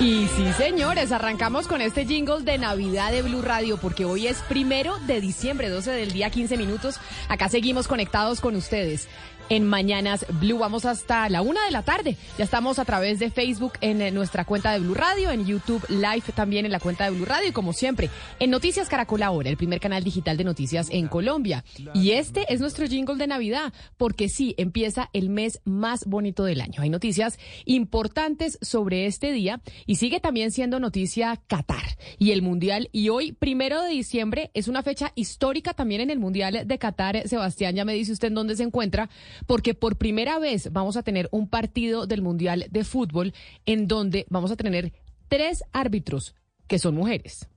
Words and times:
Y 0.00 0.28
sí, 0.28 0.52
señores, 0.56 1.10
arrancamos 1.10 1.66
con 1.66 1.80
este 1.80 2.06
jingle 2.06 2.42
de 2.42 2.56
Navidad 2.56 3.10
de 3.10 3.22
Blue 3.22 3.42
Radio, 3.42 3.78
porque 3.78 4.04
hoy 4.04 4.28
es 4.28 4.38
primero 4.42 4.96
de 5.08 5.20
diciembre, 5.20 5.68
12 5.70 5.90
del 5.90 6.12
día, 6.12 6.30
15 6.30 6.56
minutos. 6.56 7.00
Acá 7.28 7.48
seguimos 7.48 7.88
conectados 7.88 8.40
con 8.40 8.54
ustedes 8.54 9.08
en 9.48 9.64
Mañanas 9.64 10.26
Blue. 10.40 10.58
Vamos 10.58 10.84
hasta 10.84 11.28
la 11.28 11.42
una 11.42 11.64
de 11.64 11.70
la 11.70 11.82
tarde. 11.82 12.16
Ya 12.36 12.44
estamos 12.44 12.78
a 12.78 12.84
través 12.84 13.18
de 13.18 13.30
Facebook 13.30 13.74
en 13.80 14.02
eh, 14.02 14.10
nuestra 14.10 14.44
cuenta 14.44 14.72
de 14.72 14.80
Blue 14.80 14.94
Radio, 14.94 15.30
en 15.30 15.46
YouTube 15.46 15.84
Live 15.88 16.24
también 16.34 16.66
en 16.66 16.72
la 16.72 16.80
cuenta 16.80 17.04
de 17.04 17.10
Blue 17.10 17.24
Radio 17.24 17.48
y 17.48 17.52
como 17.52 17.72
siempre 17.72 18.10
en 18.38 18.50
Noticias 18.50 18.88
Caracol 18.88 19.22
Ahora, 19.22 19.50
el 19.50 19.56
primer 19.56 19.80
canal 19.80 20.04
digital 20.04 20.36
de 20.36 20.44
noticias 20.44 20.88
en 20.90 21.08
Colombia. 21.08 21.64
Y 21.94 22.12
este 22.12 22.52
es 22.52 22.60
nuestro 22.60 22.86
jingle 22.86 23.16
de 23.16 23.26
Navidad, 23.26 23.72
porque 23.96 24.28
sí, 24.28 24.54
empieza 24.58 25.10
el 25.12 25.28
mes 25.28 25.60
más 25.64 26.04
bonito 26.06 26.44
del 26.44 26.60
año. 26.60 26.82
Hay 26.82 26.90
noticias 26.90 27.38
importantes 27.64 28.58
sobre 28.62 29.06
este 29.06 29.32
día 29.32 29.60
y 29.86 29.96
sigue 29.96 30.20
también 30.20 30.50
siendo 30.50 30.80
noticia 30.80 31.40
Qatar 31.46 31.96
y 32.18 32.32
el 32.32 32.42
Mundial. 32.42 32.88
Y 32.92 33.08
hoy, 33.08 33.32
primero 33.32 33.82
de 33.82 33.90
diciembre, 33.90 34.50
es 34.54 34.68
una 34.68 34.82
fecha 34.82 35.12
histórica 35.14 35.74
también 35.74 36.00
en 36.00 36.10
el 36.10 36.18
Mundial 36.18 36.66
de 36.66 36.78
Qatar. 36.78 37.26
Sebastián, 37.26 37.74
ya 37.74 37.84
me 37.84 37.94
dice 37.94 38.12
usted 38.12 38.28
en 38.28 38.34
dónde 38.34 38.56
se 38.56 38.62
encuentra 38.62 39.08
porque 39.46 39.74
por 39.74 39.96
primera 39.96 40.38
vez 40.38 40.72
vamos 40.72 40.96
a 40.96 41.02
tener 41.02 41.28
un 41.32 41.48
partido 41.48 42.06
del 42.06 42.22
Mundial 42.22 42.66
de 42.70 42.84
Fútbol 42.84 43.34
en 43.66 43.86
donde 43.86 44.26
vamos 44.30 44.50
a 44.50 44.56
tener 44.56 44.92
tres 45.28 45.64
árbitros 45.72 46.34
que 46.66 46.78
son 46.78 46.94
mujeres. 46.94 47.48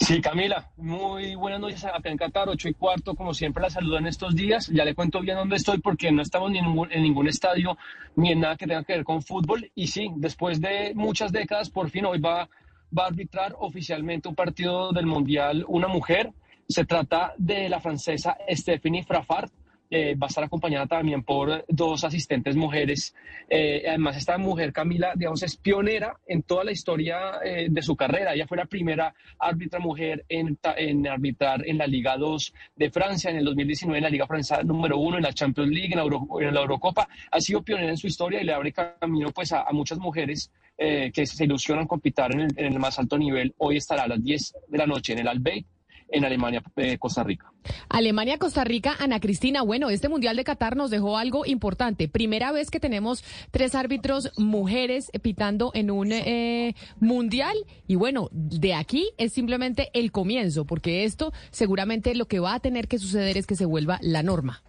Sí, 0.00 0.20
Camila, 0.20 0.70
muy 0.76 1.34
buenas 1.34 1.60
noches 1.60 1.84
acá 1.84 2.10
en 2.10 2.18
Qatar, 2.18 2.48
ocho 2.48 2.68
y 2.68 2.74
cuarto, 2.74 3.14
como 3.14 3.32
siempre 3.32 3.62
la 3.62 3.70
saludo 3.70 3.96
en 3.96 4.06
estos 4.06 4.34
días. 4.34 4.66
Ya 4.66 4.84
le 4.84 4.94
cuento 4.94 5.20
bien 5.20 5.36
dónde 5.36 5.56
estoy 5.56 5.78
porque 5.78 6.10
no 6.12 6.20
estamos 6.20 6.50
ni 6.50 6.58
en 6.58 6.66
ningún, 6.66 6.92
en 6.92 7.02
ningún 7.02 7.28
estadio 7.28 7.78
ni 8.16 8.32
en 8.32 8.40
nada 8.40 8.56
que 8.56 8.66
tenga 8.66 8.84
que 8.84 8.94
ver 8.94 9.04
con 9.04 9.22
fútbol. 9.22 9.70
Y 9.74 9.86
sí, 9.86 10.10
después 10.16 10.60
de 10.60 10.92
muchas 10.94 11.32
décadas, 11.32 11.70
por 11.70 11.90
fin 11.90 12.04
hoy 12.04 12.18
va, 12.18 12.48
va 12.96 13.04
a 13.04 13.06
arbitrar 13.06 13.54
oficialmente 13.58 14.28
un 14.28 14.34
partido 14.34 14.92
del 14.92 15.06
Mundial 15.06 15.64
una 15.68 15.88
mujer. 15.88 16.32
Se 16.68 16.84
trata 16.84 17.32
de 17.38 17.68
la 17.68 17.80
francesa 17.80 18.36
Stephanie 18.50 19.04
Fraffard 19.04 19.50
eh, 19.96 20.16
va 20.16 20.26
a 20.26 20.28
estar 20.28 20.42
acompañada 20.42 20.88
también 20.88 21.22
por 21.22 21.64
dos 21.68 22.02
asistentes 22.02 22.56
mujeres. 22.56 23.14
Eh, 23.48 23.84
además, 23.86 24.16
esta 24.16 24.36
mujer, 24.38 24.72
Camila, 24.72 25.12
digamos, 25.14 25.44
es 25.44 25.56
pionera 25.56 26.18
en 26.26 26.42
toda 26.42 26.64
la 26.64 26.72
historia 26.72 27.38
eh, 27.44 27.68
de 27.70 27.80
su 27.80 27.94
carrera. 27.94 28.34
Ella 28.34 28.48
fue 28.48 28.56
la 28.56 28.64
primera 28.64 29.14
árbitra 29.38 29.78
mujer 29.78 30.24
en, 30.28 30.58
en, 30.78 31.06
arbitrar 31.06 31.64
en 31.64 31.78
la 31.78 31.86
Liga 31.86 32.16
2 32.16 32.54
de 32.74 32.90
Francia, 32.90 33.30
en 33.30 33.36
el 33.36 33.44
2019 33.44 33.98
en 33.98 34.02
la 34.02 34.10
Liga 34.10 34.26
Francesa 34.26 34.64
número 34.64 34.98
uno, 34.98 35.18
en 35.18 35.22
la 35.22 35.32
Champions 35.32 35.70
League, 35.70 35.92
en 35.92 35.98
la, 35.98 36.04
en 36.40 36.54
la 36.54 36.60
Eurocopa. 36.62 37.08
Ha 37.30 37.40
sido 37.40 37.62
pionera 37.62 37.90
en 37.90 37.96
su 37.96 38.08
historia 38.08 38.42
y 38.42 38.44
le 38.44 38.52
abre 38.52 38.72
camino 38.72 39.30
pues, 39.30 39.52
a, 39.52 39.64
muchas 39.70 40.00
mujeres 40.00 40.50
que 40.76 41.24
se 41.24 41.44
ilusionan 41.44 41.86
con 41.86 42.00
pitar 42.00 42.32
en 42.32 42.40
el, 42.40 42.48
en 42.56 42.72
el, 42.72 42.80
más 42.80 42.98
alto 42.98 43.16
nivel. 43.16 43.54
Hoy 43.58 43.76
estará 43.76 44.02
a 44.02 44.08
las 44.08 44.20
10 44.20 44.54
de 44.66 44.78
la 44.78 44.86
noche 44.86 45.12
en 45.12 45.20
el 45.20 45.28
Albeit 45.28 45.64
en 46.14 46.24
Alemania, 46.24 46.62
eh, 46.76 46.96
Costa 46.98 47.22
Rica. 47.24 47.52
Alemania, 47.88 48.38
Costa 48.38 48.64
Rica, 48.64 48.94
Ana 48.98 49.20
Cristina. 49.20 49.62
Bueno, 49.62 49.90
este 49.90 50.08
Mundial 50.08 50.36
de 50.36 50.44
Qatar 50.44 50.76
nos 50.76 50.90
dejó 50.90 51.18
algo 51.18 51.44
importante. 51.44 52.08
Primera 52.08 52.52
vez 52.52 52.70
que 52.70 52.80
tenemos 52.80 53.24
tres 53.50 53.74
árbitros 53.74 54.30
mujeres 54.38 55.10
pitando 55.22 55.72
en 55.74 55.90
un 55.90 56.12
eh, 56.12 56.74
Mundial. 57.00 57.56
Y 57.86 57.96
bueno, 57.96 58.28
de 58.32 58.74
aquí 58.74 59.10
es 59.18 59.32
simplemente 59.32 59.90
el 59.92 60.12
comienzo, 60.12 60.64
porque 60.64 61.04
esto 61.04 61.32
seguramente 61.50 62.14
lo 62.14 62.26
que 62.26 62.38
va 62.38 62.54
a 62.54 62.60
tener 62.60 62.88
que 62.88 62.98
suceder 62.98 63.36
es 63.36 63.46
que 63.46 63.56
se 63.56 63.66
vuelva 63.66 63.98
la 64.00 64.22
norma. 64.22 64.62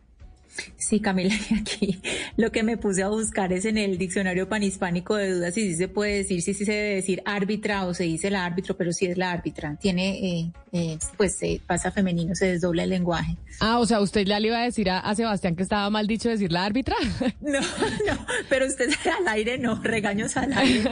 Sí, 0.77 0.99
Camila, 0.99 1.33
aquí 1.59 2.01
lo 2.38 2.51
que 2.51 2.63
me 2.63 2.77
puse 2.77 3.03
a 3.03 3.09
buscar 3.09 3.51
es 3.53 3.66
en 3.66 3.77
el 3.77 3.97
diccionario 3.97 4.47
panhispánico 4.47 5.16
de 5.16 5.33
dudas 5.33 5.53
si 5.53 5.69
sí 5.69 5.75
se 5.75 5.88
puede 5.88 6.17
decir, 6.17 6.41
si 6.41 6.53
sí, 6.53 6.66
se 6.66 6.71
debe 6.71 6.95
decir 6.95 7.21
árbitra 7.25 7.85
o 7.85 7.93
se 7.93 8.03
dice 8.03 8.29
la 8.29 8.45
árbitro, 8.45 8.75
pero 8.77 8.91
sí 8.91 9.05
es 9.05 9.17
la 9.17 9.31
árbitra. 9.31 9.77
Tiene, 9.77 10.39
eh, 10.39 10.51
eh, 10.71 10.97
pues 11.17 11.38
se 11.38 11.61
pasa 11.65 11.91
femenino, 11.91 12.35
se 12.35 12.47
desdobla 12.47 12.83
el 12.83 12.89
lenguaje. 12.89 13.38
Ah, 13.59 13.79
o 13.79 13.85
sea, 13.85 14.01
usted 14.01 14.25
ya 14.25 14.39
le 14.39 14.47
iba 14.47 14.59
a 14.59 14.63
decir 14.63 14.89
a, 14.89 15.15
Sebastián 15.15 15.55
que 15.55 15.63
estaba 15.63 15.89
mal 15.89 16.07
dicho 16.07 16.29
decir 16.29 16.51
la 16.51 16.65
árbitra. 16.65 16.95
No, 17.41 17.59
no, 17.59 18.25
pero 18.49 18.65
usted 18.65 18.89
al 19.19 19.27
aire 19.27 19.57
no, 19.57 19.81
regaños 19.81 20.35
al 20.35 20.51
aire 20.53 20.89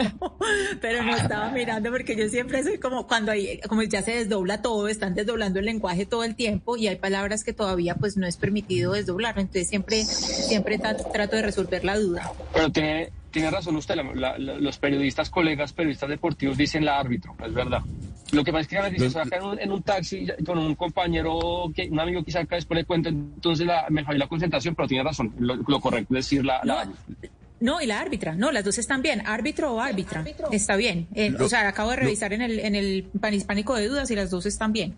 pero 0.81 1.03
no 1.03 1.16
estaba 1.16 1.50
mirando 1.52 1.90
porque 1.90 2.16
yo 2.16 2.29
siempre 2.29 2.63
soy 2.63 2.78
como 2.78 3.07
cuando 3.07 3.31
hay, 3.31 3.59
como 3.68 3.81
ya 3.84 4.02
se 4.02 4.12
desdobla 4.12 4.62
todo, 4.62 4.88
están 4.88 5.16
desdoblando 5.16 5.59
el 5.59 5.66
lenguaje 5.66 6.06
todo 6.06 6.23
el 6.23 6.35
tiempo 6.35 6.78
y 6.78 6.88
hay 6.88 6.97
palabras 6.97 7.44
que 7.44 7.53
todavía 7.53 7.96
pues 7.96 8.18
no 8.18 8.28
es 8.28 8.38
permitido 8.38 8.94
desdoblar 8.94 9.35
entonces 9.40 9.53
siempre, 9.64 10.03
siempre 10.03 10.78
trato 10.78 11.36
de 11.36 11.41
resolver 11.41 11.84
la 11.86 11.97
duda. 11.97 12.31
Pero 12.53 12.72
tiene, 12.72 13.09
tiene 13.31 13.52
razón 13.52 13.75
usted, 13.75 13.96
los 14.38 14.78
periodistas, 14.78 15.30
colegas 15.30 15.74
periodistas 15.74 16.09
deportivos 16.09 16.58
dicen 16.58 16.86
la 16.86 17.00
árbitro, 17.00 17.36
es 17.46 17.53
verdad. 17.53 17.81
Lo 18.31 18.44
que 18.44 18.52
pasa 18.52 18.62
es 18.62 18.68
que 18.68 18.78
a 18.78 18.90
veces 18.90 19.16
acá 19.16 19.38
en 19.38 19.44
un, 19.44 19.59
en 19.59 19.72
un, 19.72 19.84
taxi 19.84 20.28
con 20.46 20.58
un 20.58 20.74
compañero, 20.75 21.72
que, 21.75 21.88
un 21.90 22.00
amigo 22.00 22.24
quizá 22.24 22.40
acá 22.40 22.56
después 22.56 22.78
le 22.80 22.86
cuento, 22.86 23.09
entonces 23.09 23.68
la, 23.68 23.86
me 23.90 24.03
falló 24.03 24.18
la 24.18 24.28
concentración, 24.28 24.74
pero 24.74 24.88
tiene 24.88 25.03
razón, 25.03 25.34
lo, 25.40 25.80
correcto 25.80 26.16
es 26.16 26.25
decir 26.25 26.44
la, 26.44 26.62
no, 27.64 27.80
y 27.80 27.85
la 27.85 28.02
árbitra. 28.02 28.35
No, 28.35 28.52
las 28.52 28.66
dos 28.66 28.78
están 28.78 29.02
bien. 29.02 29.25
Árbitro 29.25 29.74
o 29.74 29.80
árbitra. 29.80 30.25
Está 30.52 30.75
bien. 30.75 31.08
Eh, 31.16 31.34
o 31.40 31.47
sea, 31.47 31.66
acabo 31.70 31.91
de 31.91 31.96
revisar 31.96 32.34
en 32.34 32.41
el, 32.41 32.59
en 32.59 32.75
el 32.75 33.06
panhispánico 33.22 33.74
de 33.75 33.88
dudas 33.88 34.12
y 34.12 34.16
las 34.16 34.30
dos 34.31 34.46
están 34.46 34.74
bien. 34.74 34.97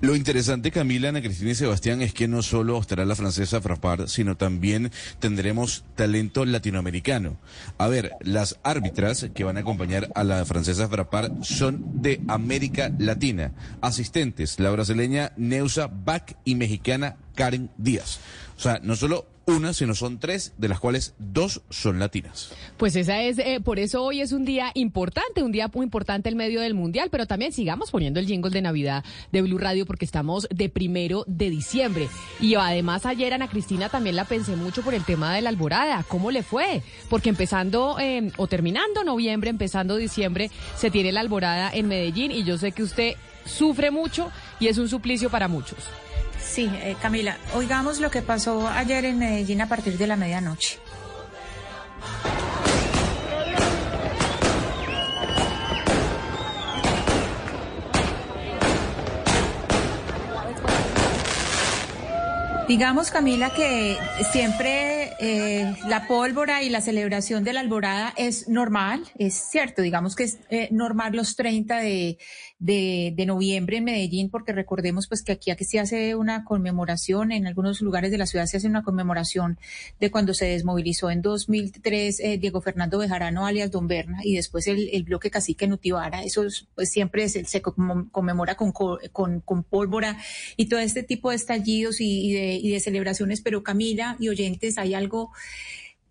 Lo 0.00 0.16
interesante, 0.16 0.70
Camila, 0.70 1.08
Ana 1.08 1.22
Cristina 1.22 1.52
y 1.52 1.54
Sebastián, 1.54 2.02
es 2.02 2.12
que 2.12 2.28
no 2.28 2.42
solo 2.42 2.78
estará 2.78 3.04
la 3.04 3.14
francesa 3.14 3.60
Frappard, 3.60 4.08
sino 4.08 4.36
también 4.36 4.90
tendremos 5.18 5.84
talento 5.94 6.44
latinoamericano. 6.44 7.38
A 7.78 7.88
ver, 7.88 8.12
las 8.20 8.58
árbitras 8.64 9.28
que 9.34 9.44
van 9.44 9.56
a 9.56 9.60
acompañar 9.60 10.10
a 10.14 10.24
la 10.24 10.44
francesa 10.44 10.88
Frappard 10.88 11.42
son 11.42 12.02
de 12.02 12.20
América 12.28 12.92
Latina. 12.98 13.52
Asistentes, 13.80 14.60
la 14.60 14.70
brasileña 14.70 15.32
Neusa 15.36 15.86
Bach 15.86 16.34
y 16.44 16.54
mexicana 16.56 17.16
Karen 17.34 17.70
Díaz. 17.78 18.20
O 18.58 18.60
sea, 18.60 18.80
no 18.82 18.96
solo 18.96 19.26
una, 19.46 19.72
sino 19.72 19.94
son 19.94 20.18
tres, 20.18 20.52
de 20.58 20.68
las 20.68 20.80
cuales 20.80 21.14
dos 21.18 21.62
son 21.70 21.98
latinas. 21.98 22.52
Pues 22.76 22.96
esa 22.96 23.22
es, 23.22 23.38
eh, 23.38 23.60
por 23.62 23.78
eso 23.78 24.02
hoy 24.02 24.20
es 24.20 24.32
un 24.32 24.44
día 24.44 24.70
importante, 24.74 25.42
un 25.42 25.52
día 25.52 25.70
muy 25.72 25.84
importante 25.84 26.28
en 26.28 26.36
medio 26.36 26.60
del 26.60 26.74
Mundial, 26.74 27.08
pero 27.10 27.26
también 27.26 27.52
sigamos 27.52 27.90
poniendo 27.90 28.20
el 28.20 28.26
jingle 28.26 28.50
de 28.50 28.62
Navidad 28.62 29.04
de 29.32 29.42
Blue 29.42 29.58
Radio 29.58 29.86
porque 29.86 30.04
estamos 30.04 30.48
de 30.50 30.68
primero 30.68 31.24
de 31.26 31.50
diciembre. 31.50 32.08
Y 32.40 32.54
además 32.54 33.06
ayer 33.06 33.34
Ana 33.34 33.48
Cristina 33.48 33.88
también 33.88 34.16
la 34.16 34.24
pensé 34.24 34.56
mucho 34.56 34.82
por 34.82 34.94
el 34.94 35.04
tema 35.04 35.34
de 35.34 35.42
la 35.42 35.50
alborada, 35.50 36.04
¿cómo 36.08 36.30
le 36.30 36.42
fue? 36.42 36.82
Porque 37.08 37.28
empezando 37.28 37.98
eh, 37.98 38.32
o 38.36 38.46
terminando 38.46 39.04
noviembre, 39.04 39.50
empezando 39.50 39.96
diciembre, 39.96 40.50
se 40.76 40.90
tiene 40.90 41.12
la 41.12 41.20
alborada 41.20 41.70
en 41.72 41.88
Medellín 41.88 42.30
y 42.30 42.44
yo 42.44 42.58
sé 42.58 42.72
que 42.72 42.82
usted 42.82 43.14
sufre 43.44 43.90
mucho 43.90 44.30
y 44.60 44.68
es 44.68 44.78
un 44.78 44.88
suplicio 44.88 45.30
para 45.30 45.48
muchos. 45.48 45.78
Sí, 46.54 46.70
eh, 46.72 46.94
Camila, 47.02 47.36
oigamos 47.56 47.98
lo 47.98 48.12
que 48.12 48.22
pasó 48.22 48.68
ayer 48.68 49.06
en 49.06 49.18
Medellín 49.18 49.60
a 49.60 49.68
partir 49.68 49.98
de 49.98 50.06
la 50.06 50.14
medianoche. 50.14 50.78
Digamos, 62.66 63.10
Camila, 63.10 63.52
que 63.52 63.98
siempre 64.32 65.12
eh, 65.20 65.76
la 65.86 66.06
pólvora 66.08 66.62
y 66.62 66.70
la 66.70 66.80
celebración 66.80 67.44
de 67.44 67.52
la 67.52 67.60
alborada 67.60 68.14
es 68.16 68.48
normal, 68.48 69.04
es 69.18 69.34
cierto, 69.34 69.82
digamos 69.82 70.16
que 70.16 70.24
es 70.24 70.38
eh, 70.48 70.68
normal 70.70 71.14
los 71.14 71.36
30 71.36 71.76
de, 71.76 72.18
de, 72.64 73.24
noviembre 73.26 73.76
en 73.76 73.84
Medellín, 73.84 74.30
porque 74.30 74.52
recordemos 74.52 75.06
pues 75.06 75.22
que 75.22 75.32
aquí, 75.32 75.50
aquí 75.50 75.64
se 75.64 75.80
hace 75.80 76.14
una 76.14 76.44
conmemoración, 76.44 77.32
en 77.32 77.46
algunos 77.46 77.82
lugares 77.82 78.10
de 78.10 78.18
la 78.18 78.26
ciudad 78.26 78.46
se 78.46 78.56
hace 78.56 78.68
una 78.68 78.82
conmemoración 78.82 79.58
de 80.00 80.10
cuando 80.10 80.32
se 80.32 80.46
desmovilizó 80.46 81.10
en 81.10 81.20
2003 81.20 82.20
eh, 82.20 82.38
Diego 82.38 82.62
Fernando 82.62 82.98
Bejarano 82.98 83.46
alias 83.46 83.70
Don 83.70 83.86
Berna 83.86 84.20
y 84.22 84.36
después 84.36 84.66
el, 84.66 85.04
bloque 85.04 85.30
cacique 85.30 85.66
Nutibara, 85.66 86.22
eso 86.22 86.44
pues 86.74 86.90
siempre 86.90 87.28
se, 87.28 87.60
conmemora 87.60 88.54
con, 88.54 88.72
con, 88.72 89.40
con, 89.40 89.62
pólvora 89.64 90.16
y 90.56 90.66
todo 90.66 90.80
este 90.80 91.02
tipo 91.02 91.30
de 91.30 91.36
estallidos 91.36 92.00
y, 92.00 92.32
de, 92.32 92.53
y 92.56 92.70
de 92.70 92.80
celebraciones, 92.80 93.40
pero 93.40 93.62
Camila 93.62 94.16
y 94.18 94.28
oyentes, 94.28 94.78
hay 94.78 94.94
algo 94.94 95.30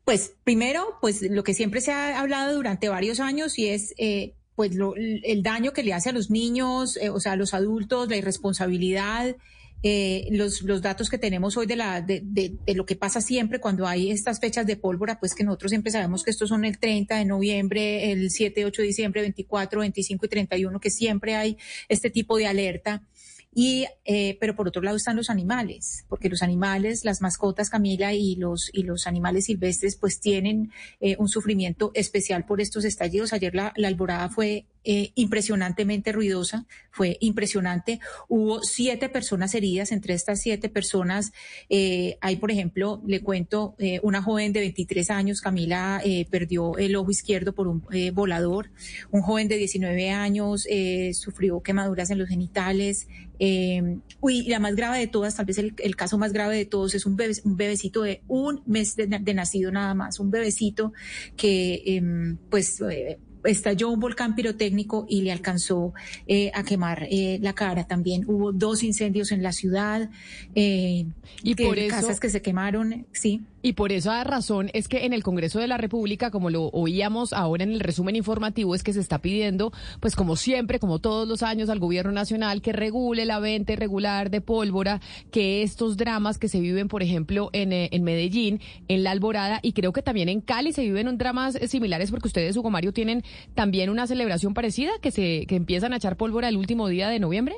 pues 0.05 0.33
primero, 0.43 0.97
pues 1.01 1.21
lo 1.21 1.43
que 1.43 1.53
siempre 1.53 1.79
se 1.79 1.91
ha 1.91 2.19
hablado 2.19 2.55
durante 2.55 2.89
varios 2.89 3.19
años 3.19 3.57
y 3.57 3.69
es 3.69 3.93
eh, 3.97 4.33
pues 4.55 4.75
lo, 4.75 4.95
el 4.95 5.43
daño 5.43 5.71
que 5.71 5.83
le 5.83 5.93
hace 5.93 6.09
a 6.09 6.13
los 6.13 6.29
niños, 6.29 6.97
eh, 6.97 7.09
o 7.09 7.19
sea, 7.19 7.33
a 7.33 7.35
los 7.37 7.53
adultos, 7.53 8.09
la 8.09 8.17
irresponsabilidad 8.17 9.35
eh, 9.85 10.29
los, 10.31 10.61
los 10.61 10.81
datos 10.81 11.09
que 11.09 11.17
tenemos 11.17 11.57
hoy 11.57 11.65
de, 11.65 11.75
la, 11.75 11.99
de, 11.99 12.21
de, 12.23 12.55
de, 12.65 12.73
lo 12.73 12.85
que 12.85 12.95
pasa 12.95 13.19
siempre 13.19 13.59
cuando 13.59 13.85
hay 13.85 14.11
estas 14.11 14.39
fechas 14.39 14.65
de 14.65 14.77
pólvora, 14.77 15.19
pues 15.19 15.35
que 15.35 15.43
nosotros 15.43 15.71
siempre 15.71 15.91
sabemos 15.91 16.23
que 16.23 16.31
estos 16.31 16.47
son 16.47 16.63
el 16.63 16.79
30 16.79 17.17
de 17.17 17.25
noviembre, 17.25 18.13
el 18.13 18.31
7, 18.31 18.63
8 18.63 18.81
de 18.81 18.87
diciembre, 18.87 19.21
24, 19.21 19.81
25 19.81 20.25
y 20.25 20.29
31, 20.29 20.79
que 20.79 20.89
siempre 20.89 21.35
hay 21.35 21.57
este 21.89 22.09
tipo 22.09 22.37
de 22.37 22.47
alerta. 22.47 23.03
Y, 23.55 23.85
eh, 24.05 24.37
pero 24.39 24.55
por 24.55 24.67
otro 24.67 24.81
lado 24.81 24.97
están 24.97 25.15
los 25.15 25.29
animales, 25.29 26.05
porque 26.09 26.29
los 26.29 26.41
animales, 26.41 27.05
las 27.05 27.21
mascotas, 27.21 27.69
Camila, 27.69 28.13
y 28.13 28.35
los, 28.35 28.69
y 28.73 28.83
los 28.83 29.07
animales 29.07 29.45
silvestres, 29.45 29.95
pues 29.95 30.19
tienen 30.19 30.71
eh, 30.99 31.15
un 31.19 31.29
sufrimiento 31.29 31.91
especial 31.93 32.45
por 32.45 32.61
estos 32.61 32.85
estallidos. 32.85 33.33
Ayer 33.33 33.53
la, 33.53 33.73
alborada 33.83 34.29
fue 34.29 34.65
eh, 34.83 35.11
impresionantemente 35.15 36.11
ruidosa, 36.11 36.65
fue 36.91 37.17
impresionante. 37.21 37.99
Hubo 38.27 38.61
siete 38.63 39.09
personas 39.09 39.55
heridas, 39.55 39.91
entre 39.91 40.13
estas 40.13 40.41
siete 40.41 40.69
personas 40.69 41.31
eh, 41.69 42.17
hay, 42.21 42.37
por 42.37 42.51
ejemplo, 42.51 43.01
le 43.05 43.21
cuento, 43.21 43.75
eh, 43.79 43.99
una 44.03 44.21
joven 44.21 44.53
de 44.53 44.59
23 44.61 45.09
años, 45.09 45.41
Camila, 45.41 46.01
eh, 46.03 46.25
perdió 46.29 46.77
el 46.77 46.95
ojo 46.95 47.11
izquierdo 47.11 47.53
por 47.53 47.67
un 47.67 47.83
volador, 48.13 48.71
un 49.11 49.21
joven 49.21 49.47
de 49.47 49.57
19 49.57 50.09
años 50.11 50.67
sufrió 51.13 51.61
quemaduras 51.61 52.09
en 52.09 52.19
los 52.19 52.29
genitales. 52.29 53.07
Eh, 53.45 53.97
uy, 54.21 54.43
la 54.43 54.59
más 54.59 54.73
grave 54.73 54.99
de 54.99 55.07
todas, 55.07 55.35
tal 55.35 55.45
vez 55.45 55.57
el, 55.57 55.73
el 55.79 55.97
caso 55.97 56.17
más 56.17 56.31
grave 56.31 56.55
de 56.55 56.65
todos, 56.65 56.95
es 56.95 57.05
un, 57.05 57.17
bebé, 57.17 57.33
un 57.43 57.57
bebecito 57.57 58.03
de 58.03 58.21
un 58.29 58.63
mes 58.65 58.95
de, 58.95 59.07
de, 59.07 59.33
nacido 59.33 59.69
nada 59.69 59.93
más, 59.93 60.21
un 60.21 60.31
bebecito 60.31 60.93
que 61.35 61.83
em, 61.85 62.37
pues 62.49 62.81
estalló 63.43 63.89
un 63.89 63.99
volcán 63.99 64.35
pirotécnico 64.35 65.05
y 65.09 65.21
le 65.21 65.31
alcanzó 65.31 65.93
eh, 66.27 66.51
a 66.53 66.63
quemar 66.63 67.07
eh, 67.09 67.39
la 67.41 67.53
cara. 67.53 67.85
También 67.85 68.23
hubo 68.27 68.51
dos 68.51 68.83
incendios 68.83 69.31
en 69.31 69.43
la 69.43 69.51
ciudad, 69.51 70.09
eh, 70.55 71.05
y 71.43 71.55
por 71.55 71.77
eso, 71.77 71.95
casas 71.95 72.19
que 72.19 72.29
se 72.29 72.41
quemaron, 72.41 73.05
sí. 73.11 73.41
Y 73.65 73.73
por 73.73 73.93
esa 73.93 74.21
razón 74.25 74.69
es 74.73 74.89
que 74.89 75.05
en 75.05 75.13
el 75.13 75.23
Congreso 75.23 75.57
de 75.57 75.67
la 75.67 75.77
República, 75.77 76.31
como 76.31 76.49
lo 76.49 76.65
oíamos 76.67 77.31
ahora 77.31 77.63
en 77.63 77.71
el 77.71 77.79
resumen 77.79 78.17
informativo, 78.17 78.75
es 78.75 78.83
que 78.83 78.91
se 78.91 78.99
está 78.99 79.19
pidiendo, 79.19 79.71
pues 80.01 80.17
como 80.17 80.35
siempre, 80.35 80.79
como 80.79 80.99
todos 80.99 81.29
los 81.29 81.43
años, 81.43 81.69
al 81.69 81.79
gobierno 81.79 82.11
nacional 82.11 82.61
que 82.61 82.73
regule 82.73 83.25
la 83.25 83.39
venta 83.39 83.71
irregular 83.71 84.29
de 84.29 84.41
pólvora, 84.41 84.99
que 85.31 85.63
estos 85.63 85.95
dramas 85.95 86.37
que 86.37 86.49
se 86.49 86.59
viven, 86.59 86.89
por 86.89 87.03
ejemplo, 87.03 87.49
en, 87.53 87.71
en 87.71 88.03
Medellín, 88.03 88.59
en 88.89 89.03
La 89.03 89.11
Alborada, 89.11 89.61
y 89.63 89.71
creo 89.71 89.93
que 89.93 90.01
también 90.01 90.27
en 90.27 90.41
Cali 90.41 90.73
se 90.73 90.81
viven 90.81 91.17
dramas 91.17 91.57
similares 91.67 92.11
porque 92.11 92.27
ustedes, 92.27 92.57
Hugo 92.57 92.69
Mario, 92.69 92.91
tienen 92.91 93.23
también 93.55 93.89
una 93.89 94.07
celebración 94.07 94.53
parecida, 94.53 94.91
que 95.01 95.11
se 95.11 95.45
que 95.47 95.55
empiezan 95.55 95.93
a 95.93 95.97
echar 95.97 96.17
pólvora 96.17 96.49
el 96.49 96.57
último 96.57 96.89
día 96.89 97.07
de 97.07 97.19
noviembre. 97.19 97.55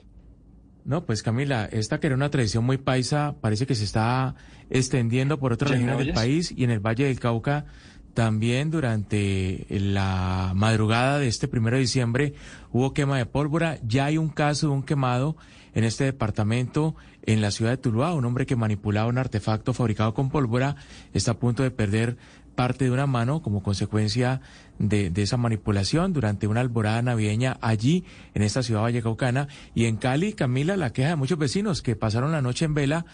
No, 0.86 1.04
pues 1.04 1.24
Camila, 1.24 1.66
esta 1.66 2.00
que 2.00 2.08
era 2.08 2.16
una 2.16 2.30
tradición 2.30 2.64
muy 2.64 2.78
paisa 2.78 3.36
parece 3.42 3.66
que 3.66 3.74
se 3.74 3.84
está 3.84 4.36
extendiendo 4.70 5.40
por 5.40 5.52
otras 5.52 5.72
regiones 5.72 5.98
del 5.98 6.14
país 6.14 6.54
y 6.56 6.64
en 6.64 6.70
el 6.70 6.80
Valle 6.80 7.06
del 7.06 7.20
Cauca 7.20 7.66
también 8.14 8.72
durante 8.72 9.66
la 9.70 10.54
madrugada 10.56 11.20
de 11.20 11.28
este 11.28 11.48
primero 11.48 11.76
de 11.76 11.82
diciembre 11.82 12.34
hubo 12.72 12.94
quema 12.94 13.18
de 13.18 13.26
pólvora. 13.26 13.78
Ya 13.86 14.06
hay 14.06 14.18
un 14.18 14.30
caso 14.30 14.68
de 14.68 14.74
un 14.74 14.84
quemado 14.84 15.36
en 15.74 15.84
este 15.84 16.06
departamento 16.06 16.96
en 17.24 17.42
la 17.42 17.52
ciudad 17.52 17.72
de 17.72 17.78
Tuluá. 17.78 18.14
Un 18.14 18.24
hombre 18.24 18.46
que 18.46 18.56
manipulaba 18.56 19.10
un 19.10 19.18
artefacto 19.18 19.74
fabricado 19.74 20.14
con 20.14 20.30
pólvora 20.30 20.78
está 21.14 21.32
a 21.32 21.40
punto 21.40 21.64
de 21.64 21.72
perder 21.72 22.16
parte 22.56 22.86
de 22.86 22.92
una 22.92 23.06
mano 23.06 23.42
como 23.42 23.62
consecuencia 23.62 24.42
de, 24.80 25.10
de, 25.10 25.22
esa 25.22 25.38
manipulación 25.38 26.13
durante 26.13 26.48
una 26.48 26.62
alborada 26.62 27.02
navideña 27.02 27.57
allí 27.62 28.04
en 28.34 28.42
esta 28.42 28.63
ciudad 28.63 28.81
vallecaucana 28.81 29.48
y 29.74 29.86
en 29.86 29.98
Cali, 29.98 30.34
Camila, 30.34 30.78
la 30.78 30.92
queja 30.92 31.10
de 31.10 31.16
muchos 31.16 31.38
vecinos 31.38 31.81
que 31.81 31.96
pasaron 31.96 32.31
la 32.31 32.42
noche 32.42 32.66
en 32.66 32.74
vela 32.74 33.06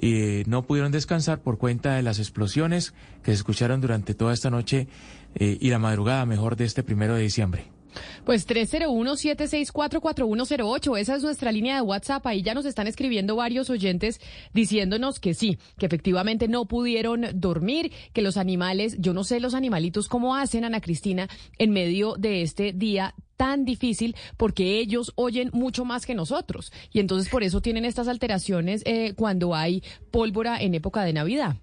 y 0.00 0.44
no 0.46 0.62
pudieron 0.62 0.92
descansar 0.92 1.40
por 1.40 1.58
cuenta 1.58 1.94
de 1.94 2.02
las 2.02 2.18
explosiones 2.18 2.94
que 3.22 3.32
se 3.32 3.36
escucharon 3.36 3.80
durante 3.80 4.14
toda 4.14 4.32
esta 4.32 4.50
noche 4.50 4.88
eh, 5.34 5.58
y 5.60 5.70
la 5.70 5.78
madrugada 5.78 6.24
mejor 6.24 6.56
de 6.56 6.64
este 6.64 6.82
primero 6.82 7.14
de 7.14 7.22
diciembre. 7.22 7.77
Pues 8.24 8.48
301-764-4108, 8.48 10.98
esa 10.98 11.14
es 11.16 11.22
nuestra 11.22 11.52
línea 11.52 11.76
de 11.76 11.82
WhatsApp. 11.82 12.26
Ahí 12.26 12.42
ya 12.42 12.54
nos 12.54 12.64
están 12.66 12.86
escribiendo 12.86 13.36
varios 13.36 13.70
oyentes 13.70 14.20
diciéndonos 14.52 15.20
que 15.20 15.32
sí, 15.34 15.58
que 15.78 15.86
efectivamente 15.86 16.48
no 16.48 16.66
pudieron 16.66 17.26
dormir, 17.34 17.92
que 18.12 18.22
los 18.22 18.36
animales, 18.36 18.96
yo 18.98 19.14
no 19.14 19.24
sé 19.24 19.40
los 19.40 19.54
animalitos 19.54 20.08
cómo 20.08 20.36
hacen, 20.36 20.64
Ana 20.64 20.80
Cristina, 20.80 21.28
en 21.58 21.70
medio 21.70 22.14
de 22.16 22.42
este 22.42 22.72
día 22.72 23.14
tan 23.36 23.64
difícil 23.64 24.16
porque 24.36 24.80
ellos 24.80 25.12
oyen 25.14 25.50
mucho 25.52 25.84
más 25.84 26.04
que 26.04 26.14
nosotros 26.14 26.72
y 26.92 27.00
entonces 27.00 27.30
por 27.30 27.44
eso 27.44 27.62
tienen 27.62 27.84
estas 27.84 28.08
alteraciones 28.08 28.82
eh, 28.84 29.14
cuando 29.14 29.54
hay 29.54 29.84
pólvora 30.10 30.60
en 30.60 30.74
época 30.74 31.04
de 31.04 31.12
Navidad. 31.12 31.56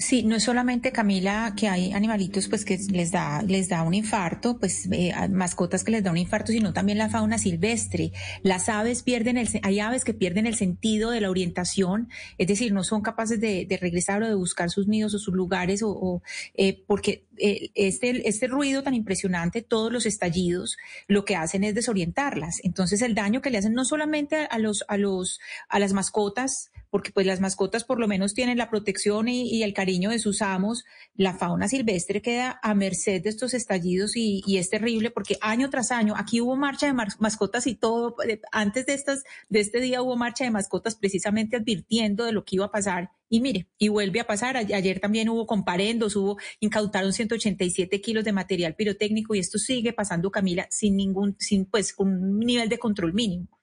Sí, 0.00 0.22
no 0.22 0.34
es 0.34 0.44
solamente 0.44 0.92
Camila 0.92 1.52
que 1.54 1.68
hay 1.68 1.92
animalitos 1.92 2.48
pues 2.48 2.64
que 2.64 2.78
les 2.90 3.10
da 3.10 3.42
les 3.42 3.68
da 3.68 3.82
un 3.82 3.92
infarto, 3.92 4.58
pues 4.58 4.88
eh, 4.90 5.12
mascotas 5.28 5.84
que 5.84 5.92
les 5.92 6.02
da 6.02 6.10
un 6.10 6.16
infarto, 6.16 6.52
sino 6.52 6.72
también 6.72 6.96
la 6.96 7.10
fauna 7.10 7.36
silvestre. 7.36 8.10
Las 8.42 8.70
aves 8.70 9.02
pierden 9.02 9.36
el 9.36 9.46
hay 9.62 9.78
aves 9.78 10.04
que 10.04 10.14
pierden 10.14 10.46
el 10.46 10.54
sentido 10.54 11.10
de 11.10 11.20
la 11.20 11.28
orientación, 11.28 12.08
es 12.38 12.48
decir, 12.48 12.72
no 12.72 12.82
son 12.82 13.02
capaces 13.02 13.42
de, 13.42 13.66
de 13.66 13.76
regresar 13.76 14.22
o 14.22 14.26
de 14.26 14.34
buscar 14.34 14.70
sus 14.70 14.88
nidos 14.88 15.12
o 15.12 15.18
sus 15.18 15.34
lugares 15.34 15.82
o, 15.84 16.22
eh, 16.54 16.82
porque 16.86 17.26
eh, 17.36 17.68
este 17.74 18.26
este 18.26 18.46
ruido 18.46 18.82
tan 18.82 18.94
impresionante, 18.94 19.60
todos 19.60 19.92
los 19.92 20.06
estallidos, 20.06 20.78
lo 21.08 21.26
que 21.26 21.36
hacen 21.36 21.62
es 21.62 21.74
desorientarlas. 21.74 22.60
Entonces 22.64 23.02
el 23.02 23.14
daño 23.14 23.42
que 23.42 23.50
le 23.50 23.58
hacen 23.58 23.74
no 23.74 23.84
solamente 23.84 24.48
a 24.50 24.58
los 24.58 24.82
a 24.88 24.96
los 24.96 25.40
a 25.68 25.78
las 25.78 25.92
mascotas 25.92 26.70
porque 26.90 27.12
pues 27.12 27.26
las 27.26 27.40
mascotas 27.40 27.84
por 27.84 27.98
lo 27.98 28.08
menos 28.08 28.34
tienen 28.34 28.58
la 28.58 28.68
protección 28.68 29.28
y, 29.28 29.62
el 29.62 29.74
cariño 29.74 30.10
de 30.10 30.18
sus 30.18 30.42
amos, 30.42 30.84
la 31.14 31.34
fauna 31.34 31.68
silvestre 31.68 32.22
queda 32.22 32.58
a 32.62 32.74
merced 32.74 33.22
de 33.22 33.28
estos 33.28 33.54
estallidos 33.54 34.16
y, 34.16 34.42
y 34.46 34.58
es 34.58 34.70
terrible 34.70 35.10
porque 35.10 35.36
año 35.40 35.70
tras 35.70 35.90
año, 35.90 36.14
aquí 36.16 36.40
hubo 36.40 36.56
marcha 36.56 36.86
de 36.86 36.92
mascotas 36.92 37.66
y 37.66 37.74
todo, 37.74 38.16
antes 38.52 38.86
de, 38.86 38.94
estas, 38.94 39.22
de 39.48 39.60
este 39.60 39.80
día 39.80 40.02
hubo 40.02 40.16
marcha 40.16 40.44
de 40.44 40.50
mascotas 40.50 40.96
precisamente 40.96 41.56
advirtiendo 41.56 42.24
de 42.24 42.32
lo 42.32 42.44
que 42.44 42.56
iba 42.56 42.66
a 42.66 42.70
pasar 42.70 43.10
y 43.32 43.40
mire, 43.40 43.68
y 43.78 43.88
vuelve 43.88 44.18
a 44.18 44.26
pasar. 44.26 44.56
Ayer 44.56 44.98
también 44.98 45.28
hubo 45.28 45.46
comparendos, 45.46 46.16
hubo, 46.16 46.36
incautaron 46.58 47.12
187 47.12 48.00
kilos 48.00 48.24
de 48.24 48.32
material 48.32 48.74
pirotécnico 48.74 49.36
y 49.36 49.38
esto 49.38 49.56
sigue 49.56 49.92
pasando, 49.92 50.32
Camila, 50.32 50.66
sin 50.68 50.96
ningún, 50.96 51.36
sin 51.38 51.64
pues 51.64 51.94
un 51.96 52.40
nivel 52.40 52.68
de 52.68 52.78
control 52.78 53.14
mínimo. 53.14 53.59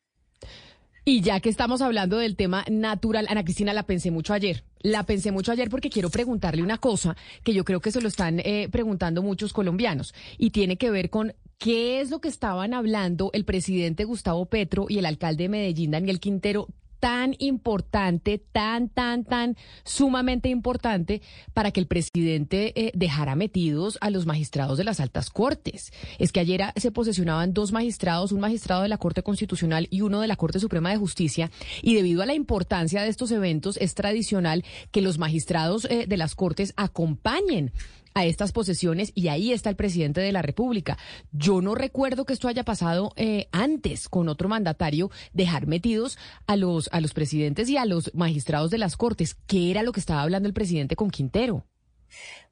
Y 1.10 1.22
ya 1.22 1.40
que 1.40 1.48
estamos 1.48 1.82
hablando 1.82 2.18
del 2.18 2.36
tema 2.36 2.66
natural, 2.70 3.28
Ana 3.30 3.46
Cristina, 3.46 3.72
la 3.72 3.84
pensé 3.84 4.12
mucho 4.12 4.34
ayer. 4.34 4.66
La 4.82 5.04
pensé 5.04 5.32
mucho 5.32 5.54
ayer 5.54 5.70
porque 5.70 5.90
quiero 5.90 6.10
preguntarle 6.10 6.62
una 6.62 6.80
cosa 6.80 7.16
que 7.46 7.54
yo 7.54 7.64
creo 7.64 7.80
que 7.80 7.94
se 7.94 8.02
lo 8.02 8.10
están 8.10 8.42
eh, 8.42 8.68
preguntando 8.70 9.24
muchos 9.24 9.54
colombianos 9.54 10.14
y 10.38 10.50
tiene 10.50 10.76
que 10.76 10.92
ver 10.92 11.10
con 11.10 11.34
qué 11.60 12.02
es 12.02 12.10
lo 12.10 12.20
que 12.20 12.28
estaban 12.28 12.74
hablando 12.74 13.30
el 13.32 13.46
presidente 13.46 14.04
Gustavo 14.04 14.48
Petro 14.48 14.88
y 14.90 14.98
el 14.98 15.06
alcalde 15.06 15.44
de 15.44 15.50
Medellín, 15.50 15.92
Daniel 15.92 16.20
Quintero, 16.20 16.68
tan 17.00 17.36
importante, 17.40 18.40
tan, 18.52 18.90
tan, 18.90 19.24
tan 19.24 19.56
sumamente 19.84 20.50
importante 20.50 21.22
para 21.54 21.72
que 21.72 21.80
el 21.80 21.88
presidente 21.88 22.74
eh, 22.76 22.92
dejara 22.96 23.36
metidos 23.36 23.98
a 24.02 24.10
los 24.10 24.26
magistrados 24.26 24.78
de 24.78 24.84
las 24.84 25.00
altas 25.00 25.30
cortes. 25.30 25.92
Es 26.20 26.32
que 26.32 26.40
ayer 26.40 26.62
se 26.76 26.92
posesionaban 26.92 27.54
dos 27.54 27.72
magistrados, 27.72 28.32
un 28.32 28.40
magistrado 28.40 28.82
de 28.82 28.90
la 28.90 28.98
Corte 28.98 29.24
Constitucional 29.24 29.88
y 29.92 30.02
uno 30.02 30.22
de 30.22 30.28
la 30.28 30.36
Corte 30.36 30.60
Suprema 30.60 30.90
de 30.90 30.98
Justicia, 30.98 31.52
y 31.82 31.96
debido 31.96 32.22
a 32.22 32.26
la 32.26 32.34
importancia 32.34 33.02
de 33.02 33.10
estos 33.10 33.32
eventos 33.32 33.78
es 33.78 33.96
tradicional 33.96 34.64
que 34.92 35.02
los 35.02 35.18
magistrados 35.18 35.86
eh, 35.86 36.06
de 36.08 36.18
las 36.18 36.36
Cortes 36.36 36.74
acompañen 36.78 37.72
a 38.14 38.26
estas 38.26 38.52
posesiones 38.52 39.12
y 39.16 39.28
ahí 39.28 39.52
está 39.52 39.70
el 39.70 39.76
presidente 39.76 40.22
de 40.22 40.32
la 40.32 40.42
República. 40.42 40.98
Yo 41.32 41.62
no 41.62 41.76
recuerdo 41.76 42.26
que 42.26 42.34
esto 42.34 42.48
haya 42.48 42.64
pasado 42.64 43.14
eh, 43.16 43.48
antes 43.52 44.10
con 44.10 44.30
otro 44.30 44.50
mandatario, 44.50 45.12
dejar 45.34 45.68
metidos 45.68 46.18
a 46.46 46.56
los, 46.56 46.90
a 46.92 47.02
los 47.02 47.14
presidentes 47.14 47.70
y 47.70 47.78
a 47.78 47.86
los 47.86 48.12
magistrados 48.14 48.72
de 48.72 48.78
las 48.78 48.98
Cortes. 48.98 49.36
¿Qué 49.48 49.72
era 49.72 49.84
lo 49.84 49.92
que 49.92 50.00
estaba 50.00 50.22
hablando 50.22 50.48
el 50.48 50.54
presidente 50.54 50.96
con 50.96 51.10
Quintero? 51.10 51.66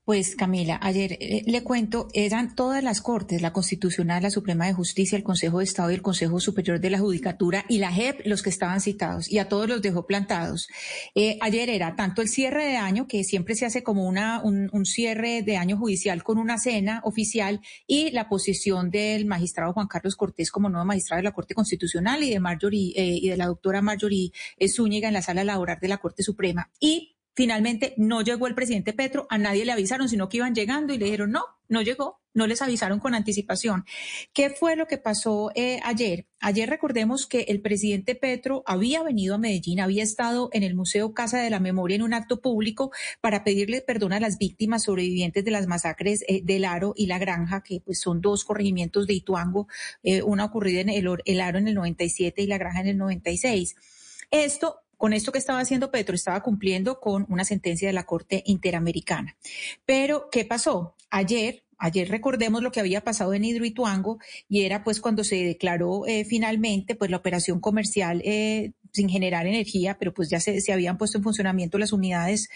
Pues 0.05 0.35
Camila, 0.35 0.77
ayer 0.83 1.13
eh, 1.13 1.41
le 1.47 1.63
cuento, 1.63 2.09
eran 2.13 2.53
todas 2.53 2.83
las 2.83 3.01
cortes, 3.01 3.41
la 3.41 3.51
Constitucional, 3.51 4.21
la 4.21 4.29
Suprema 4.29 4.67
de 4.67 4.73
Justicia, 4.73 5.17
el 5.17 5.23
Consejo 5.23 5.57
de 5.57 5.63
Estado 5.63 5.89
y 5.89 5.95
el 5.95 6.03
Consejo 6.03 6.39
Superior 6.39 6.79
de 6.79 6.91
la 6.91 6.99
Judicatura 6.99 7.65
y 7.67 7.79
la 7.79 7.91
JEP 7.91 8.21
los 8.25 8.43
que 8.43 8.51
estaban 8.51 8.81
citados 8.81 9.27
y 9.31 9.39
a 9.39 9.49
todos 9.49 9.67
los 9.67 9.81
dejó 9.81 10.05
plantados. 10.05 10.67
Eh, 11.15 11.39
ayer 11.41 11.71
era 11.71 11.95
tanto 11.95 12.21
el 12.21 12.29
cierre 12.29 12.67
de 12.67 12.77
año, 12.77 13.07
que 13.07 13.23
siempre 13.23 13.55
se 13.55 13.65
hace 13.65 13.81
como 13.81 14.07
una, 14.07 14.43
un, 14.43 14.85
cierre 14.85 15.41
de 15.41 15.57
año 15.57 15.75
judicial 15.75 16.21
con 16.21 16.37
una 16.37 16.59
cena 16.59 17.01
oficial 17.03 17.61
y 17.87 18.11
la 18.11 18.29
posición 18.29 18.91
del 18.91 19.25
magistrado 19.25 19.73
Juan 19.73 19.87
Carlos 19.87 20.15
Cortés 20.15 20.51
como 20.51 20.69
nuevo 20.69 20.85
magistrado 20.85 21.17
de 21.17 21.23
la 21.23 21.33
Corte 21.33 21.55
Constitucional 21.55 22.21
y 22.21 22.29
de 22.29 22.39
Marjorie 22.39 22.93
eh, 22.95 23.17
y 23.23 23.29
de 23.29 23.37
la 23.37 23.47
doctora 23.47 23.81
Marjorie 23.81 24.31
Zúñiga 24.69 25.07
en 25.07 25.15
la 25.15 25.23
sala 25.23 25.43
laboral 25.43 25.79
de 25.81 25.87
la 25.87 25.97
Corte 25.97 26.21
Suprema. 26.21 26.69
Y 26.79 27.14
Finalmente 27.35 27.93
no 27.97 28.21
llegó 28.21 28.47
el 28.47 28.55
presidente 28.55 28.93
Petro, 28.93 29.27
a 29.29 29.37
nadie 29.37 29.65
le 29.65 29.73
avisaron, 29.73 30.07
sino 30.07 30.29
que 30.29 30.37
iban 30.37 30.55
llegando 30.55 30.93
y 30.93 30.97
le 30.97 31.05
dijeron, 31.05 31.31
no, 31.31 31.43
no 31.67 31.81
llegó, 31.81 32.21
no 32.33 32.47
les 32.47 32.61
avisaron 32.61 32.99
con 32.99 33.13
anticipación. 33.13 33.85
¿Qué 34.33 34.49
fue 34.49 34.77
lo 34.77 34.87
que 34.87 34.97
pasó 34.97 35.51
eh, 35.53 35.79
ayer? 35.83 36.27
Ayer 36.39 36.69
recordemos 36.69 37.27
que 37.27 37.41
el 37.49 37.61
presidente 37.61 38.15
Petro 38.15 38.63
había 38.65 39.03
venido 39.03 39.35
a 39.35 39.37
Medellín, 39.37 39.81
había 39.81 40.03
estado 40.03 40.49
en 40.53 40.63
el 40.63 40.75
Museo 40.75 41.13
Casa 41.13 41.39
de 41.39 41.49
la 41.49 41.59
Memoria 41.59 41.95
en 41.95 42.03
un 42.03 42.13
acto 42.13 42.39
público 42.39 42.91
para 43.19 43.43
pedirle 43.43 43.81
perdón 43.81 44.13
a 44.13 44.21
las 44.21 44.37
víctimas 44.37 44.83
sobrevivientes 44.83 45.43
de 45.43 45.51
las 45.51 45.67
masacres 45.67 46.23
eh, 46.29 46.41
del 46.41 46.63
Aro 46.63 46.93
y 46.95 47.07
La 47.07 47.19
Granja, 47.19 47.63
que 47.63 47.81
pues 47.83 47.99
son 47.99 48.21
dos 48.21 48.45
corregimientos 48.45 49.07
de 49.07 49.13
Ituango, 49.13 49.67
eh, 50.03 50.21
una 50.21 50.45
ocurrida 50.45 50.79
en 50.79 50.89
el, 50.89 51.07
el 51.25 51.41
Aro 51.41 51.57
en 51.57 51.67
el 51.67 51.73
97 51.73 52.41
y 52.41 52.47
La 52.47 52.57
Granja 52.57 52.79
en 52.79 52.87
el 52.87 52.97
96. 52.97 53.75
Esto 54.31 54.84
con 54.97 55.13
esto 55.13 55.31
que 55.31 55.37
estaba 55.37 55.59
haciendo 55.59 55.91
Petro, 55.91 56.15
estaba 56.15 56.41
cumpliendo 56.41 56.99
con 56.99 57.25
una 57.29 57.45
sentencia 57.45 57.87
de 57.87 57.93
la 57.93 58.05
Corte 58.05 58.43
Interamericana. 58.45 59.35
Pero, 59.85 60.29
¿qué 60.31 60.45
pasó? 60.45 60.95
Ayer, 61.09 61.65
Ayer 61.77 62.07
recordemos 62.07 62.63
lo 62.63 62.71
que 62.71 62.79
había 62.79 63.01
pasado 63.01 63.33
en 63.33 63.43
Hidroituango 63.43 64.19
y 64.47 64.61
era 64.61 64.83
pues 64.83 65.01
cuando 65.01 65.23
se 65.25 65.43
declaró 65.43 66.05
eh, 66.07 66.23
finalmente 66.23 66.95
pues 66.95 67.11
la 67.11 67.17
operación 67.17 67.59
comercial 67.59 68.21
eh, 68.23 68.71
sin 68.93 69.09
generar 69.09 69.45
energía, 69.45 69.97
pero 69.99 70.13
pues 70.13 70.29
ya 70.29 70.39
se, 70.39 70.61
habían 70.71 70.97
puesto 70.97 71.17
en 71.17 71.23
funcionamiento 71.25 71.77
las 71.77 71.91
unidades 71.91 72.49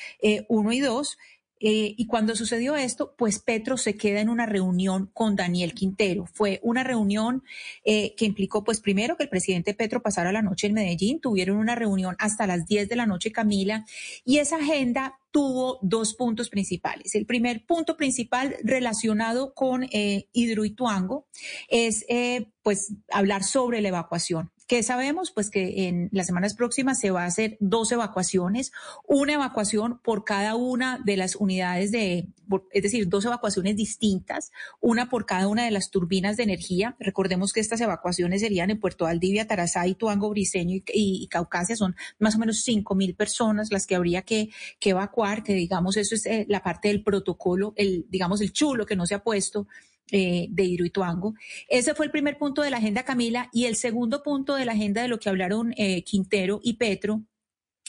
1 0.48 0.72
eh, 0.72 0.75
y 0.75 0.79
2 0.79 1.17
eh, 1.60 1.94
y 1.98 2.08
cuando 2.08 2.36
sucedió 2.36 2.75
esto, 2.75 3.13
pues 3.18 3.39
Petro 3.39 3.78
se 3.78 3.96
queda 3.96 4.22
en 4.22 4.30
una 4.30 4.46
reunión 4.46 5.10
con 5.13 5.36
Daniel 5.36 5.74
Quintero. 5.74 6.25
Fue 6.25 6.60
una 6.63 6.84
reunión 6.84 7.44
eh, 7.84 8.16
que 8.16 8.25
implicó, 8.25 8.63
pues 8.63 8.80
primero 8.80 9.18
que 9.18 9.24
el 9.24 9.30
presidente 9.30 9.74
Petro 9.74 10.01
pasara 10.01 10.32
la 10.32 10.42
noche 10.42 10.68
en 10.68 10.74
Medellín, 10.74 11.20
tuvieron 11.20 11.58
una 11.58 11.75
reunión 11.75 12.16
hasta 12.20 12.48
las 12.48 12.66
10 12.66 12.89
de 12.89 12.96
la 12.96 13.06
noche, 13.06 13.32
Camila, 13.32 13.86
y 14.24 14.38
esa 14.38 14.58
agenda 14.58 15.20
tuvo 15.32 15.80
dos 15.82 16.16
puntos 16.16 16.50
principales. 16.50 17.16
El 17.16 17.25
primer 17.25 17.66
punto 17.66 17.98
principal 17.98 18.56
relacionado 18.63 19.54
con 19.54 19.84
eh, 19.92 20.28
Hidroituango 20.32 21.28
es 21.68 22.06
eh, 22.10 22.48
pues 22.63 22.94
hablar 23.12 23.44
sobre 23.44 23.82
la 23.82 23.89
evacuación. 23.89 24.51
¿Qué 24.69 24.83
sabemos? 24.83 25.31
Pues 25.31 25.49
que 25.49 25.88
en 25.88 26.09
las 26.11 26.27
semanas 26.27 26.53
próximas 26.53 26.99
se 26.99 27.09
va 27.09 27.23
a 27.23 27.25
hacer 27.25 27.57
dos 27.59 27.91
evacuaciones, 27.91 28.71
una 29.07 29.33
evacuación 29.33 29.99
por 30.03 30.23
cada 30.25 30.53
una 30.53 30.99
de 31.03 31.17
las 31.17 31.35
unidades 31.35 31.91
de, 31.91 32.27
es 32.71 32.83
decir, 32.83 33.09
dos 33.09 33.25
evacuaciones 33.25 33.75
distintas, 33.75 34.51
una 34.79 35.09
por 35.09 35.25
cada 35.25 35.47
una 35.47 35.65
de 35.65 35.71
las 35.71 35.89
turbinas 35.89 36.38
de 36.38 36.43
energía. 36.43 36.95
Recordemos 36.99 37.51
que 37.51 37.61
estas 37.61 37.81
evacuaciones 37.81 38.41
serían 38.41 38.69
en 38.69 38.79
Puerto 38.79 39.07
Aldivia, 39.07 39.47
Tarazá, 39.47 39.91
Tuango, 39.97 40.29
Briseño 40.29 40.75
y, 40.75 40.83
y, 40.93 41.27
Caucasia. 41.29 41.75
Son 41.75 41.95
más 42.19 42.35
o 42.35 42.38
menos 42.38 42.61
cinco 42.61 42.93
mil 42.93 43.15
personas 43.15 43.71
las 43.71 43.88
que 43.88 43.95
habría 43.95 44.21
que, 44.21 44.51
que 44.79 44.91
evacuar, 44.91 45.41
que 45.41 45.55
digamos 45.55 45.97
eso 45.97 46.13
es 46.13 46.27
eh, 46.27 46.45
la 46.47 46.61
parte 46.61 46.89
del 46.89 47.01
protocolo, 47.01 47.73
el, 47.75 48.05
digamos 48.07 48.39
el 48.39 48.53
chulo 48.53 48.85
que 48.85 48.95
no 48.95 49.07
se 49.07 49.15
ha 49.15 49.23
puesto 49.23 49.65
eh, 50.12 50.48
de 50.50 50.63
Hidroituango. 50.63 51.36
Ese 51.68 51.94
fue 51.94 52.06
el 52.06 52.12
primer 52.12 52.38
punto 52.38 52.62
de 52.62 52.70
la 52.70 52.78
agenda, 52.78 53.04
Camila. 53.04 53.50
Y 53.54 53.66
el 53.66 53.75
segundo 53.75 54.24
punto 54.24 54.56
de 54.56 54.66
la 54.66 54.74
agenda 54.74 55.01
de 55.01 55.08
lo 55.08 55.20
que 55.20 55.30
hablaron 55.30 55.74
eh, 55.78 56.04
Quintero 56.04 56.60
y 56.63 56.74
Petro 56.74 57.24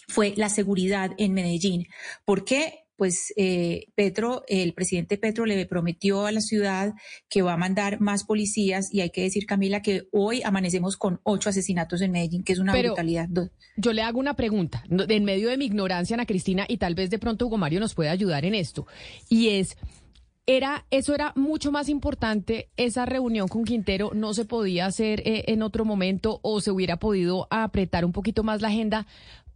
fue 0.09 0.35
la 0.37 0.49
seguridad 0.49 1.13
en 1.19 1.33
Medellín. 1.33 1.87
¿Por 2.25 2.45
qué? 2.45 2.81
Pues 2.97 3.33
eh, 3.37 3.87
Petro, 3.95 4.43
el 4.47 4.75
presidente 4.75 5.17
Petro 5.17 5.47
le 5.47 5.65
prometió 5.65 6.27
a 6.27 6.33
la 6.33 6.43
ciudad 6.43 6.93
que 7.31 7.41
va 7.41 7.55
a 7.55 7.57
mandar 7.57 7.99
más 7.99 8.25
policías 8.25 8.93
y 8.93 9.01
hay 9.01 9.09
que 9.09 9.23
decir, 9.23 9.47
Camila, 9.47 9.81
que 9.81 10.09
hoy 10.13 10.43
amanecemos 10.43 10.99
con 10.99 11.19
ocho 11.23 11.49
asesinatos 11.49 12.03
en 12.03 12.13
Medellín, 12.13 12.45
que 12.45 12.53
es 12.53 12.59
una 12.59 12.77
brutalidad. 12.77 13.27
Yo 13.77 13.95
le 13.95 14.03
hago 14.03 14.21
una 14.21 14.35
pregunta, 14.35 14.85
en 14.91 15.25
medio 15.25 15.49
de 15.49 15.57
mi 15.57 15.65
ignorancia, 15.65 16.13
Ana 16.13 16.27
Cristina, 16.27 16.67
y 16.69 16.77
tal 16.77 16.95
vez 16.95 17.09
de 17.09 17.19
pronto 17.19 17.47
Hugo 17.47 17.57
Mario 17.57 17.81
nos 17.81 17.95
puede 17.95 18.11
ayudar 18.11 18.45
en 18.45 18.55
esto, 18.55 18.87
y 19.31 19.49
es 19.49 19.79
era 20.57 20.85
eso 20.91 21.15
era 21.15 21.33
mucho 21.37 21.71
más 21.71 21.89
importante 21.89 22.71
esa 22.77 23.07
reunión 23.07 23.47
con 23.47 23.63
Quintero 23.63 24.11
no 24.15 24.35
se 24.35 24.45
podía 24.45 24.87
hacer 24.87 25.21
eh, 25.21 25.45
en 25.47 25.63
otro 25.63 25.85
momento 25.85 26.41
o 26.43 26.61
se 26.61 26.73
hubiera 26.73 26.97
podido 26.97 27.47
apretar 27.51 28.05
un 28.05 28.11
poquito 28.11 28.43
más 28.43 28.61
la 28.61 28.67
agenda 28.67 29.07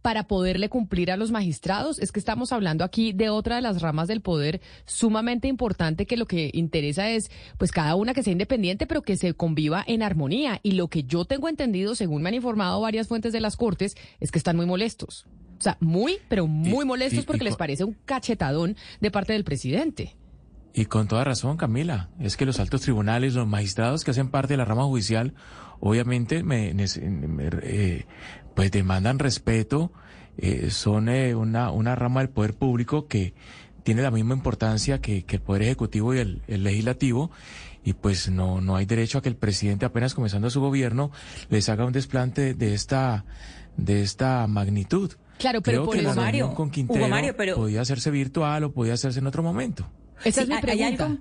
para 0.01 0.27
poderle 0.27 0.69
cumplir 0.69 1.11
a 1.11 1.17
los 1.17 1.31
magistrados. 1.31 1.99
Es 1.99 2.11
que 2.11 2.19
estamos 2.19 2.53
hablando 2.53 2.85
aquí 2.85 3.11
de 3.11 3.29
otra 3.29 3.55
de 3.55 3.61
las 3.63 3.81
ramas 3.81 4.07
del 4.07 4.21
poder 4.21 4.61
sumamente 4.85 5.49
importante 5.49 6.05
que 6.05 6.15
lo 6.15 6.27
que 6.27 6.49
interesa 6.53 7.09
es 7.09 7.29
pues 7.57 7.71
cada 7.73 7.95
una 7.95 8.13
que 8.13 8.23
sea 8.23 8.31
independiente 8.31 8.87
pero 8.87 9.01
que 9.01 9.17
se 9.17 9.33
conviva 9.33 9.83
en 9.87 10.01
armonía. 10.01 10.61
Y 10.63 10.73
lo 10.73 10.87
que 10.87 11.03
yo 11.03 11.25
tengo 11.25 11.49
entendido 11.49 11.95
según 11.95 12.21
me 12.21 12.29
han 12.29 12.35
informado 12.35 12.79
varias 12.79 13.09
fuentes 13.09 13.33
de 13.33 13.41
las 13.41 13.57
cortes 13.57 13.97
es 14.21 14.31
que 14.31 14.37
están 14.37 14.55
muy 14.55 14.65
molestos. 14.65 15.25
O 15.57 15.61
sea 15.61 15.75
muy 15.81 16.19
pero 16.29 16.47
muy 16.47 16.85
molestos 16.85 17.25
porque 17.25 17.43
les 17.43 17.57
parece 17.57 17.83
un 17.83 17.97
cachetadón 18.05 18.77
de 19.01 19.11
parte 19.11 19.33
del 19.33 19.43
presidente 19.43 20.15
y 20.77 20.85
con 20.87 21.07
toda 21.07 21.23
razón, 21.23 21.55
Camila, 21.55 22.09
es 22.19 22.35
que 22.35 22.45
los 22.45 22.59
altos 22.59 22.81
tribunales, 22.81 23.33
los 23.33 23.47
magistrados 23.47 24.03
que 24.03 24.11
hacen 24.11 24.27
parte 24.27 24.53
de 24.53 24.57
la 24.57 24.65
rama 24.65 24.83
judicial, 24.83 25.33
obviamente 25.79 26.43
me, 26.43 26.73
eh, 26.77 28.05
pues 28.53 28.71
demandan 28.71 29.17
respeto, 29.17 29.93
eh, 30.37 30.69
son 30.71 31.07
eh, 31.07 31.33
una, 31.33 31.71
una 31.71 31.95
rama 31.95 32.19
del 32.19 32.29
poder 32.29 32.55
público 32.55 33.07
que 33.07 33.33
tiene 33.83 34.01
la 34.01 34.11
misma 34.11 34.33
importancia 34.33 34.99
que, 34.99 35.23
que 35.23 35.37
el 35.37 35.41
poder 35.41 35.61
ejecutivo 35.61 36.13
y 36.13 36.17
el, 36.17 36.41
el, 36.47 36.63
legislativo 36.65 37.31
y 37.85 37.93
pues 37.93 38.29
no, 38.29 38.59
no 38.59 38.75
hay 38.75 38.85
derecho 38.85 39.19
a 39.19 39.21
que 39.21 39.29
el 39.29 39.37
presidente 39.37 39.85
apenas 39.85 40.13
comenzando 40.13 40.49
su 40.49 40.59
gobierno 40.59 41.09
les 41.49 41.69
haga 41.69 41.85
un 41.85 41.93
desplante 41.93 42.53
de 42.53 42.73
esta, 42.73 43.23
de 43.77 44.01
esta 44.01 44.45
magnitud. 44.47 45.13
Claro, 45.37 45.61
pero 45.61 45.77
Creo 45.77 45.85
por 45.85 45.95
que 45.95 46.01
la 46.01 46.15
Mario, 46.15 46.53
con 46.53 46.69
Quintero 46.69 47.07
Mario, 47.07 47.33
pero... 47.37 47.55
podía 47.55 47.79
hacerse 47.79 48.11
virtual 48.11 48.65
o 48.65 48.73
podía 48.73 48.95
hacerse 48.95 49.19
en 49.19 49.27
otro 49.27 49.41
momento. 49.41 49.89
Esa 50.23 50.41
es 50.41 50.47
mi 50.47 50.55
hay, 50.55 50.83
algo, 50.83 51.17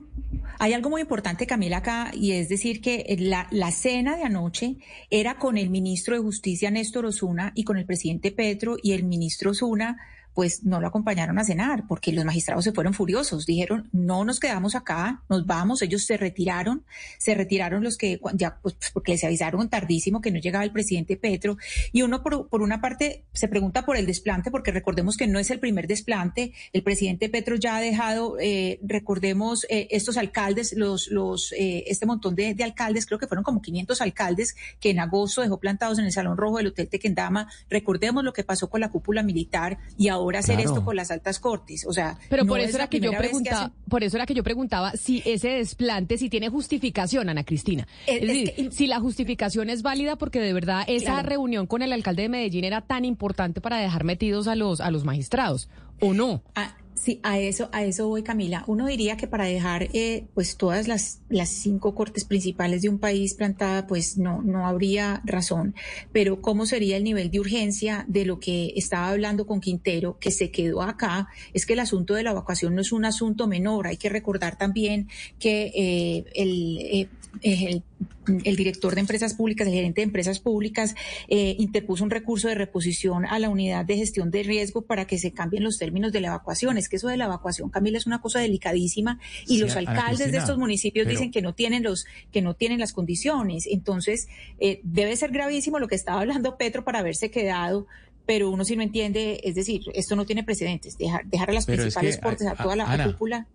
hay 0.59 0.73
algo 0.73 0.91
muy 0.91 1.03
importante, 1.03 1.47
Camila, 1.47 1.79
acá, 1.79 2.11
y 2.15 2.33
es 2.33 2.49
decir 2.49 2.81
que 2.81 3.05
la, 3.19 3.49
la 3.51 3.71
cena 3.71 4.17
de 4.17 4.23
anoche 4.23 4.77
era 5.11 5.39
con 5.39 5.59
el 5.59 5.71
ministro 5.71 6.15
de 6.15 6.23
Justicia, 6.23 6.71
Néstor 6.71 7.07
Osuna, 7.07 7.53
y 7.55 7.65
con 7.65 7.77
el 7.77 7.87
presidente 7.87 8.31
Petro, 8.31 8.77
y 8.83 8.93
el 8.93 9.05
ministro 9.05 9.51
Osuna 9.51 9.97
pues 10.35 10.65
no 10.65 10.81
lo 10.81 10.89
acompañaron 10.89 11.39
a 11.39 11.45
cenar 11.45 11.87
porque 11.87 12.13
los 12.13 12.25
magistrados 12.25 12.65
se 12.65 12.73
fueron 12.73 12.93
furiosos. 12.93 13.47
Dijeron, 13.47 13.89
no 13.93 14.25
nos 14.25 14.41
quedamos 14.41 14.75
acá, 14.75 15.23
nos 15.29 15.47
vamos. 15.47 15.81
Ellos 15.83 16.05
se 16.05 16.17
retiraron, 16.17 16.85
se 17.19 17.35
retiraron 17.35 17.85
los 17.85 17.97
que 17.97 18.21
ya, 18.35 18.59
pues 18.61 18.77
porque 18.93 19.13
les 19.13 19.23
avisaron 19.25 19.69
tardísimo 19.71 20.21
que 20.21 20.33
no 20.33 20.41
llegaba 20.41 20.65
el 20.65 20.73
presidente 20.73 21.17
Petro. 21.17 21.57
Y 21.93 22.03
uno, 22.03 22.23
por, 22.23 22.49
por 22.49 22.63
una 22.63 22.81
parte, 22.81 23.25
se 23.33 23.47
pregunta 23.47 23.87
por 23.87 23.97
el 23.97 24.07
desplante, 24.07 24.51
porque 24.51 24.73
recordemos 24.73 25.17
que 25.17 25.29
no 25.29 25.39
es 25.39 25.51
el 25.51 25.61
primer 25.61 25.87
desplante. 25.87 26.53
El 26.73 26.83
presidente 26.83 27.29
Petro 27.29 27.55
ya 27.55 27.77
ha 27.77 27.81
dejado, 27.81 28.37
eh, 28.41 28.81
recordemos, 28.83 29.65
eh, 29.71 29.87
estos 29.91 30.17
alcaldes, 30.17 30.73
los, 30.73 31.09
los, 31.09 31.53
eh, 31.53 31.85
este 31.87 32.07
montón 32.07 32.35
de, 32.35 32.55
de, 32.55 32.65
alcaldes, 32.65 33.07
creo 33.07 33.19
que 33.21 33.29
fueron 33.29 33.45
como 33.45 33.63
500 33.63 34.01
alcaldes 34.01 34.57
que 34.81 34.91
en 34.91 34.99
agosto 34.99 35.43
dejó 35.43 35.61
plantados 35.61 35.99
en 36.01 36.07
el 36.07 36.13
Salón 36.13 36.37
Rojo 36.37 36.59
del 36.59 36.69
Hotel 36.69 36.89
Tequendama. 36.89 37.49
Recordemos 37.71 38.25
lo 38.25 38.33
que 38.33 38.43
pasó 38.43 38.69
con 38.69 38.81
la 38.81 38.91
cúpula 38.91 39.23
militar 39.23 39.79
y 39.97 40.09
ahora 40.09 40.24
ahora 40.25 40.41
hacer 40.41 40.61
esto 40.61 40.85
con 40.85 40.97
las 40.97 41.11
altas 41.11 41.39
cortes. 41.39 41.87
O 41.87 41.93
sea, 41.93 42.19
pero 42.29 42.47
por 42.47 42.61
eso 42.61 42.77
era 42.77 42.89
que 42.89 43.01
yo 43.01 43.13
preguntaba, 43.13 43.73
por 43.89 44.03
eso 44.03 44.17
era 44.17 44.27
que 44.27 44.35
yo 44.35 44.43
preguntaba 44.43 44.93
si 44.93 45.23
ese 45.25 45.51
desplante 45.51 46.19
si 46.19 46.29
tiene 46.29 46.49
justificación, 46.49 47.29
Ana 47.29 47.45
Cristina. 47.45 47.87
Es, 48.07 48.23
es 48.23 48.29
decir, 48.29 48.55
que, 48.55 48.71
si 48.71 48.87
la 48.87 49.01
justificación 49.01 49.71
es 49.71 49.83
válida 49.83 50.17
porque 50.17 50.41
de 50.41 50.53
verdad 50.53 50.85
esa 50.87 51.13
claro. 51.13 51.29
reunión 51.29 51.67
con 51.67 51.83
el 51.83 51.93
alcalde 51.93 52.23
de 52.23 52.29
Medellín 52.29 52.65
era 52.65 52.81
tan 52.81 53.05
importante 53.05 53.61
para 53.61 53.79
dejar 53.79 54.05
metidos 54.05 54.49
a 54.49 54.55
los 54.55 54.81
a 54.81 54.91
los 54.91 55.05
magistrados 55.05 55.69
o 56.01 56.15
no. 56.15 56.43
Ah, 56.55 56.75
Sí, 56.95 57.21
a 57.23 57.39
eso, 57.39 57.69
a 57.73 57.85
eso 57.85 58.09
voy, 58.09 58.23
Camila. 58.23 58.65
Uno 58.67 58.87
diría 58.87 59.17
que 59.17 59.27
para 59.27 59.45
dejar 59.45 59.89
eh, 59.93 60.27
pues 60.33 60.57
todas 60.57 60.87
las, 60.87 61.21
las 61.29 61.51
cinco 61.51 61.95
cortes 61.95 62.25
principales 62.25 62.83
de 62.83 62.89
un 62.89 62.99
país 62.99 63.35
plantada, 63.35 63.87
pues 63.87 64.17
no, 64.17 64.43
no 64.43 64.67
habría 64.67 65.21
razón. 65.25 65.75
Pero 66.13 66.41
¿cómo 66.41 66.67
sería 66.67 66.97
el 66.97 67.05
nivel 67.05 67.31
de 67.31 67.41
urgencia 67.41 68.05
de 68.09 68.25
lo 68.25 68.39
que 68.39 68.73
estaba 68.77 69.09
hablando 69.09 69.47
con 69.47 69.61
Quintero, 69.61 70.19
que 70.19 70.31
se 70.31 70.51
quedó 70.51 70.83
acá? 70.83 71.29
Es 71.53 71.67
que 71.67 71.73
el 71.73 71.81
asunto 71.81 72.15
de 72.15 72.23
la 72.23 72.31
evacuación 72.31 72.75
no 72.75 72.81
es 72.81 72.93
un 72.93 73.05
asunto 73.05 73.49
menor. 73.49 73.89
Hay 73.89 73.97
que 73.97 74.09
recordar 74.09 74.57
también 74.57 75.09
que 75.39 75.73
eh, 75.75 76.25
el, 76.35 76.79
eh, 76.81 77.09
el 77.43 77.83
el 78.27 78.57
director 78.57 78.95
de 78.95 79.01
empresas 79.01 79.35
públicas, 79.35 79.67
el 79.67 79.75
gerente 79.75 80.01
de 80.01 80.07
empresas 80.07 80.41
públicas, 80.41 80.95
eh, 81.29 81.57
interpuso 81.59 82.05
un 82.05 82.11
recurso 82.11 82.49
de 82.49 82.55
reposición 82.55 83.27
a 83.27 83.39
la 83.39 83.49
unidad 83.49 83.85
de 83.85 83.97
gestión 83.97 84.31
de 84.31 84.43
riesgo 84.43 84.83
para 84.83 85.07
que 85.07 85.19
se 85.19 85.33
cambien 85.33 85.65
los 85.65 85.79
términos 85.79 86.13
de 86.13 86.21
la 86.21 86.29
evacuación. 86.29 86.79
Es 86.79 86.89
que 86.89 86.97
eso 86.97 87.09
de 87.09 87.17
la 87.17 87.27
evacuación, 87.27 87.71
Camila, 87.71 87.99
es 87.99 88.07
una 88.07 88.21
cosa 88.21 88.41
delicadísima 88.41 89.19
y 89.47 89.57
sí, 89.57 89.59
los 89.59 89.77
alcaldes 89.77 90.33
de 90.33 90.39
estos 90.39 90.59
municipios 90.59 91.05
pero... 91.05 91.19
dicen 91.19 91.31
que 91.31 91.43
no 91.43 91.55
tienen 91.55 91.83
los, 91.83 92.07
que 92.33 92.43
no 92.43 92.55
tienen 92.55 92.81
las 92.81 92.93
condiciones. 92.93 93.67
Entonces, 93.67 94.29
eh, 94.59 94.81
debe 94.83 95.17
ser 95.17 95.31
gravísimo 95.31 95.79
lo 95.79 95.89
que 95.89 95.95
estaba 95.95 96.21
hablando 96.21 96.57
Petro 96.57 96.85
para 96.85 97.01
haberse 97.01 97.31
quedado 97.31 97.87
pero 98.27 98.49
uno 98.49 98.65
sí 98.65 98.75
no 98.75 98.83
entiende, 98.83 99.39
es 99.45 99.55
decir, 99.55 99.83
esto 99.93 100.17
no 100.17 100.25
tiene 100.25 100.45
precedentes, 100.45 100.97
dejar, 100.97 101.27
dejar 101.27 101.51
a 101.51 101.53
las 101.53 101.67
pero 101.67 101.83
principales 101.83 102.15
es 102.15 102.21
que, 102.23 102.47
a, 102.47 102.53
a, 102.53 102.57
toda 102.57 102.75
la 102.75 102.91
Ana, 102.91 103.05
cúpula. 103.05 103.47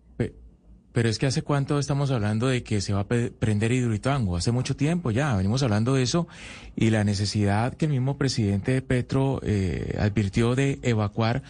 Pero 0.91 1.07
es 1.07 1.19
que 1.19 1.27
hace 1.27 1.43
cuánto 1.43 1.77
estamos 1.79 2.09
hablando 2.11 2.47
de 2.47 2.63
que 2.63 2.81
se 2.81 2.93
va 2.93 3.01
a 3.01 3.07
prender 3.07 3.71
Hidroituango, 3.71 4.35
hace 4.35 4.51
mucho 4.51 4.75
tiempo 4.75 5.11
ya, 5.11 5.35
venimos 5.35 5.61
hablando 5.61 5.93
de 5.93 6.03
eso 6.03 6.27
y 6.75 6.89
la 6.89 7.03
necesidad 7.03 7.75
que 7.75 7.85
el 7.85 7.91
mismo 7.91 8.17
presidente 8.17 8.81
Petro 8.81 9.39
eh, 9.43 9.95
advirtió 9.99 10.55
de 10.55 10.79
evacuar 10.81 11.43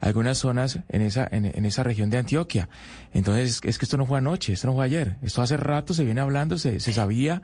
algunas 0.00 0.36
zonas 0.38 0.80
en 0.88 1.00
esa, 1.00 1.26
en, 1.30 1.46
en 1.46 1.64
esa 1.64 1.84
región 1.84 2.10
de 2.10 2.18
Antioquia. 2.18 2.68
Entonces, 3.14 3.60
es 3.62 3.78
que 3.78 3.84
esto 3.84 3.96
no 3.96 4.04
fue 4.04 4.18
anoche, 4.18 4.52
esto 4.52 4.66
no 4.66 4.74
fue 4.74 4.84
ayer, 4.84 5.16
esto 5.22 5.40
hace 5.42 5.56
rato 5.56 5.94
se 5.94 6.04
viene 6.04 6.20
hablando, 6.20 6.58
se, 6.58 6.80
se 6.80 6.92
sabía 6.92 7.42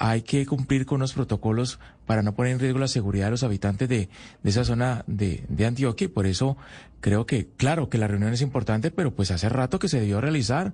hay 0.00 0.22
que 0.22 0.46
cumplir 0.46 0.86
con 0.86 1.00
los 1.00 1.12
protocolos 1.12 1.78
para 2.06 2.22
no 2.22 2.34
poner 2.34 2.54
en 2.54 2.58
riesgo 2.58 2.78
la 2.78 2.88
seguridad 2.88 3.26
de 3.26 3.32
los 3.32 3.42
habitantes 3.42 3.86
de, 3.86 4.08
de 4.42 4.50
esa 4.50 4.64
zona 4.64 5.04
de, 5.06 5.44
de, 5.48 5.66
Antioquia 5.66 6.08
por 6.08 6.26
eso 6.26 6.56
creo 7.00 7.26
que, 7.26 7.48
claro, 7.58 7.90
que 7.90 7.98
la 7.98 8.08
reunión 8.08 8.32
es 8.32 8.40
importante, 8.40 8.90
pero 8.90 9.14
pues 9.14 9.30
hace 9.30 9.50
rato 9.50 9.78
que 9.78 9.88
se 9.88 10.00
debió 10.00 10.20
realizar. 10.20 10.72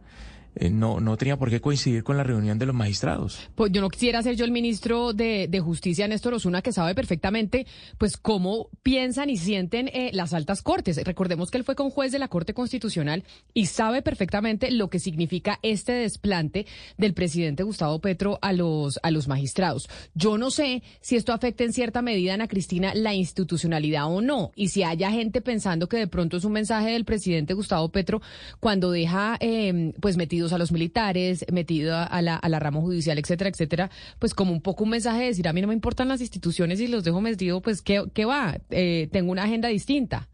Eh, 0.59 0.71
no, 0.71 1.01
no 1.01 1.17
tenía 1.19 1.37
por 1.37 1.51
qué 1.51 1.61
coincidir 1.61 2.03
con 2.03 2.17
la 2.17 2.25
reunión 2.25 2.59
de 2.59 2.65
los 2.65 2.75
magistrados. 2.75 3.39
Pues 3.55 3.71
yo 3.73 3.83
no 3.83 3.91
quisiera 3.91 4.23
ser 4.23 4.37
yo 4.37 4.45
el 4.47 4.51
ministro 4.51 5.13
de, 5.13 5.49
de 5.49 5.61
Justicia, 5.61 6.09
Néstor 6.09 6.33
Osuna, 6.33 6.63
que 6.63 6.73
sabe 6.73 6.95
perfectamente 6.95 7.67
pues 7.99 8.17
cómo 8.17 8.71
piensan 8.83 9.29
y 9.29 9.37
sienten 9.37 9.89
eh, 9.89 10.11
las 10.15 10.33
altas 10.33 10.63
cortes. 10.63 11.03
Recordemos 11.05 11.51
que 11.51 11.59
él 11.59 11.65
fue 11.65 11.75
con 11.75 11.91
juez 11.91 12.11
de 12.11 12.19
la 12.19 12.29
Corte 12.29 12.55
Constitucional 12.55 13.25
y 13.53 13.67
sabe 13.67 14.01
perfectamente 14.01 14.71
lo 14.71 14.89
que 14.89 14.99
significa 14.99 15.59
este 15.63 15.93
desplante 15.93 16.67
del 16.97 17.13
presidente 17.13 17.63
Gustavo 17.63 18.01
Petro 18.01 18.39
a 18.41 18.55
los, 18.55 18.99
a 19.03 19.11
los 19.11 19.29
magistrados. 19.29 19.91
Yo 20.15 20.39
no 20.39 20.51
sé 20.51 20.83
si 21.03 21.17
esto 21.17 21.35
afecta 21.35 21.65
en 21.65 21.75
cierta 21.75 22.01
medida, 22.01 22.33
Ana 22.33 22.49
Cristina, 22.49 22.95
la 22.95 23.15
institucionalidad 23.15 24.07
o 24.07 24.23
no, 24.23 24.53
y 24.57 24.69
si 24.69 24.85
haya 24.85 25.11
gente 25.11 25.43
pensando 25.43 25.89
que 25.89 25.99
de 25.99 26.07
pronto 26.07 26.39
es 26.39 26.45
un 26.45 26.53
mensaje 26.53 26.93
del 26.93 27.05
presidente 27.05 27.53
Gustavo 27.53 27.91
Petro 27.91 28.23
cuando 28.59 28.91
deja 28.91 29.37
eh, 29.41 29.93
pues 30.01 30.17
metido 30.17 30.46
a 30.53 30.59
los 30.59 30.73
militares, 30.73 31.45
metido 31.53 31.97
a 31.97 32.23
la, 32.23 32.37
a 32.37 32.49
la 32.49 32.59
rama 32.59 32.81
judicial, 32.81 33.19
etcétera, 33.19 33.51
etcétera, 33.51 33.91
pues 34.19 34.35
como 34.35 34.53
un 34.53 34.61
poco 34.61 34.85
un 34.85 34.91
mensaje 34.91 35.21
de 35.21 35.27
decir, 35.27 35.49
a 35.49 35.53
mí 35.53 35.61
no 35.61 35.69
me 35.69 35.75
importan 35.75 36.09
las 36.09 36.21
instituciones 36.21 36.81
y 36.81 36.89
los 36.89 37.05
dejo 37.05 37.21
metido, 37.21 37.61
pues 37.61 37.83
¿qué, 37.83 38.05
qué 38.15 38.25
va? 38.25 38.59
Eh, 38.71 39.09
tengo 39.13 39.33
una 39.33 39.45
agenda 39.45 39.69
distinta. 39.69 40.29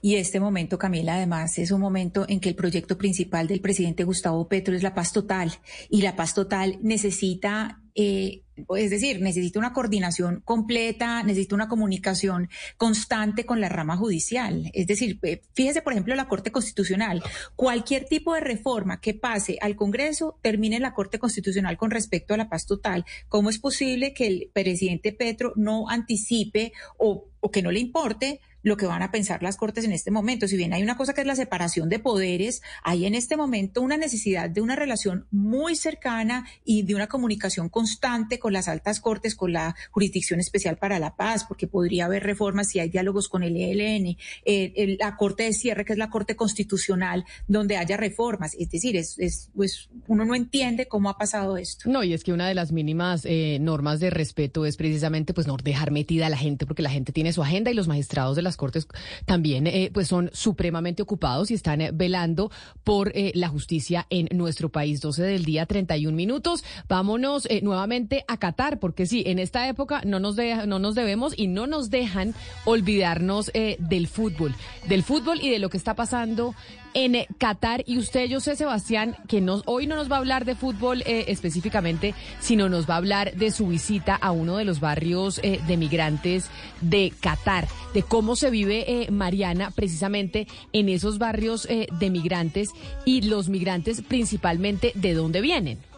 Y 0.00 0.16
este 0.16 0.40
momento, 0.40 0.78
Camila, 0.78 1.16
además, 1.16 1.58
es 1.58 1.70
un 1.72 1.80
momento 1.80 2.24
en 2.28 2.40
que 2.40 2.48
el 2.48 2.54
proyecto 2.54 2.96
principal 2.96 3.48
del 3.48 3.60
presidente 3.60 4.04
Gustavo 4.04 4.46
Petro 4.48 4.76
es 4.76 4.82
la 4.82 4.94
paz 4.94 5.12
total. 5.12 5.52
Y 5.90 6.02
la 6.02 6.14
paz 6.16 6.34
total 6.34 6.78
necesita 6.82 7.81
eh, 7.94 8.42
es 8.76 8.90
decir, 8.90 9.20
necesita 9.20 9.58
una 9.58 9.72
coordinación 9.72 10.42
completa, 10.44 11.22
necesita 11.22 11.54
una 11.54 11.68
comunicación 11.68 12.48
constante 12.76 13.44
con 13.44 13.60
la 13.60 13.68
rama 13.68 13.96
judicial. 13.96 14.70
Es 14.74 14.86
decir, 14.86 15.18
eh, 15.22 15.42
fíjese, 15.54 15.82
por 15.82 15.92
ejemplo, 15.92 16.14
la 16.14 16.28
Corte 16.28 16.52
Constitucional. 16.52 17.22
Cualquier 17.56 18.04
tipo 18.04 18.34
de 18.34 18.40
reforma 18.40 19.00
que 19.00 19.14
pase 19.14 19.58
al 19.60 19.76
Congreso 19.76 20.38
termine 20.42 20.76
en 20.76 20.82
la 20.82 20.94
Corte 20.94 21.18
Constitucional 21.18 21.76
con 21.76 21.90
respecto 21.90 22.34
a 22.34 22.36
la 22.36 22.48
paz 22.48 22.66
total. 22.66 23.04
¿Cómo 23.28 23.50
es 23.50 23.58
posible 23.58 24.12
que 24.12 24.26
el 24.26 24.50
presidente 24.52 25.12
Petro 25.12 25.52
no 25.56 25.88
anticipe 25.88 26.72
o, 26.98 27.26
o 27.40 27.50
que 27.50 27.62
no 27.62 27.70
le 27.70 27.80
importe 27.80 28.40
lo 28.62 28.76
que 28.76 28.86
van 28.86 29.02
a 29.02 29.10
pensar 29.10 29.42
las 29.42 29.56
Cortes 29.56 29.84
en 29.84 29.92
este 29.92 30.10
momento. 30.10 30.48
Si 30.48 30.56
bien 30.56 30.72
hay 30.72 30.82
una 30.82 30.96
cosa 30.96 31.14
que 31.14 31.20
es 31.20 31.26
la 31.26 31.36
separación 31.36 31.88
de 31.88 31.98
poderes, 31.98 32.62
hay 32.82 33.06
en 33.06 33.14
este 33.14 33.36
momento 33.36 33.80
una 33.80 33.96
necesidad 33.96 34.50
de 34.50 34.60
una 34.60 34.76
relación 34.76 35.26
muy 35.30 35.76
cercana 35.76 36.46
y 36.64 36.82
de 36.82 36.94
una 36.94 37.08
comunicación 37.08 37.68
constante 37.68 38.38
con 38.38 38.52
las 38.52 38.68
altas 38.68 39.00
Cortes, 39.00 39.34
con 39.34 39.52
la 39.52 39.74
Jurisdicción 39.90 40.40
Especial 40.40 40.78
para 40.78 40.98
la 40.98 41.16
Paz, 41.16 41.44
porque 41.44 41.66
podría 41.66 42.06
haber 42.06 42.22
reformas 42.22 42.68
si 42.68 42.78
hay 42.78 42.88
diálogos 42.88 43.28
con 43.28 43.42
el 43.42 43.56
ELN, 43.56 44.16
eh, 44.44 44.96
la 44.98 45.16
Corte 45.16 45.44
de 45.44 45.52
Cierre, 45.52 45.84
que 45.84 45.92
es 45.92 45.98
la 45.98 46.10
Corte 46.10 46.36
Constitucional, 46.36 47.24
donde 47.48 47.76
haya 47.76 47.96
reformas. 47.96 48.54
Es 48.58 48.70
decir, 48.70 48.96
es, 48.96 49.18
es 49.18 49.50
pues 49.54 49.88
uno 50.06 50.24
no 50.24 50.34
entiende 50.34 50.86
cómo 50.86 51.10
ha 51.10 51.18
pasado 51.18 51.56
esto. 51.56 51.90
No, 51.90 52.04
y 52.04 52.12
es 52.12 52.24
que 52.24 52.32
una 52.32 52.48
de 52.48 52.54
las 52.54 52.72
mínimas 52.72 53.24
eh, 53.24 53.58
normas 53.60 54.00
de 54.00 54.10
respeto 54.10 54.66
es 54.66 54.76
precisamente 54.76 55.34
pues 55.34 55.46
no 55.46 55.56
dejar 55.56 55.90
metida 55.90 56.26
a 56.26 56.30
la 56.30 56.36
gente, 56.36 56.66
porque 56.66 56.82
la 56.82 56.90
gente 56.90 57.12
tiene 57.12 57.32
su 57.32 57.42
agenda 57.42 57.70
y 57.70 57.74
los 57.74 57.88
magistrados 57.88 58.36
de 58.36 58.42
la 58.42 58.51
Cortes 58.56 58.86
también 59.24 59.66
eh, 59.66 59.90
pues 59.92 60.08
son 60.08 60.30
supremamente 60.32 61.02
ocupados 61.02 61.50
y 61.50 61.54
están 61.54 61.80
eh, 61.80 61.90
velando 61.92 62.50
por 62.84 63.12
eh, 63.14 63.32
la 63.34 63.48
justicia 63.48 64.06
en 64.10 64.28
nuestro 64.36 64.70
país. 64.70 65.00
12 65.00 65.22
del 65.22 65.44
día, 65.44 65.66
31 65.66 66.16
minutos. 66.16 66.64
Vámonos 66.88 67.48
nuevamente 67.62 68.24
a 68.28 68.36
Qatar, 68.36 68.78
porque 68.78 69.06
sí, 69.06 69.22
en 69.26 69.38
esta 69.38 69.68
época 69.68 70.02
no 70.04 70.20
nos, 70.20 70.36
no 70.66 70.78
nos 70.78 70.94
debemos 70.94 71.34
y 71.36 71.46
no 71.46 71.66
nos 71.66 71.90
dejan 71.90 72.34
olvidarnos 72.64 73.50
del 73.52 74.06
fútbol, 74.06 74.54
del 74.88 75.02
fútbol 75.02 75.40
y 75.40 75.50
de 75.50 75.58
lo 75.58 75.70
que 75.70 75.76
está 75.76 75.94
pasando 75.94 76.54
en 76.94 77.26
Qatar. 77.38 77.84
Y 77.86 77.98
usted, 77.98 78.26
yo 78.26 78.40
sé, 78.40 78.56
Sebastián, 78.56 79.16
que 79.28 79.40
nos, 79.40 79.62
hoy 79.66 79.86
no 79.86 79.96
nos 79.96 80.10
va 80.10 80.16
a 80.16 80.18
hablar 80.18 80.44
de 80.44 80.54
fútbol 80.54 81.02
eh, 81.02 81.26
específicamente, 81.28 82.14
sino 82.40 82.68
nos 82.68 82.88
va 82.88 82.94
a 82.94 82.98
hablar 82.98 83.34
de 83.34 83.50
su 83.50 83.68
visita 83.68 84.14
a 84.14 84.30
uno 84.32 84.56
de 84.56 84.64
los 84.64 84.80
barrios 84.80 85.40
eh, 85.42 85.60
de 85.66 85.76
migrantes 85.76 86.50
de 86.80 87.12
Qatar, 87.20 87.68
de 87.94 88.02
cómo 88.02 88.36
se 88.36 88.50
vive 88.50 88.84
eh, 88.86 89.10
Mariana 89.10 89.70
precisamente 89.70 90.46
en 90.72 90.88
esos 90.88 91.18
barrios 91.18 91.66
de 91.68 92.10
migrantes 92.10 92.70
y 93.04 93.22
los 93.22 93.48
migrantes 93.48 94.02
principalmente 94.02 94.92
de 94.94 95.14
dónde 95.14 95.40
vienen. 95.40 95.91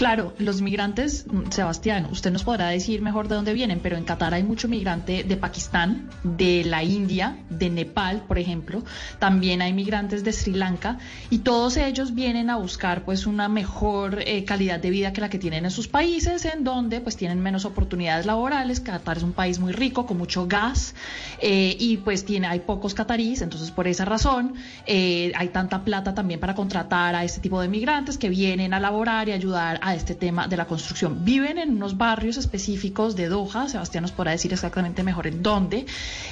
Claro, 0.00 0.32
los 0.38 0.62
migrantes, 0.62 1.26
mm, 1.26 1.50
Sebastián, 1.50 2.08
usted 2.10 2.30
nos 2.30 2.42
podrá 2.42 2.68
decir 2.68 3.02
mejor 3.02 3.28
de 3.28 3.34
dónde 3.34 3.52
vienen, 3.52 3.80
pero 3.80 3.98
en 3.98 4.04
Qatar 4.04 4.32
hay 4.32 4.42
mucho 4.42 4.66
migrante 4.66 5.24
de 5.24 5.36
Pakistán, 5.36 6.08
de 6.22 6.64
la 6.64 6.82
India, 6.82 7.36
de 7.50 7.68
Nepal, 7.68 8.22
por 8.26 8.38
ejemplo. 8.38 8.82
También 9.18 9.60
hay 9.60 9.74
migrantes 9.74 10.24
de 10.24 10.32
Sri 10.32 10.54
Lanka 10.54 10.96
y 11.28 11.40
todos 11.40 11.76
ellos 11.76 12.14
vienen 12.14 12.48
a 12.48 12.56
buscar 12.56 13.04
pues 13.04 13.26
una 13.26 13.50
mejor 13.50 14.22
eh, 14.26 14.46
calidad 14.46 14.80
de 14.80 14.88
vida 14.88 15.12
que 15.12 15.20
la 15.20 15.28
que 15.28 15.38
tienen 15.38 15.66
en 15.66 15.70
sus 15.70 15.86
países, 15.86 16.46
en 16.46 16.64
donde 16.64 17.02
pues 17.02 17.18
tienen 17.18 17.38
menos 17.38 17.66
oportunidades 17.66 18.24
laborales. 18.24 18.80
Qatar 18.80 19.18
es 19.18 19.22
un 19.22 19.34
país 19.34 19.58
muy 19.58 19.72
rico 19.72 20.06
con 20.06 20.16
mucho 20.16 20.46
gas 20.46 20.94
eh, 21.42 21.76
y 21.78 21.98
pues 21.98 22.24
tiene 22.24 22.46
hay 22.46 22.60
pocos 22.60 22.94
cataríes, 22.94 23.42
entonces 23.42 23.70
por 23.70 23.86
esa 23.86 24.06
razón 24.06 24.54
eh, 24.86 25.30
hay 25.36 25.48
tanta 25.48 25.84
plata 25.84 26.14
también 26.14 26.40
para 26.40 26.54
contratar 26.54 27.14
a 27.14 27.22
este 27.22 27.42
tipo 27.42 27.60
de 27.60 27.68
migrantes 27.68 28.16
que 28.16 28.30
vienen 28.30 28.72
a 28.72 28.80
laborar 28.80 29.28
y 29.28 29.32
ayudar 29.32 29.78
a 29.82 29.89
este 29.94 30.14
tema 30.14 30.48
de 30.48 30.56
la 30.56 30.66
construcción. 30.66 31.24
Viven 31.24 31.58
en 31.58 31.70
unos 31.70 31.96
barrios 31.96 32.36
específicos 32.36 33.16
de 33.16 33.28
Doha, 33.28 33.68
Sebastián 33.68 34.02
nos 34.02 34.12
podrá 34.12 34.32
decir 34.32 34.52
exactamente 34.52 35.02
mejor 35.02 35.26
en 35.26 35.42
dónde, 35.42 35.86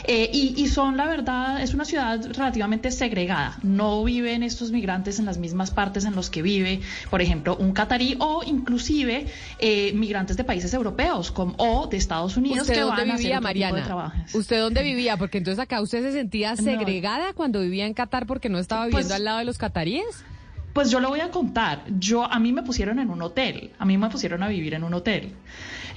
eh, 0.05 0.31
y, 0.33 0.66
son, 0.68 0.97
la 0.97 1.07
verdad, 1.07 1.62
es 1.62 1.75
una 1.75 1.85
ciudad 1.85 2.21
relativamente 2.35 2.90
segregada. 2.90 3.59
No 3.62 4.05
viven 4.05 4.42
estos 4.42 4.71
migrantes 4.71 5.18
en 5.18 5.25
las 5.25 5.38
mismas 5.38 5.71
partes 5.71 6.05
en 6.05 6.14
los 6.14 6.31
que 6.31 6.42
vive, 6.42 6.81
por 7.11 7.23
ejemplo, 7.23 7.57
un 7.57 7.73
catarí 7.73 8.16
o 8.18 8.42
inclusive 8.44 9.27
eh, 9.59 9.92
migrantes 9.94 10.37
de 10.37 10.44
países 10.44 10.73
europeos 10.75 11.31
como, 11.31 11.55
o 11.59 11.87
de 11.87 11.97
Estados 11.97 12.37
Unidos 12.37 12.62
¿Usted 12.62 12.75
que 12.75 12.81
dónde 12.81 13.05
vivía, 13.05 13.40
Mariana? 13.40 14.25
¿Usted 14.33 14.61
dónde 14.61 14.83
vivía? 14.83 15.16
Porque 15.16 15.38
entonces 15.38 15.59
acá 15.59 15.81
usted 15.81 16.03
se 16.03 16.12
sentía 16.12 16.57
segregada 16.57 17.33
cuando 17.35 17.61
vivía 17.61 17.87
en 17.87 17.94
Qatar 17.94 18.27
porque 18.27 18.49
no 18.49 18.59
estaba 18.59 18.87
viviendo 18.87 19.09
pues 19.09 19.16
al 19.16 19.25
lado 19.25 19.38
de 19.38 19.44
los 19.44 19.59
cataríes. 19.59 20.25
Pues 20.73 20.91
yo 20.91 21.01
lo 21.01 21.09
voy 21.09 21.21
a 21.21 21.31
contar. 21.31 21.85
Yo 21.99 22.25
a 22.25 22.39
mí 22.39 22.53
me 22.53 22.63
pusieron 22.63 22.99
en 22.99 23.11
un 23.11 23.23
hotel. 23.23 23.73
A 23.79 23.85
mí 23.85 23.99
me 23.99 24.11
pusieron 24.11 24.43
a 24.43 24.49
vivir 24.49 24.75
en 24.75 24.85
un 24.85 24.95
hotel. 24.95 25.35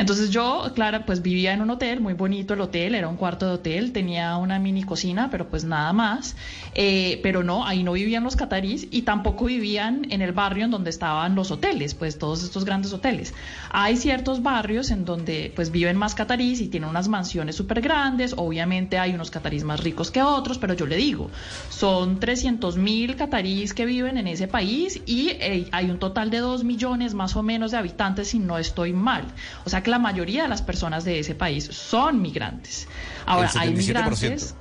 Entonces 0.02 0.32
yo, 0.32 0.64
claro, 0.74 1.04
pues 1.06 1.22
vivía 1.22 1.54
en 1.54 1.62
un 1.62 1.70
hotel, 1.70 2.00
muy 2.00 2.16
bonito 2.16 2.56
el 2.56 2.62
hotel, 2.62 2.96
era 2.96 3.08
un 3.08 3.18
cuarto 3.18 3.46
de 3.46 3.52
hotel, 3.52 3.92
tenía 3.92 4.36
una 4.38 4.58
mini 4.58 4.82
cocina, 4.82 5.30
pero 5.30 5.48
pues 5.48 5.64
nada 5.64 5.94
más. 5.94 6.36
Eh, 6.74 7.20
pero 7.22 7.44
no, 7.44 7.68
ahí 7.68 7.84
no 7.84 7.92
vivían 7.92 8.24
los 8.24 8.36
catarís 8.36 8.88
y 8.90 9.04
tampoco 9.04 9.46
vivían 9.46 10.08
en 10.10 10.24
el 10.24 10.32
barrio 10.32 10.66
en 10.66 10.72
donde 10.72 10.90
estaban 10.90 11.36
los 11.36 11.52
hoteles, 11.52 11.94
pues 11.94 12.18
todos 12.18 12.44
estos 12.44 12.66
grandes 12.66 12.94
hoteles. 12.94 13.36
Hay 13.70 13.96
ciertos 13.96 14.42
barrios 14.42 14.90
en 14.90 15.06
donde 15.06 15.54
pues 15.56 15.70
viven 15.70 15.98
más 15.98 16.16
catarís 16.16 16.62
y 16.62 16.68
tienen 16.68 16.90
unas 16.90 17.08
mansiones 17.08 17.56
súper 17.56 17.80
grandes, 17.82 18.34
obviamente 18.36 18.98
hay 18.98 19.14
unos 19.14 19.30
catarís 19.30 19.64
más 19.64 19.82
ricos 19.82 20.10
que 20.10 20.24
otros, 20.24 20.58
pero 20.58 20.74
yo 20.74 20.88
le 20.88 20.96
digo, 20.96 21.30
son 21.70 22.20
300 22.20 22.76
mil 22.76 23.18
catarís 23.18 23.76
que 23.76 23.86
viven 23.86 24.18
en 24.18 24.26
ese 24.26 24.48
país 24.48 25.00
y 25.06 25.34
hay 25.72 25.92
un 25.92 26.00
total 26.00 26.32
de 26.32 26.40
2 26.40 26.64
millones 26.64 27.14
más 27.14 27.36
o 27.36 27.44
menos 27.44 27.70
de 27.70 27.78
habitantes 27.78 28.30
si 28.30 28.40
no 28.40 28.58
estoy 28.58 28.94
mal. 28.94 29.26
O 29.64 29.70
sea 29.70 29.84
la 29.91 29.99
mayoría 29.99 30.43
de 30.43 30.49
las 30.49 30.62
personas 30.62 31.04
de 31.04 31.19
ese 31.19 31.36
país 31.36 31.65
son 31.65 32.21
migrantes. 32.21 32.88
Ahora, 33.25 33.51
hay 33.56 33.73
migrantes... 33.73 34.56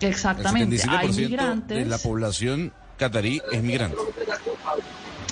Exactamente, 0.00 0.82
hay 0.88 1.08
migrantes... 1.12 1.78
De 1.78 1.86
la 1.86 1.98
población 1.98 2.72
catarí 2.98 3.40
es 3.50 3.62
migrante. 3.62 3.96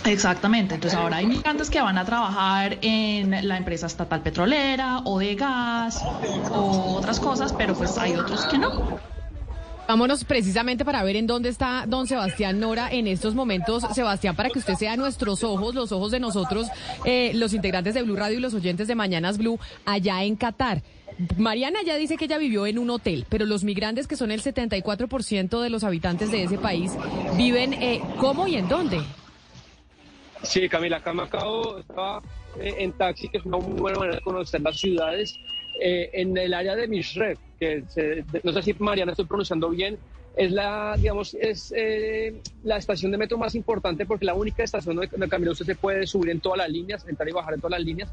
Exactamente, 0.05 0.75
entonces 0.75 0.99
ahora 0.99 1.17
hay 1.17 1.27
migrantes 1.27 1.71
que 1.71 1.81
van 1.81 1.97
a 1.97 2.05
trabajar 2.05 2.79
en 2.83 3.49
la 3.49 3.57
empresa 3.57 3.87
estatal 3.87 4.23
petrolera 4.23 5.01
o 5.05 5.19
de 5.19 5.35
gas 5.35 6.03
o 6.51 6.97
otras 6.97 7.21
cosas, 7.21 7.53
pero 7.55 7.75
pues 7.75 7.97
hay 7.97 8.15
otros 8.15 8.45
que 8.47 8.59
no. 8.59 8.99
Vámonos 9.87 10.25
precisamente 10.25 10.85
para 10.85 11.03
ver 11.03 11.17
en 11.17 11.27
dónde 11.27 11.51
está 11.51 11.85
don 11.87 12.07
Sebastián 12.07 12.59
Nora 12.59 12.91
en 12.91 13.07
estos 13.07 13.35
momentos. 13.35 13.85
Sebastián, 13.95 14.35
para 14.35 14.49
que 14.49 14.59
usted 14.59 14.75
sea 14.75 14.97
nuestros 14.97 15.45
ojos, 15.45 15.75
los 15.75 15.93
ojos 15.93 16.11
de 16.11 16.21
nosotros, 16.21 16.69
eh, 17.05 17.33
los 17.35 17.53
integrantes 17.53 17.93
de 17.93 18.03
Blue 18.03 18.17
Radio 18.17 18.39
y 18.39 18.41
los 18.41 18.55
oyentes 18.55 18.89
de 18.89 18.95
Mañanas 18.95 19.37
Blue, 19.37 19.59
allá 19.85 20.25
en 20.25 20.37
Qatar. 20.37 20.83
Mariana 21.37 21.81
ya 21.85 21.97
dice 21.97 22.17
que 22.17 22.25
ella 22.25 22.39
vivió 22.39 22.67
en 22.67 22.79
un 22.79 22.89
hotel, 22.91 23.27
pero 23.29 23.45
los 23.45 23.63
migrantes, 23.63 24.09
que 24.09 24.17
son 24.17 24.31
el 24.31 24.43
74% 24.43 25.61
de 25.61 25.71
los 25.71 25.85
habitantes 25.85 26.31
de 26.31 26.45
ese 26.45 26.57
país, 26.57 26.93
viven 27.37 27.75
eh, 27.75 28.01
cómo 28.19 28.49
y 28.49 28.57
en 28.57 28.69
dónde. 28.69 29.01
Sí, 30.43 30.69
Camila, 30.69 30.97
acá 30.97 31.13
me 31.13 31.23
acabo, 31.23 31.79
estaba 31.79 32.23
eh, 32.59 32.75
en 32.79 32.93
taxi, 32.93 33.29
que 33.29 33.39
es 33.39 33.45
una 33.45 33.59
muy 33.59 33.81
buena 33.81 33.99
manera 33.99 34.17
de 34.17 34.23
conocer 34.23 34.61
las 34.63 34.79
ciudades 34.79 35.39
eh, 35.81 36.11
en 36.13 36.37
el 36.37 36.55
área 36.55 36.77
de 36.77 36.89
Mishrev, 36.89 37.39
que 37.59 37.85
no 38.43 38.53
sé 38.53 38.63
si 38.63 38.75
Mariana 38.75 39.13
estoy 39.13 39.27
pronunciando 39.27 39.71
bien, 39.71 39.99
es 40.37 40.51
la, 40.51 40.97
digamos, 40.99 41.35
es 41.35 41.73
eh, 41.77 42.41
la 42.65 42.77
estación 42.77 43.13
de 43.13 43.19
metro 43.19 43.39
más 43.39 43.55
importante 43.55 44.05
porque 44.05 44.25
la 44.25 44.35
única 44.35 44.65
estación 44.65 44.97
donde, 44.97 45.29
Camilo 45.29 45.53
usted 45.53 45.67
se 45.67 45.77
puede 45.77 46.07
subir 46.07 46.31
en 46.31 46.41
todas 46.41 46.59
las 46.59 46.69
líneas, 46.69 47.07
entrar 47.09 47.29
y 47.29 47.33
bajar 47.33 47.55
en 47.55 47.61
todas 47.61 47.79
las 47.79 47.87
líneas. 47.87 48.13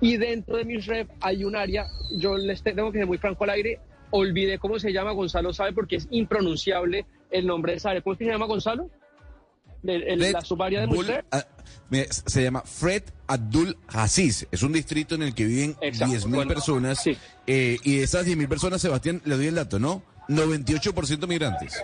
Y 0.00 0.16
dentro 0.16 0.56
de 0.56 0.64
Mishrev 0.64 1.08
hay 1.20 1.44
un 1.44 1.54
área, 1.54 1.86
yo 2.10 2.36
les 2.36 2.62
tengo 2.62 2.90
que 2.90 2.98
ser 2.98 3.06
muy 3.06 3.18
franco 3.18 3.44
al 3.44 3.50
aire, 3.50 3.78
olvidé 4.10 4.58
cómo 4.58 4.78
se 4.78 4.92
llama, 4.92 5.12
Gonzalo 5.12 5.52
sabe 5.52 5.72
porque 5.72 5.96
es 5.96 6.08
impronunciable 6.10 7.04
el 7.30 7.46
nombre 7.46 7.72
de 7.72 7.78
esa 7.78 7.90
área. 7.90 8.02
¿Cómo 8.02 8.14
es 8.14 8.18
que 8.18 8.24
se 8.24 8.32
llama 8.32 8.46
Gonzalo? 8.46 8.90
La 9.82 10.40
subárea 10.42 10.80
de 10.82 10.86
Mishrev. 10.86 11.24
Ah, 11.30 11.44
se 12.26 12.42
llama 12.42 12.62
Fred 12.62 13.02
Abdul 13.26 13.76
Aziz. 13.88 14.46
Es 14.50 14.62
un 14.62 14.72
distrito 14.72 15.14
en 15.14 15.22
el 15.22 15.34
que 15.34 15.44
viven 15.44 15.74
10.000 15.76 16.46
personas. 16.46 17.04
Eh, 17.06 17.78
y 17.82 17.96
de 17.96 18.02
esas 18.04 18.26
10.000 18.26 18.48
personas, 18.48 18.80
Sebastián, 18.80 19.20
le 19.24 19.36
doy 19.36 19.46
el 19.46 19.54
dato, 19.54 19.78
¿no? 19.78 20.02
98% 20.28 21.26
migrantes. 21.26 21.82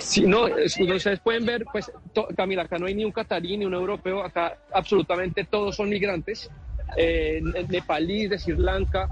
Sí, 0.00 0.22
no, 0.22 0.44
ustedes 0.44 1.20
pueden 1.20 1.46
ver, 1.46 1.64
pues, 1.70 1.90
Camila, 2.36 2.62
acá 2.62 2.78
no 2.78 2.86
hay 2.86 2.94
ni 2.94 3.04
un 3.04 3.12
catarí 3.12 3.56
ni 3.56 3.64
un 3.64 3.74
europeo, 3.74 4.22
acá 4.22 4.58
absolutamente 4.72 5.44
todos 5.44 5.76
son 5.76 5.88
migrantes, 5.88 6.50
eh, 6.96 7.40
nepalíes, 7.68 8.30
de 8.30 8.38
Sri 8.38 8.56
Lanka. 8.56 9.08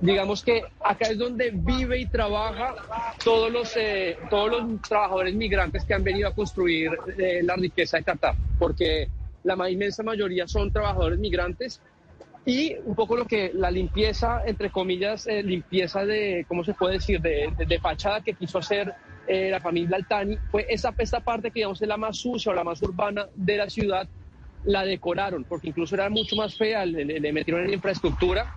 Digamos 0.00 0.44
que 0.44 0.62
acá 0.80 1.08
es 1.08 1.18
donde 1.18 1.50
vive 1.52 1.98
y 1.98 2.06
trabaja 2.06 2.74
todos 3.24 3.50
los, 3.50 3.76
eh, 3.76 4.16
todos 4.30 4.50
los 4.50 4.82
trabajadores 4.82 5.34
migrantes 5.34 5.84
que 5.84 5.94
han 5.94 6.04
venido 6.04 6.28
a 6.28 6.34
construir 6.34 6.92
eh, 7.18 7.40
la 7.42 7.56
riqueza 7.56 7.96
de 7.96 8.04
Qatar, 8.04 8.36
porque 8.58 9.08
la 9.42 9.70
inmensa 9.70 10.02
mayoría 10.02 10.46
son 10.46 10.72
trabajadores 10.72 11.18
migrantes 11.18 11.80
y 12.48 12.76
un 12.84 12.94
poco 12.94 13.14
lo 13.14 13.26
que 13.26 13.50
la 13.52 13.70
limpieza, 13.70 14.42
entre 14.46 14.70
comillas, 14.70 15.26
eh, 15.26 15.42
limpieza 15.42 16.06
de, 16.06 16.46
¿cómo 16.48 16.64
se 16.64 16.72
puede 16.72 16.94
decir?, 16.94 17.20
de, 17.20 17.52
de, 17.58 17.78
fachada 17.78 18.22
que 18.22 18.32
quiso 18.32 18.58
hacer 18.58 18.94
eh, 19.26 19.50
la 19.50 19.60
familia 19.60 19.96
Altani, 19.96 20.38
fue 20.50 20.66
esa, 20.70 20.94
esta 20.96 21.20
parte 21.20 21.50
que 21.50 21.60
digamos 21.60 21.82
es 21.82 21.88
la 21.88 21.98
más 21.98 22.16
sucia 22.16 22.50
o 22.50 22.54
la 22.54 22.64
más 22.64 22.80
urbana 22.82 23.26
de 23.34 23.56
la 23.58 23.68
ciudad, 23.68 24.08
la 24.64 24.84
decoraron, 24.84 25.44
porque 25.44 25.68
incluso 25.68 25.94
era 25.94 26.08
mucho 26.08 26.36
más 26.36 26.56
fea, 26.56 26.86
le, 26.86 27.32
metieron 27.32 27.64
en 27.64 27.74
infraestructura. 27.74 28.50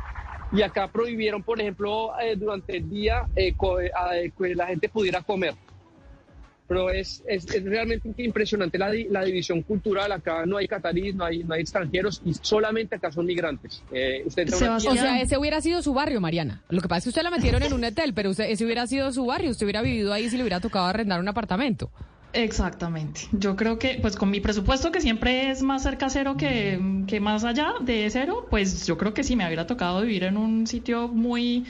Y 0.51 0.61
acá 0.61 0.87
prohibieron, 0.89 1.43
por 1.43 1.59
ejemplo, 1.61 2.11
eh, 2.19 2.35
durante 2.35 2.77
el 2.77 2.89
día 2.89 3.25
que 3.35 4.55
la 4.55 4.67
gente 4.67 4.89
pudiera 4.89 5.21
comer 5.21 5.53
pero 6.71 6.89
es, 6.89 7.21
es, 7.27 7.45
realmente 7.65 8.13
impresionante 8.23 8.77
la, 8.77 8.89
la, 9.09 9.25
división 9.25 9.61
cultural. 9.61 10.09
Acá 10.13 10.45
no 10.45 10.55
hay 10.55 10.69
catarís, 10.69 11.13
no 11.13 11.25
hay, 11.25 11.43
no 11.43 11.53
hay 11.53 11.63
extranjeros 11.63 12.21
y 12.23 12.33
solamente 12.33 12.95
acá 12.95 13.11
son 13.11 13.25
migrantes. 13.25 13.83
Eh, 13.91 14.23
usted 14.25 14.47
o 14.53 14.79
sea, 14.79 15.19
ese 15.19 15.37
hubiera 15.37 15.59
sido 15.59 15.81
su 15.81 15.93
barrio, 15.93 16.21
Mariana. 16.21 16.61
Lo 16.69 16.79
que 16.79 16.87
pasa 16.87 16.99
es 16.99 17.03
que 17.03 17.09
usted 17.09 17.23
la 17.23 17.29
metieron 17.29 17.61
en 17.61 17.73
un 17.73 17.83
hotel, 17.83 18.13
pero 18.13 18.31
ese 18.31 18.63
hubiera 18.63 18.87
sido 18.87 19.11
su 19.11 19.25
barrio. 19.25 19.51
Usted 19.51 19.65
hubiera 19.65 19.81
vivido 19.81 20.13
ahí 20.13 20.29
si 20.29 20.37
le 20.37 20.43
hubiera 20.43 20.61
tocado 20.61 20.85
arrendar 20.85 21.19
un 21.19 21.27
apartamento. 21.27 21.91
Exactamente. 22.33 23.21
Yo 23.31 23.55
creo 23.55 23.77
que, 23.77 23.99
pues 24.01 24.15
con 24.15 24.29
mi 24.29 24.39
presupuesto 24.39 24.91
que 24.91 25.01
siempre 25.01 25.51
es 25.51 25.61
más 25.61 25.83
cerca 25.83 26.09
cero 26.09 26.35
que, 26.37 27.03
que 27.07 27.19
más 27.19 27.43
allá 27.43 27.73
de 27.81 28.09
cero, 28.09 28.47
pues 28.49 28.85
yo 28.87 28.97
creo 28.97 29.13
que 29.13 29.23
sí 29.23 29.35
me 29.35 29.45
hubiera 29.45 29.67
tocado 29.67 30.01
vivir 30.01 30.23
en 30.23 30.37
un 30.37 30.67
sitio 30.67 31.07
muy 31.07 31.65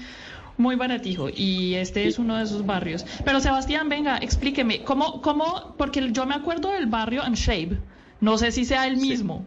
muy 0.58 0.76
baratijo 0.76 1.30
y 1.34 1.74
este 1.76 2.08
es 2.08 2.19
uno 2.19 2.38
de 2.38 2.43
esos 2.43 2.65
barrios. 2.65 3.06
Pero 3.26 3.39
Sebastián, 3.39 3.89
venga, 3.89 4.17
explíqueme, 4.17 4.84
¿cómo, 4.84 5.21
cómo, 5.21 5.76
porque 5.78 6.12
yo 6.12 6.26
me 6.26 6.36
acuerdo 6.36 6.71
del 6.71 6.86
barrio 6.86 7.24
Shave, 7.34 7.80
no 8.19 8.38
sé 8.38 8.52
si 8.52 8.65
sea 8.65 8.86
el 8.88 8.97
mismo. 8.97 9.45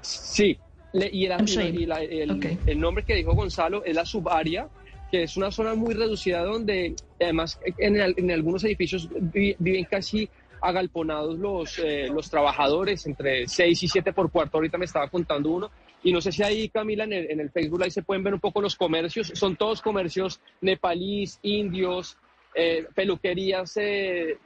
Sí, 0.00 0.58
y, 0.92 1.26
el, 1.26 2.80
nombre 2.80 3.04
que 3.04 3.14
dijo 3.14 3.34
Gonzalo 3.34 3.84
es 3.84 3.94
la 3.94 4.06
subárea, 4.06 4.68
que 5.14 5.22
es 5.22 5.36
una 5.36 5.52
zona 5.52 5.74
muy 5.76 5.94
reducida 5.94 6.42
donde 6.42 6.96
además 7.20 7.60
en, 7.78 8.00
en 8.00 8.30
algunos 8.32 8.64
edificios 8.64 9.08
viven 9.12 9.84
casi 9.84 10.28
agalponados 10.60 11.38
los, 11.38 11.78
eh, 11.78 12.08
los 12.12 12.28
trabajadores, 12.28 13.06
entre 13.06 13.46
6 13.46 13.80
y 13.80 13.86
7 13.86 14.12
por 14.12 14.32
cuarto, 14.32 14.56
ahorita 14.56 14.76
me 14.76 14.86
estaba 14.86 15.06
contando 15.08 15.50
uno, 15.50 15.70
y 16.02 16.12
no 16.12 16.20
sé 16.20 16.32
si 16.32 16.42
ahí, 16.42 16.68
Camila, 16.68 17.04
en 17.04 17.12
el, 17.12 17.30
en 17.30 17.38
el 17.38 17.50
Facebook 17.50 17.84
ahí 17.84 17.92
se 17.92 18.02
pueden 18.02 18.24
ver 18.24 18.34
un 18.34 18.40
poco 18.40 18.60
los 18.60 18.74
comercios. 18.74 19.30
Son 19.34 19.54
todos 19.54 19.80
comercios 19.80 20.40
nepalíes, 20.60 21.38
indios, 21.42 22.18
eh, 22.52 22.84
peluquerías, 22.92 23.76
eh, 23.76 24.36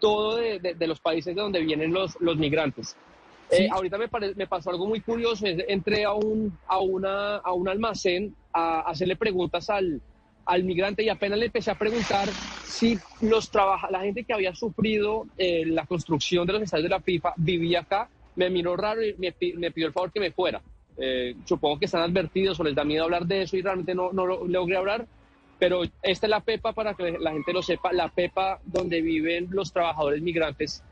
todo 0.00 0.38
de, 0.38 0.86
los 0.88 0.98
países 0.98 1.36
de 1.36 1.40
donde 1.40 1.60
vienen 1.60 1.92
los, 1.92 2.20
los 2.20 2.36
migrantes. 2.36 2.96
Eh, 3.50 3.68
ahorita 3.70 3.96
me, 3.96 4.08
me, 4.34 4.46
pasó 4.46 4.70
algo 4.70 4.86
muy 4.86 5.00
curioso. 5.00 5.46
Entré 5.46 6.04
a 6.04 6.12
un, 6.14 6.58
a 6.66 6.80
una, 6.80 7.36
a 7.36 7.52
un 7.52 7.68
almacén 7.68 8.34
a, 8.52 8.80
hacerle 8.80 9.16
preguntas 9.16 9.70
al, 9.70 10.00
al 10.46 10.64
migrante 10.64 11.02
y 11.02 11.08
apenas 11.08 11.38
le 11.38 11.46
empecé 11.46 11.70
a 11.70 11.74
preguntar 11.74 12.28
si 12.64 12.98
los 13.20 13.50
trabaja, 13.50 13.90
la 13.90 14.00
gente 14.00 14.24
que 14.24 14.32
había 14.32 14.54
sufrido 14.54 15.26
la 15.36 15.86
construcción 15.86 16.46
de 16.46 16.54
los 16.54 16.62
estadios 16.62 16.84
de 16.84 16.90
la 16.90 17.00
FIFA 17.00 17.34
vivía 17.36 17.80
acá. 17.80 18.08
Me 18.36 18.50
miró 18.50 18.76
raro 18.76 19.02
y 19.04 19.14
me, 19.18 19.32
pidió 19.32 19.86
el 19.86 19.92
favor 19.92 20.12
que 20.12 20.20
me 20.20 20.30
fuera. 20.30 20.60
Eh, 20.98 21.34
supongo 21.44 21.78
que 21.78 21.86
están 21.86 22.02
advertidos 22.02 22.58
o 22.60 22.64
les 22.64 22.74
da 22.74 22.84
miedo 22.84 23.04
hablar 23.04 23.26
de 23.26 23.42
eso 23.42 23.56
y 23.56 23.62
realmente 23.62 23.94
no, 23.94 24.12
no 24.12 24.26
lo 24.26 24.46
logré 24.46 24.76
hablar, 24.76 25.06
pero 25.58 25.82
esta 26.02 26.26
es 26.26 26.30
la 26.30 26.40
PEPA 26.40 26.72
para 26.72 26.94
que 26.94 27.18
la 27.18 27.32
gente 27.32 27.52
lo 27.52 27.62
sepa, 27.62 27.92
la 27.92 28.08
PEPA 28.08 28.60
donde 28.64 29.02
viven 29.02 29.48
los 29.50 29.72
trabajadores 29.72 30.22
migrantes 30.22 30.82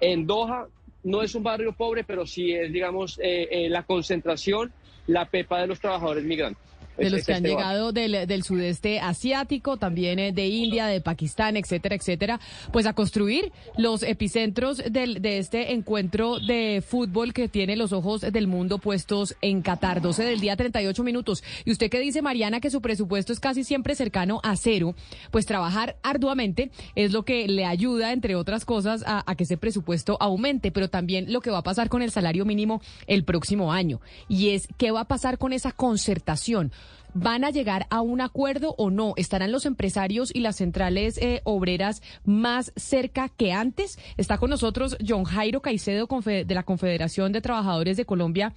en 0.00 0.26
Doha. 0.26 0.68
No 1.04 1.22
es 1.22 1.34
un 1.34 1.42
barrio 1.42 1.72
pobre, 1.72 2.04
pero 2.04 2.26
sí 2.26 2.52
es, 2.52 2.72
digamos, 2.72 3.18
eh, 3.18 3.48
eh, 3.50 3.68
la 3.68 3.82
concentración, 3.82 4.72
la 5.06 5.24
PEPA 5.24 5.62
de 5.62 5.66
los 5.66 5.80
trabajadores 5.80 6.24
migrantes 6.24 6.71
de 6.96 7.10
los 7.10 7.24
que 7.24 7.34
han 7.34 7.42
llegado 7.42 7.92
del, 7.92 8.42
sudeste 8.42 9.00
asiático, 9.00 9.76
también 9.76 10.18
eh, 10.18 10.32
de 10.32 10.48
India, 10.48 10.86
de 10.86 11.00
Pakistán, 11.00 11.56
etcétera, 11.56 11.94
etcétera, 11.94 12.40
pues 12.72 12.86
a 12.86 12.92
construir 12.92 13.52
los 13.76 14.02
epicentros 14.02 14.82
del, 14.90 15.22
de 15.22 15.38
este 15.38 15.72
encuentro 15.72 16.38
de 16.38 16.82
fútbol 16.86 17.32
que 17.32 17.48
tiene 17.48 17.76
los 17.76 17.92
ojos 17.92 18.20
del 18.20 18.46
mundo 18.46 18.78
puestos 18.78 19.36
en 19.40 19.62
Qatar. 19.62 20.00
12 20.00 20.24
del 20.24 20.40
día, 20.40 20.56
38 20.56 21.02
minutos. 21.04 21.44
Y 21.64 21.72
usted 21.72 21.90
que 21.90 22.00
dice, 22.00 22.22
Mariana, 22.22 22.60
que 22.60 22.70
su 22.70 22.80
presupuesto 22.80 23.32
es 23.32 23.40
casi 23.40 23.64
siempre 23.64 23.94
cercano 23.94 24.40
a 24.42 24.56
cero, 24.56 24.94
pues 25.30 25.46
trabajar 25.46 25.96
arduamente 26.02 26.70
es 26.94 27.12
lo 27.12 27.24
que 27.24 27.46
le 27.48 27.64
ayuda, 27.64 28.12
entre 28.12 28.34
otras 28.34 28.64
cosas, 28.64 29.04
a, 29.06 29.22
a 29.30 29.34
que 29.34 29.44
ese 29.44 29.56
presupuesto 29.56 30.16
aumente, 30.20 30.70
pero 30.72 30.88
también 30.88 31.32
lo 31.32 31.40
que 31.40 31.50
va 31.50 31.58
a 31.58 31.62
pasar 31.62 31.88
con 31.88 32.02
el 32.02 32.10
salario 32.10 32.44
mínimo 32.44 32.80
el 33.06 33.24
próximo 33.24 33.72
año. 33.72 34.00
Y 34.28 34.50
es, 34.50 34.68
¿qué 34.76 34.90
va 34.90 35.00
a 35.00 35.08
pasar 35.08 35.38
con 35.38 35.52
esa 35.52 35.72
concertación? 35.72 36.72
¿Van 37.14 37.44
a 37.44 37.50
llegar 37.50 37.86
a 37.90 38.00
un 38.00 38.22
acuerdo 38.22 38.74
o 38.78 38.90
no? 38.90 39.12
¿Estarán 39.16 39.52
los 39.52 39.66
empresarios 39.66 40.34
y 40.34 40.40
las 40.40 40.56
centrales 40.56 41.18
eh, 41.18 41.42
obreras 41.44 42.02
más 42.24 42.72
cerca 42.74 43.28
que 43.28 43.52
antes? 43.52 43.98
Está 44.16 44.38
con 44.38 44.48
nosotros 44.48 44.96
John 45.06 45.24
Jairo 45.24 45.60
Caicedo 45.60 46.08
de 46.24 46.54
la 46.54 46.62
Confederación 46.62 47.32
de 47.32 47.42
Trabajadores 47.42 47.98
de 47.98 48.06
Colombia, 48.06 48.54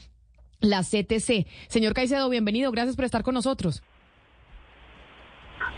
la 0.61 0.83
CTC. 0.83 1.47
Señor 1.67 1.93
Caicedo, 1.93 2.29
bienvenido. 2.29 2.71
Gracias 2.71 2.95
por 2.95 3.03
estar 3.03 3.23
con 3.23 3.33
nosotros. 3.33 3.83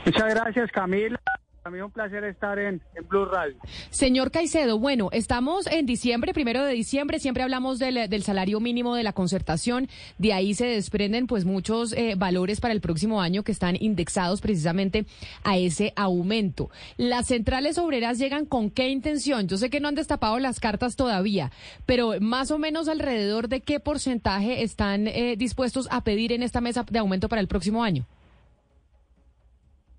Muchas 0.05 0.33
gracias, 0.35 0.71
Camila. 0.71 1.19
A 1.67 1.69
mí 1.69 1.81
un 1.81 1.91
placer 1.91 2.23
estar 2.23 2.57
en, 2.59 2.81
Blue 3.09 3.25
Radio. 3.25 3.57
Señor 3.89 4.31
Caicedo, 4.31 4.79
bueno, 4.79 5.09
estamos 5.11 5.67
en 5.67 5.85
diciembre, 5.85 6.33
primero 6.33 6.63
de 6.63 6.71
diciembre, 6.71 7.19
siempre 7.19 7.43
hablamos 7.43 7.77
del, 7.77 8.23
salario 8.23 8.61
mínimo 8.61 8.95
de 8.95 9.03
la 9.03 9.11
concertación, 9.11 9.89
de 10.17 10.31
ahí 10.31 10.53
se 10.53 10.65
desprenden 10.65 11.27
pues 11.27 11.43
muchos 11.43 11.91
eh, 11.91 12.15
valores 12.15 12.61
para 12.61 12.73
el 12.73 12.79
próximo 12.79 13.19
año 13.19 13.43
que 13.43 13.51
están 13.51 13.75
indexados 13.77 14.39
precisamente 14.39 15.07
a 15.43 15.57
ese 15.57 15.91
aumento. 15.97 16.69
Las 16.95 17.27
centrales 17.27 17.77
obreras 17.77 18.17
llegan 18.17 18.45
con 18.45 18.71
qué 18.71 18.87
intención? 18.87 19.49
Yo 19.49 19.57
sé 19.57 19.69
que 19.69 19.81
no 19.81 19.89
han 19.89 19.95
destapado 19.95 20.39
las 20.39 20.61
cartas 20.61 20.95
todavía, 20.95 21.51
pero 21.85 22.13
más 22.21 22.49
o 22.49 22.59
menos 22.59 22.87
alrededor 22.87 23.49
de 23.49 23.59
qué 23.59 23.81
porcentaje 23.81 24.63
están 24.63 25.05
eh, 25.09 25.35
dispuestos 25.35 25.89
a 25.91 26.05
pedir 26.05 26.31
en 26.31 26.43
esta 26.43 26.61
mesa 26.61 26.85
de 26.89 26.99
aumento 26.99 27.27
para 27.27 27.41
el 27.41 27.49
próximo 27.49 27.83
año. 27.83 28.05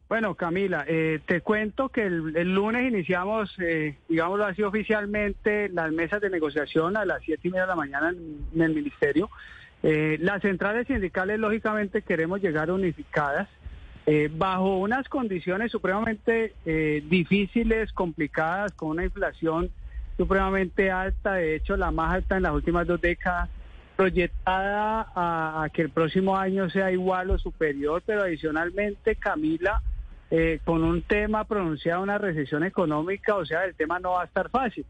Bueno, 0.09 0.35
Camila, 0.35 0.87
eh, 0.88 1.21
te 1.27 1.42
cuento 1.42 1.90
que 1.90 2.07
el, 2.07 2.55
lunes 2.55 2.90
iniciamos, 2.90 3.55
eh, 3.59 3.99
digámoslo 4.09 4.47
así 4.47 4.62
oficialmente, 4.62 5.68
las 5.68 5.92
mesas 5.92 6.23
de 6.23 6.31
negociación 6.31 6.97
a 6.97 7.05
las 7.05 7.23
siete 7.23 7.49
y 7.49 7.51
media 7.51 7.64
de 7.64 7.68
la 7.68 7.77
mañana 7.77 8.09
en, 8.11 8.62
el 8.62 8.75
ministerio. 8.75 9.29
Eh, 9.83 10.16
las 10.21 10.40
centrales 10.40 10.87
sindicales, 10.87 11.38
lógicamente, 11.38 12.01
queremos 12.01 12.40
llegar 12.40 12.71
unificadas 12.71 13.49
eh, 14.07 14.31
bajo 14.33 14.79
unas 14.79 15.07
condiciones 15.11 15.71
supremamente 15.71 16.55
difíciles, 17.11 17.92
complicadas, 17.92 18.73
con 18.73 18.88
una 18.88 19.05
inflación 19.05 19.71
supremamente 20.16 20.90
alta, 20.90 21.35
de 21.35 21.57
hecho, 21.57 21.77
la 21.77 21.90
más 21.90 22.14
alta 22.14 22.38
en 22.38 22.44
las 22.44 22.53
últimas 22.53 22.87
dos 22.87 22.99
décadas 22.99 23.51
proyectada 23.94 25.12
a, 25.14 25.68
que 25.71 25.83
el 25.83 25.90
próximo 25.90 26.37
año 26.37 26.71
sea 26.71 26.90
igual 26.92 27.31
o 27.31 27.38
superior, 27.38 28.03
pero 28.07 28.23
adicionalmente, 28.23 29.16
Camila, 29.16 29.83
eh, 30.30 30.60
con 30.64 30.84
un 30.84 31.00
tema 31.00 31.44
pronunciado, 31.44 32.02
una 32.02 32.18
recesión 32.18 32.62
económica, 32.62 33.34
o 33.34 33.46
sea, 33.46 33.64
el 33.64 33.74
tema 33.74 33.98
no 33.98 34.12
va 34.12 34.22
a 34.22 34.26
estar 34.26 34.50
fácil. 34.50 34.84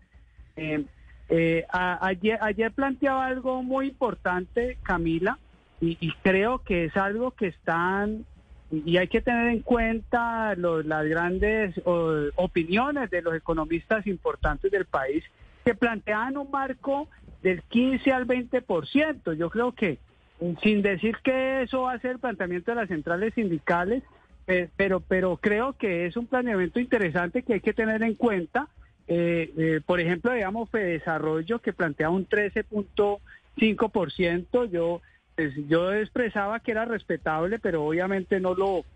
Eh, 0.57 0.85
eh, 1.29 1.64
ayer, 1.70 2.38
ayer 2.40 2.72
planteaba 2.72 3.27
algo 3.27 3.62
muy 3.62 3.88
importante, 3.88 4.79
Camila, 4.83 5.38
y, 5.81 6.12
creo 6.22 6.59
que 6.64 6.87
es 6.87 6.96
algo 6.96 7.31
que 7.31 7.46
están 7.46 8.24
y 8.72 8.96
hay 8.96 9.07
que 9.07 9.20
tener 9.20 9.46
en 9.46 9.61
cuenta 9.61 10.57
las 10.57 11.07
grandes 11.07 11.81
opiniones 11.85 13.09
de 13.11 13.22
los 13.22 13.35
economistas 13.35 14.07
importantes 14.09 14.72
del 14.72 14.87
país 14.87 15.22
que 15.64 15.77
plantean 15.77 16.37
un 16.37 16.51
marco 16.51 17.09
del 17.42 17.62
15 17.62 18.11
al 18.12 18.27
20%. 18.27 19.35
Yo 19.35 19.51
creo 19.51 19.72
que, 19.72 19.98
sin 20.62 20.83
decir 20.83 21.16
que 21.22 21.62
eso 21.62 21.83
va 21.83 21.92
a 21.92 22.01
ser 22.01 22.12
el 22.12 22.18
planteamiento 22.18 22.72
de 22.72 22.74
las 22.74 22.88
centrales 22.88 23.35
sindicales, 23.35 24.03
pero, 24.77 25.01
pero 25.01 25.37
creo 25.37 25.73
que 25.75 26.07
es 26.07 26.17
un 26.17 26.27
planeamiento 26.27 26.81
interesante 26.81 27.43
que 27.43 27.53
hay 27.55 27.61
que 27.61 27.73
tener 27.75 28.03
en 28.03 28.15
cuenta. 28.15 28.69
Eh, 29.07 29.53
eh, 29.57 29.81
por 29.85 30.01
ejemplo, 30.01 30.33
digamos, 30.33 30.73
Desarrollo 30.73 31.59
que 31.59 31.75
plantea 31.75 32.09
un 32.09 32.27
13.5%. 32.27 34.71
Yo, 34.71 35.03
pues, 35.37 35.53
yo 35.69 35.93
expresaba 35.93 36.61
que 36.61 36.71
era 36.71 36.87
respetable, 36.87 37.59
pero 37.59 37.85
obviamente 37.85 38.41
no 38.41 38.55
lo, 38.55 38.87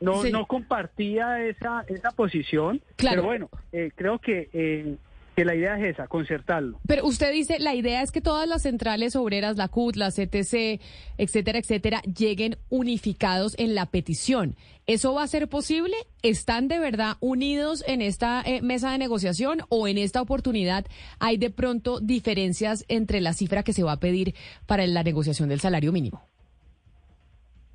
no, 0.00 0.24
no 0.24 0.46
compartía 0.46 1.44
esa, 1.44 1.84
esa 1.88 2.12
posición. 2.12 2.80
Claro. 2.96 3.16
Pero 3.16 3.26
bueno, 3.26 3.50
creo 3.96 4.18
que 4.20 4.96
que 5.34 5.44
la 5.44 5.54
idea 5.54 5.78
es 5.78 5.94
esa, 5.94 6.06
concertarlo. 6.06 6.80
Pero 6.86 7.06
usted 7.06 7.32
dice, 7.32 7.58
la 7.58 7.74
idea 7.74 8.02
es 8.02 8.12
que 8.12 8.20
todas 8.20 8.48
las 8.48 8.62
centrales 8.62 9.16
obreras, 9.16 9.56
la 9.56 9.68
CUT, 9.68 9.96
la 9.96 10.10
CTC, 10.10 10.80
etcétera, 11.18 11.58
etcétera, 11.58 12.00
lleguen 12.02 12.56
unificados 12.70 13.54
en 13.58 13.74
la 13.74 13.86
petición. 13.86 14.56
¿Eso 14.86 15.14
va 15.14 15.22
a 15.22 15.28
ser 15.28 15.48
posible? 15.48 15.96
¿Están 16.22 16.68
de 16.68 16.78
verdad 16.78 17.16
unidos 17.20 17.82
en 17.86 18.02
esta 18.02 18.42
eh, 18.44 18.60
mesa 18.62 18.92
de 18.92 18.98
negociación 18.98 19.60
o 19.70 19.88
en 19.88 19.98
esta 19.98 20.20
oportunidad 20.20 20.84
hay 21.18 21.38
de 21.38 21.50
pronto 21.50 22.00
diferencias 22.00 22.84
entre 22.88 23.20
la 23.20 23.32
cifra 23.32 23.62
que 23.62 23.72
se 23.72 23.82
va 23.82 23.92
a 23.92 24.00
pedir 24.00 24.34
para 24.66 24.86
la 24.86 25.02
negociación 25.02 25.48
del 25.48 25.60
salario 25.60 25.90
mínimo? 25.90 26.22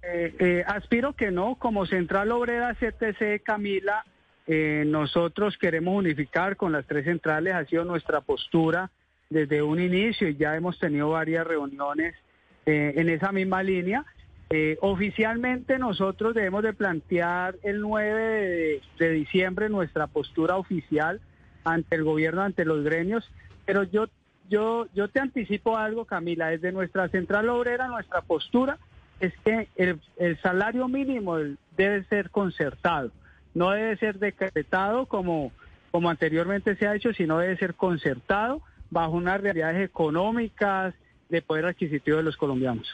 Eh, 0.01 0.35
eh, 0.39 0.63
aspiro 0.65 1.13
que 1.13 1.29
no, 1.29 1.55
como 1.55 1.85
Central 1.85 2.31
Obrera 2.31 2.73
CTC, 2.75 3.43
Camila, 3.43 4.05
eh, 4.51 4.83
nosotros 4.83 5.59
queremos 5.59 5.95
unificar 5.95 6.57
con 6.57 6.71
las 6.71 6.83
tres 6.87 7.05
centrales, 7.05 7.53
ha 7.53 7.65
sido 7.65 7.85
nuestra 7.85 8.21
postura 8.21 8.89
desde 9.29 9.61
un 9.61 9.79
inicio 9.79 10.27
y 10.27 10.37
ya 10.37 10.55
hemos 10.55 10.79
tenido 10.79 11.11
varias 11.11 11.45
reuniones 11.45 12.15
eh, 12.65 12.93
en 12.95 13.09
esa 13.09 13.31
misma 13.31 13.61
línea. 13.61 14.05
Eh, 14.49 14.79
oficialmente 14.81 15.77
nosotros 15.77 16.33
debemos 16.33 16.63
de 16.63 16.73
plantear 16.73 17.57
el 17.61 17.79
9 17.81 18.81
de, 18.97 19.09
diciembre 19.11 19.69
nuestra 19.69 20.07
postura 20.07 20.57
oficial 20.57 21.21
ante 21.63 21.95
el 21.95 22.03
gobierno, 22.03 22.41
ante 22.41 22.65
los 22.65 22.83
gremios, 22.83 23.29
pero 23.67 23.83
yo, 23.83 24.07
yo, 24.49 24.87
yo 24.95 25.09
te 25.09 25.19
anticipo 25.19 25.77
algo, 25.77 26.05
Camila, 26.05 26.47
desde 26.47 26.71
nuestra 26.71 27.07
central 27.09 27.49
obrera, 27.49 27.87
nuestra 27.87 28.21
postura 28.21 28.79
es 29.19 29.31
que 29.45 29.67
el, 29.75 29.99
el 30.17 30.41
salario 30.41 30.87
mínimo 30.87 31.37
debe 31.77 32.03
ser 32.05 32.31
concertado 32.31 33.11
no 33.53 33.71
debe 33.71 33.97
ser 33.97 34.19
decretado 34.19 35.05
como, 35.05 35.51
como 35.91 36.09
anteriormente 36.09 36.75
se 36.75 36.87
ha 36.87 36.95
hecho, 36.95 37.13
sino 37.13 37.39
debe 37.39 37.57
ser 37.57 37.75
concertado 37.75 38.61
bajo 38.89 39.11
unas 39.11 39.41
realidades 39.41 39.83
económicas 39.83 40.93
de 41.29 41.41
poder 41.41 41.65
adquisitivo 41.65 42.17
de 42.17 42.23
los 42.23 42.37
colombianos. 42.37 42.87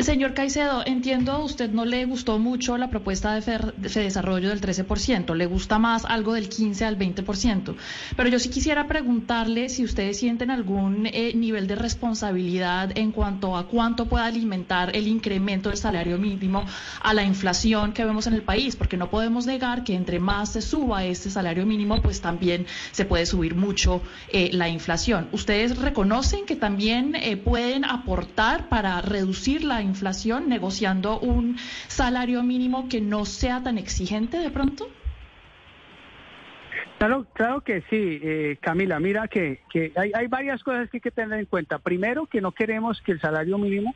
Señor 0.00 0.34
Caicedo, 0.34 0.82
entiendo 0.84 1.30
a 1.30 1.38
usted 1.38 1.70
no 1.70 1.84
le 1.84 2.04
gustó 2.04 2.40
mucho 2.40 2.76
la 2.76 2.90
propuesta 2.90 3.38
de, 3.38 3.72
desarrollo 3.76 4.48
del 4.48 4.60
13%, 4.60 5.36
le 5.36 5.46
gusta 5.46 5.78
más 5.78 6.04
algo 6.04 6.32
del 6.32 6.48
15 6.48 6.84
al 6.84 6.98
20%, 6.98 7.76
pero 8.16 8.28
yo 8.28 8.40
sí 8.40 8.48
quisiera 8.48 8.88
preguntarle 8.88 9.68
si 9.68 9.84
ustedes 9.84 10.18
sienten 10.18 10.50
algún 10.50 11.06
eh, 11.06 11.32
nivel 11.36 11.68
de 11.68 11.76
responsabilidad 11.76 12.90
en 12.96 13.12
cuanto 13.12 13.56
a 13.56 13.68
cuánto 13.68 14.06
puede 14.06 14.24
alimentar 14.24 14.94
el 14.96 15.06
incremento 15.06 15.68
del 15.68 15.78
salario 15.78 16.18
mínimo 16.18 16.64
a 17.00 17.14
la 17.14 17.22
inflación 17.22 17.92
que 17.92 18.04
vemos 18.04 18.26
en 18.26 18.34
el 18.34 18.42
país, 18.42 18.74
porque 18.74 18.96
no 18.96 19.10
podemos 19.10 19.46
negar 19.46 19.84
que 19.84 19.94
entre 19.94 20.18
más 20.18 20.52
se 20.52 20.62
suba 20.62 21.04
este 21.04 21.30
salario 21.30 21.66
mínimo, 21.66 22.02
pues 22.02 22.20
también 22.20 22.66
se 22.90 23.04
puede 23.04 23.26
subir 23.26 23.54
mucho 23.54 24.02
eh, 24.32 24.50
la 24.52 24.68
inflación. 24.68 25.28
¿Ustedes 25.30 25.78
reconocen 25.78 26.46
que 26.46 26.56
también 26.56 27.14
eh, 27.14 27.36
pueden 27.36 27.84
aportar 27.84 28.68
para 28.68 29.00
reducir 29.00 29.33
la 29.64 29.82
inflación 29.82 30.48
negociando 30.48 31.18
un 31.20 31.56
salario 31.88 32.42
mínimo 32.42 32.88
que 32.88 33.00
no 33.00 33.24
sea 33.24 33.62
tan 33.62 33.78
exigente 33.78 34.38
de 34.38 34.50
pronto? 34.50 34.88
Claro, 36.98 37.26
claro 37.34 37.60
que 37.60 37.82
sí, 37.90 38.20
eh, 38.22 38.56
Camila. 38.60 39.00
Mira 39.00 39.28
que, 39.28 39.60
que 39.70 39.92
hay, 39.96 40.12
hay, 40.14 40.26
varias 40.26 40.62
cosas 40.62 40.88
que 40.88 40.98
hay 40.98 41.00
que 41.00 41.10
tener 41.10 41.38
en 41.38 41.46
cuenta. 41.46 41.78
Primero, 41.78 42.26
que 42.26 42.40
no 42.40 42.52
queremos 42.52 43.00
que 43.02 43.12
el 43.12 43.20
salario 43.20 43.58
mínimo 43.58 43.94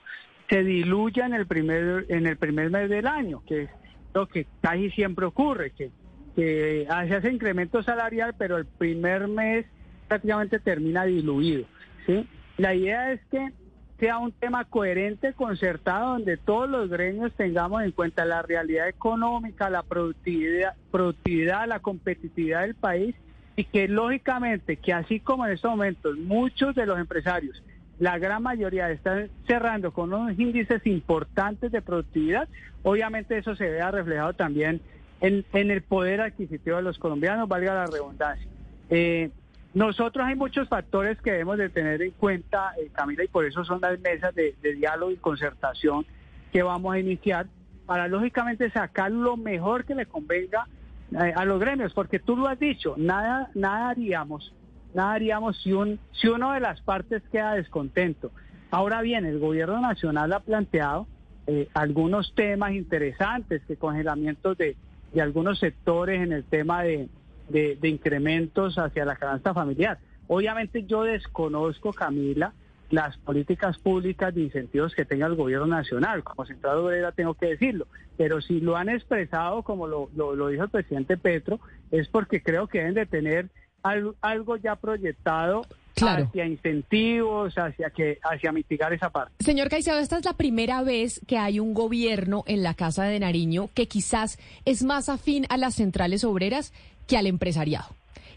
se 0.49 0.65
diluya 0.65 1.27
en 1.27 1.35
el 1.35 1.47
primer 1.47 2.07
en 2.09 2.27
el 2.27 2.37
primer 2.37 2.71
mes 2.71 2.91
del 2.91 3.07
año, 3.07 3.43
que 3.47 3.63
es 3.63 3.71
lo 4.15 4.27
que 4.27 4.47
casi 4.61 4.91
siempre 4.91 5.27
ocurre, 5.27 5.71
que, 5.71 5.91
que 6.35 6.87
se 7.09 7.15
hace 7.15 7.33
incremento 7.33 7.83
salarial, 7.83 8.35
pero 8.37 8.57
el 8.57 8.67
primer 8.67 9.29
mes 9.29 9.67
prácticamente 10.09 10.59
termina 10.59 11.05
diluido. 11.05 11.67
¿sí? 12.07 12.27
La 12.57 12.75
idea 12.75 13.13
es 13.13 13.21
que 13.31 13.53
sea 13.99 14.19
un 14.19 14.33
tema 14.33 14.65
coherente, 14.65 15.33
concertado, 15.33 16.13
donde 16.13 16.37
todos 16.37 16.69
los 16.71 16.89
gremios 16.89 17.33
tengamos 17.35 17.83
en 17.83 17.91
cuenta 17.91 18.25
la 18.25 18.43
realidad 18.43 18.89
económica, 18.89 19.69
la 19.71 19.83
productividad, 19.83 20.75
productividad, 20.91 21.67
la 21.67 21.81
competitividad 21.81 22.63
del 22.63 22.77
país 22.77 23.17
y 23.57 23.65
que 23.65 23.89
lógicamente 23.89 24.77
que 24.77 24.93
así 24.93 25.19
como 25.19 25.47
en 25.47 25.53
estos 25.53 25.73
momentos 25.73 26.17
muchos 26.17 26.77
de 26.77 26.87
los 26.87 26.99
empresarios, 26.99 27.61
la 27.99 28.17
gran 28.19 28.41
mayoría 28.45 28.89
están 28.91 29.31
cerrando 29.49 29.93
con 29.93 30.13
unos 30.13 30.39
índices 30.39 30.87
importantes 30.87 31.73
de 31.73 31.83
productividad, 31.83 32.49
obviamente 32.85 33.37
eso 33.37 33.57
se 33.57 33.69
vea 33.69 33.91
reflejado 33.91 34.33
también 34.35 34.81
en, 35.21 35.45
en 35.53 35.73
el 35.73 35.83
poder 35.83 36.21
adquisitivo 36.21 36.77
de 36.77 36.83
los 36.83 36.99
colombianos, 37.01 37.49
valga 37.49 37.75
la 37.75 37.87
redundancia. 37.87 38.47
Eh, 38.91 39.31
nosotros 39.75 40.27
hay 40.27 40.35
muchos 40.35 40.69
factores 40.69 41.21
que 41.21 41.33
debemos 41.33 41.59
de 41.59 41.69
tener 41.69 42.01
en 42.03 42.13
cuenta, 42.13 42.73
eh, 42.79 42.89
Camila, 42.93 43.25
y 43.25 43.29
por 43.29 43.45
eso 43.45 43.65
son 43.65 43.81
las 43.81 43.99
mesas 44.01 44.35
de, 44.35 44.55
diálogo 44.63 45.13
y 45.13 45.17
concertación 45.17 46.07
que 46.53 46.63
vamos 46.63 46.95
a 46.95 46.99
iniciar 46.99 47.47
para 47.85 48.09
lógicamente 48.09 48.71
sacar 48.71 49.11
lo 49.11 49.37
mejor 49.37 49.85
que 49.85 49.95
le 49.95 50.07
convenga 50.07 50.67
eh, 51.13 51.33
a 51.37 51.45
los 51.45 51.61
gremios, 51.61 51.93
porque 51.93 52.19
tú 52.19 52.37
lo 52.37 52.49
has 52.49 52.59
dicho, 52.59 52.95
nada, 52.97 53.51
nada 53.55 53.91
haríamos, 53.91 54.55
nada 54.95 55.13
haríamos 55.13 55.61
si, 55.63 55.73
un, 55.73 55.99
si 56.13 56.29
uno 56.29 56.53
de 56.53 56.61
las 56.61 56.81
partes 56.81 57.23
queda 57.31 57.55
descontento. 57.55 58.31
Ahora 58.71 59.03
bien, 59.03 59.27
el 59.27 59.39
gobierno 59.39 59.81
nacional 59.81 60.33
ha 60.33 60.41
planteado 60.41 61.07
eh, 61.47 61.69
algunos 61.75 62.35
temas 62.35 62.73
interesantes, 62.73 63.63
que 63.67 63.77
congelamientos 63.77 64.57
de, 64.57 64.77
de 65.13 65.23
algunos 65.23 65.59
sectores 65.59 66.23
en 66.23 66.33
el 66.33 66.45
tema 66.45 66.83
de, 66.83 67.09
de, 67.49 67.79
incrementos 67.83 68.79
hacia 68.79 69.05
la 69.05 69.17
canasta 69.17 69.55
familiar. 69.55 69.99
Obviamente 70.27 70.85
yo 70.85 71.05
desconozco, 71.05 71.93
Camila, 71.93 72.53
las 72.91 73.17
políticas 73.19 73.79
públicas 73.79 74.35
de 74.35 74.43
incentivos 74.43 74.95
que 74.95 75.05
tenga 75.05 75.27
el 75.27 75.35
gobierno 75.35 75.67
nacional. 75.67 76.25
Como 76.25 76.47
Central 76.47 76.79
Obrera 76.79 77.13
tengo 77.13 77.35
que 77.35 77.47
decirlo. 77.47 77.87
Pero 78.17 78.41
si 78.41 78.61
lo 78.61 78.77
han 78.77 78.89
expresado, 78.89 79.63
como 79.63 79.87
lo, 79.87 80.11
lo, 80.15 80.49
dijo 80.49 80.65
el 80.65 80.71
presidente 80.71 81.17
Petro, 81.17 81.61
es 81.91 82.09
porque 82.09 82.43
creo 82.43 82.67
que 82.67 82.79
deben 82.79 82.95
de 82.95 83.07
tener 83.07 83.49
algo, 83.83 84.57
ya 84.57 84.77
proyectado 84.77 85.63
hacia 86.01 86.47
incentivos, 86.47 87.55
hacia 87.57 87.91
que 87.91 88.19
hacia 88.23 88.53
mitigar 88.53 88.93
esa 88.93 89.11
parte. 89.11 89.33
Señor 89.41 89.69
Caicedo, 89.69 89.99
esta 89.99 90.19
es 90.19 90.25
la 90.25 90.35
primera 90.35 90.83
vez 90.83 91.21
que 91.27 91.39
hay 91.39 91.59
un 91.59 91.75
gobierno 91.75 92.45
en 92.47 92.63
la 92.63 92.75
Casa 92.75 93.05
de 93.05 93.19
Nariño 93.19 93.69
que 93.75 93.89
quizás 93.89 94.39
es 94.65 94.85
más 94.85 95.09
afín 95.09 95.47
a 95.49 95.57
las 95.57 95.75
centrales 95.75 96.25
obreras 96.25 96.73
que 97.09 97.17
al 97.17 97.27
empresariado. 97.27 97.89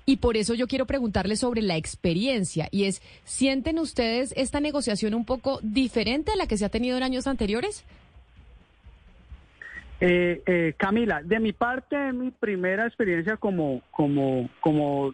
Y 0.06 0.18
por 0.18 0.36
eso 0.36 0.56
yo 0.56 0.68
quiero 0.68 0.86
preguntarle 0.88 1.36
sobre 1.36 1.62
la 1.62 1.78
experiencia 1.78 2.68
y 2.72 2.86
es, 2.86 3.02
¿sienten 3.24 3.78
ustedes 3.78 4.34
esta 4.36 4.60
negociación 4.60 5.14
un 5.14 5.26
poco 5.26 5.60
diferente 5.62 6.32
a 6.32 6.36
la 6.36 6.48
que 6.48 6.58
se 6.58 6.66
ha 6.66 6.70
tenido 6.70 6.98
en 6.98 7.04
años 7.04 7.28
anteriores? 7.28 7.86
Eh, 10.00 10.42
eh, 10.48 10.74
Camila, 10.78 11.22
de 11.22 11.40
mi 11.40 11.54
parte, 11.54 12.12
mi 12.14 12.32
primera 12.32 12.88
experiencia 12.88 13.38
como, 13.38 13.84
como, 13.92 14.50
como 14.60 15.14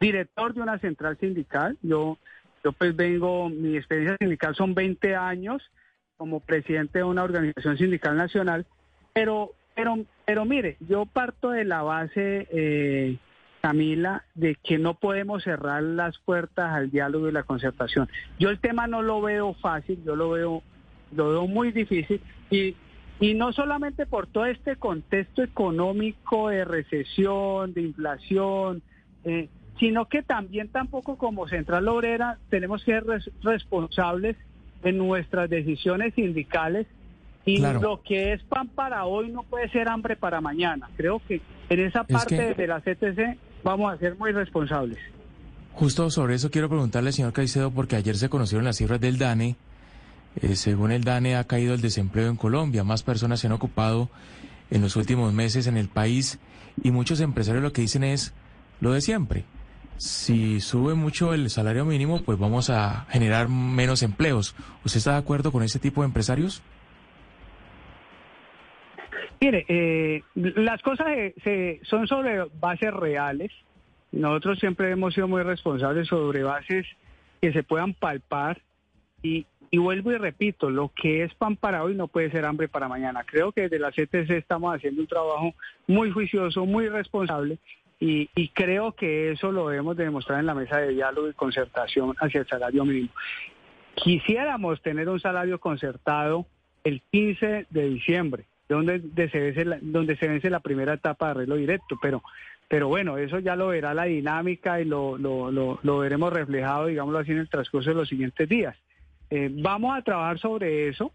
director 0.00 0.52
de 0.52 0.62
una 0.62 0.80
central 0.80 1.16
sindical. 1.18 1.78
Yo, 1.82 2.18
yo 2.64 2.72
pues 2.72 2.96
vengo, 2.96 3.48
mi 3.48 3.76
experiencia 3.76 4.16
sindical 4.18 4.56
son 4.56 4.74
20 4.74 5.14
años 5.14 5.62
como 6.16 6.40
presidente 6.40 6.98
de 6.98 7.04
una 7.04 7.22
organización 7.22 7.78
sindical 7.78 8.16
nacional, 8.16 8.66
pero 9.12 9.52
pero, 9.76 9.98
pero 10.24 10.44
mire, 10.46 10.78
yo 10.80 11.04
parto 11.04 11.50
de 11.50 11.64
la 11.64 11.82
base, 11.82 12.48
eh, 12.50 13.18
Camila, 13.60 14.24
de 14.34 14.56
que 14.64 14.78
no 14.78 14.94
podemos 14.94 15.44
cerrar 15.44 15.82
las 15.82 16.18
puertas 16.18 16.72
al 16.72 16.90
diálogo 16.90 17.28
y 17.28 17.32
la 17.32 17.42
concertación. 17.42 18.08
Yo 18.38 18.48
el 18.48 18.58
tema 18.58 18.86
no 18.86 19.02
lo 19.02 19.20
veo 19.20 19.52
fácil, 19.54 20.02
yo 20.02 20.16
lo 20.16 20.30
veo, 20.30 20.62
lo 21.14 21.28
veo 21.28 21.46
muy 21.46 21.72
difícil 21.72 22.22
y, 22.50 22.74
y 23.20 23.34
no 23.34 23.52
solamente 23.52 24.06
por 24.06 24.26
todo 24.26 24.46
este 24.46 24.76
contexto 24.76 25.42
económico 25.42 26.48
de 26.48 26.64
recesión, 26.64 27.74
de 27.74 27.82
inflación, 27.82 28.82
eh, 29.24 29.50
sino 29.78 30.06
que 30.06 30.22
también 30.22 30.68
tampoco 30.68 31.18
como 31.18 31.48
Central 31.48 31.86
Obrera 31.88 32.38
tenemos 32.48 32.82
que 32.82 32.92
ser 32.92 33.04
responsables 33.42 34.36
en 34.84 34.96
nuestras 34.96 35.50
decisiones 35.50 36.14
sindicales 36.14 36.86
y 37.46 37.58
lo 37.58 38.02
que 38.02 38.32
es 38.32 38.42
pan 38.42 38.68
para 38.68 39.06
hoy 39.06 39.30
no 39.30 39.44
puede 39.44 39.70
ser 39.70 39.88
hambre 39.88 40.16
para 40.16 40.40
mañana. 40.40 40.90
Creo 40.96 41.22
que 41.26 41.40
en 41.70 41.80
esa 41.80 42.02
parte 42.02 42.54
de 42.54 42.66
la 42.66 42.80
CTC 42.80 43.38
vamos 43.62 43.94
a 43.94 43.98
ser 43.98 44.16
muy 44.16 44.32
responsables. 44.32 44.98
Justo 45.72 46.10
sobre 46.10 46.34
eso 46.34 46.50
quiero 46.50 46.68
preguntarle, 46.68 47.12
señor 47.12 47.32
Caicedo, 47.32 47.70
porque 47.70 47.94
ayer 47.94 48.16
se 48.16 48.28
conocieron 48.28 48.64
las 48.64 48.76
cifras 48.76 49.00
del 49.00 49.16
DANE. 49.16 49.56
Eh, 50.42 50.56
según 50.56 50.90
el 50.90 51.04
DANE 51.04 51.36
ha 51.36 51.44
caído 51.44 51.72
el 51.72 51.80
desempleo 51.80 52.28
en 52.28 52.36
Colombia, 52.36 52.82
más 52.82 53.04
personas 53.04 53.40
se 53.40 53.46
han 53.46 53.52
ocupado 53.52 54.10
en 54.70 54.82
los 54.82 54.96
últimos 54.96 55.32
meses 55.32 55.68
en 55.68 55.76
el 55.76 55.88
país 55.88 56.40
y 56.82 56.90
muchos 56.90 57.20
empresarios 57.20 57.62
lo 57.62 57.72
que 57.72 57.82
dicen 57.82 58.02
es 58.02 58.34
lo 58.80 58.92
de 58.92 59.00
siempre. 59.00 59.44
Si 59.98 60.60
sube 60.60 60.94
mucho 60.94 61.32
el 61.32 61.48
salario 61.48 61.84
mínimo, 61.84 62.22
pues 62.22 62.38
vamos 62.38 62.70
a 62.70 63.06
generar 63.08 63.48
menos 63.48 64.02
empleos. 64.02 64.56
¿Usted 64.84 64.98
está 64.98 65.12
de 65.12 65.18
acuerdo 65.18 65.52
con 65.52 65.62
ese 65.62 65.78
tipo 65.78 66.02
de 66.02 66.06
empresarios? 66.06 66.62
Mire, 69.40 69.66
eh, 69.68 70.22
las 70.34 70.80
cosas 70.82 71.08
se, 71.42 71.80
son 71.84 72.06
sobre 72.06 72.44
bases 72.58 72.92
reales. 72.92 73.52
Nosotros 74.12 74.58
siempre 74.58 74.90
hemos 74.90 75.14
sido 75.14 75.28
muy 75.28 75.42
responsables 75.42 76.08
sobre 76.08 76.42
bases 76.42 76.86
que 77.40 77.52
se 77.52 77.62
puedan 77.62 77.92
palpar 77.92 78.62
y, 79.22 79.46
vuelvo 79.72 80.12
y 80.12 80.16
repito, 80.16 80.70
lo 80.70 80.90
que 80.94 81.22
es 81.22 81.34
pan 81.34 81.56
para 81.56 81.82
hoy 81.82 81.94
no 81.94 82.08
puede 82.08 82.30
ser 82.30 82.46
hambre 82.46 82.68
para 82.68 82.88
mañana. 82.88 83.24
Creo 83.24 83.52
que 83.52 83.68
desde 83.68 83.78
la 83.78 83.90
CTC 83.90 84.30
estamos 84.30 84.74
haciendo 84.74 85.02
un 85.02 85.06
trabajo 85.06 85.54
muy 85.86 86.10
juicioso, 86.10 86.64
muy 86.64 86.88
responsable 86.88 87.58
y, 88.00 88.30
y, 88.34 88.48
creo 88.48 88.92
que 88.92 89.32
eso 89.32 89.52
lo 89.52 89.68
debemos 89.68 89.96
demostrar 89.96 90.40
en 90.40 90.46
la 90.46 90.54
mesa 90.54 90.78
de 90.78 90.92
diálogo 90.92 91.28
y 91.28 91.34
concertación 91.34 92.14
hacia 92.20 92.40
el 92.40 92.46
salario 92.46 92.84
mínimo. 92.84 93.10
Quisiéramos 93.96 94.80
tener 94.82 95.08
un 95.08 95.20
salario 95.20 95.58
concertado 95.58 96.46
el 96.84 97.02
15 97.10 97.66
de 97.68 97.88
diciembre 97.88 98.44
donde, 98.68 99.00
se 99.30 99.38
vence 99.38 99.64
la, 99.64 99.78
donde 99.80 100.16
se 100.16 100.28
vence 100.28 100.50
la 100.50 100.60
primera 100.60 100.94
etapa 100.94 101.26
de 101.26 101.30
arreglo 101.32 101.56
directo, 101.56 101.98
pero 102.00 102.22
pero 102.68 102.88
bueno, 102.88 103.16
eso 103.16 103.38
ya 103.38 103.54
lo 103.54 103.68
verá 103.68 103.94
la 103.94 104.04
dinámica 104.04 104.80
y 104.80 104.84
lo, 104.84 105.16
lo, 105.18 105.50
lo, 105.50 105.98
veremos 105.98 106.32
reflejado, 106.32 106.86
digámoslo 106.86 107.20
así, 107.20 107.30
en 107.30 107.38
el 107.38 107.48
transcurso 107.48 107.90
de 107.90 107.96
los 107.96 108.08
siguientes 108.08 108.48
días. 108.48 108.76
Eh, 109.30 109.50
vamos 109.52 109.96
a 109.96 110.02
trabajar 110.02 110.38
sobre 110.40 110.88
eso. 110.88 111.12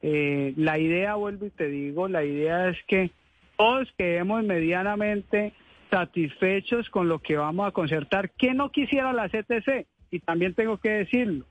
Eh, 0.00 0.54
la 0.56 0.78
idea, 0.78 1.16
vuelvo 1.16 1.46
y 1.46 1.50
te 1.50 1.68
digo, 1.68 2.06
la 2.06 2.24
idea 2.24 2.68
es 2.68 2.78
que 2.86 3.10
todos 3.56 3.92
quedemos 3.98 4.44
medianamente 4.44 5.52
satisfechos 5.90 6.88
con 6.88 7.08
lo 7.08 7.18
que 7.18 7.36
vamos 7.36 7.66
a 7.66 7.72
concertar. 7.72 8.30
que 8.30 8.54
no 8.54 8.70
quisiera 8.70 9.12
la 9.12 9.28
CTC? 9.28 9.86
Y 10.10 10.20
también 10.20 10.54
tengo 10.54 10.78
que 10.78 10.90
decirlo, 10.90 11.46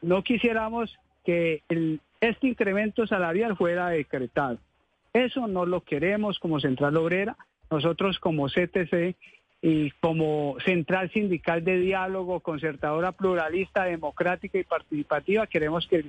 no 0.00 0.22
quisiéramos 0.22 0.96
que 1.24 1.62
el, 1.68 2.00
este 2.20 2.48
incremento 2.48 3.06
salarial 3.06 3.56
fuera 3.56 3.88
decretado. 3.88 4.58
Eso 5.14 5.46
no 5.46 5.64
lo 5.64 5.82
queremos 5.82 6.40
como 6.40 6.58
Central 6.58 6.96
Obrera. 6.96 7.36
Nosotros 7.70 8.18
como 8.18 8.48
CTC 8.48 9.16
y 9.62 9.90
como 9.92 10.56
Central 10.64 11.10
Sindical 11.12 11.64
de 11.64 11.78
Diálogo, 11.78 12.40
concertadora 12.40 13.12
pluralista, 13.12 13.84
democrática 13.84 14.58
y 14.58 14.64
participativa, 14.64 15.46
queremos 15.46 15.86
que, 15.86 16.04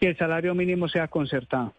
el 0.00 0.16
salario 0.16 0.54
mínimo 0.54 0.88
sea 0.88 1.08
concertado. 1.08 1.74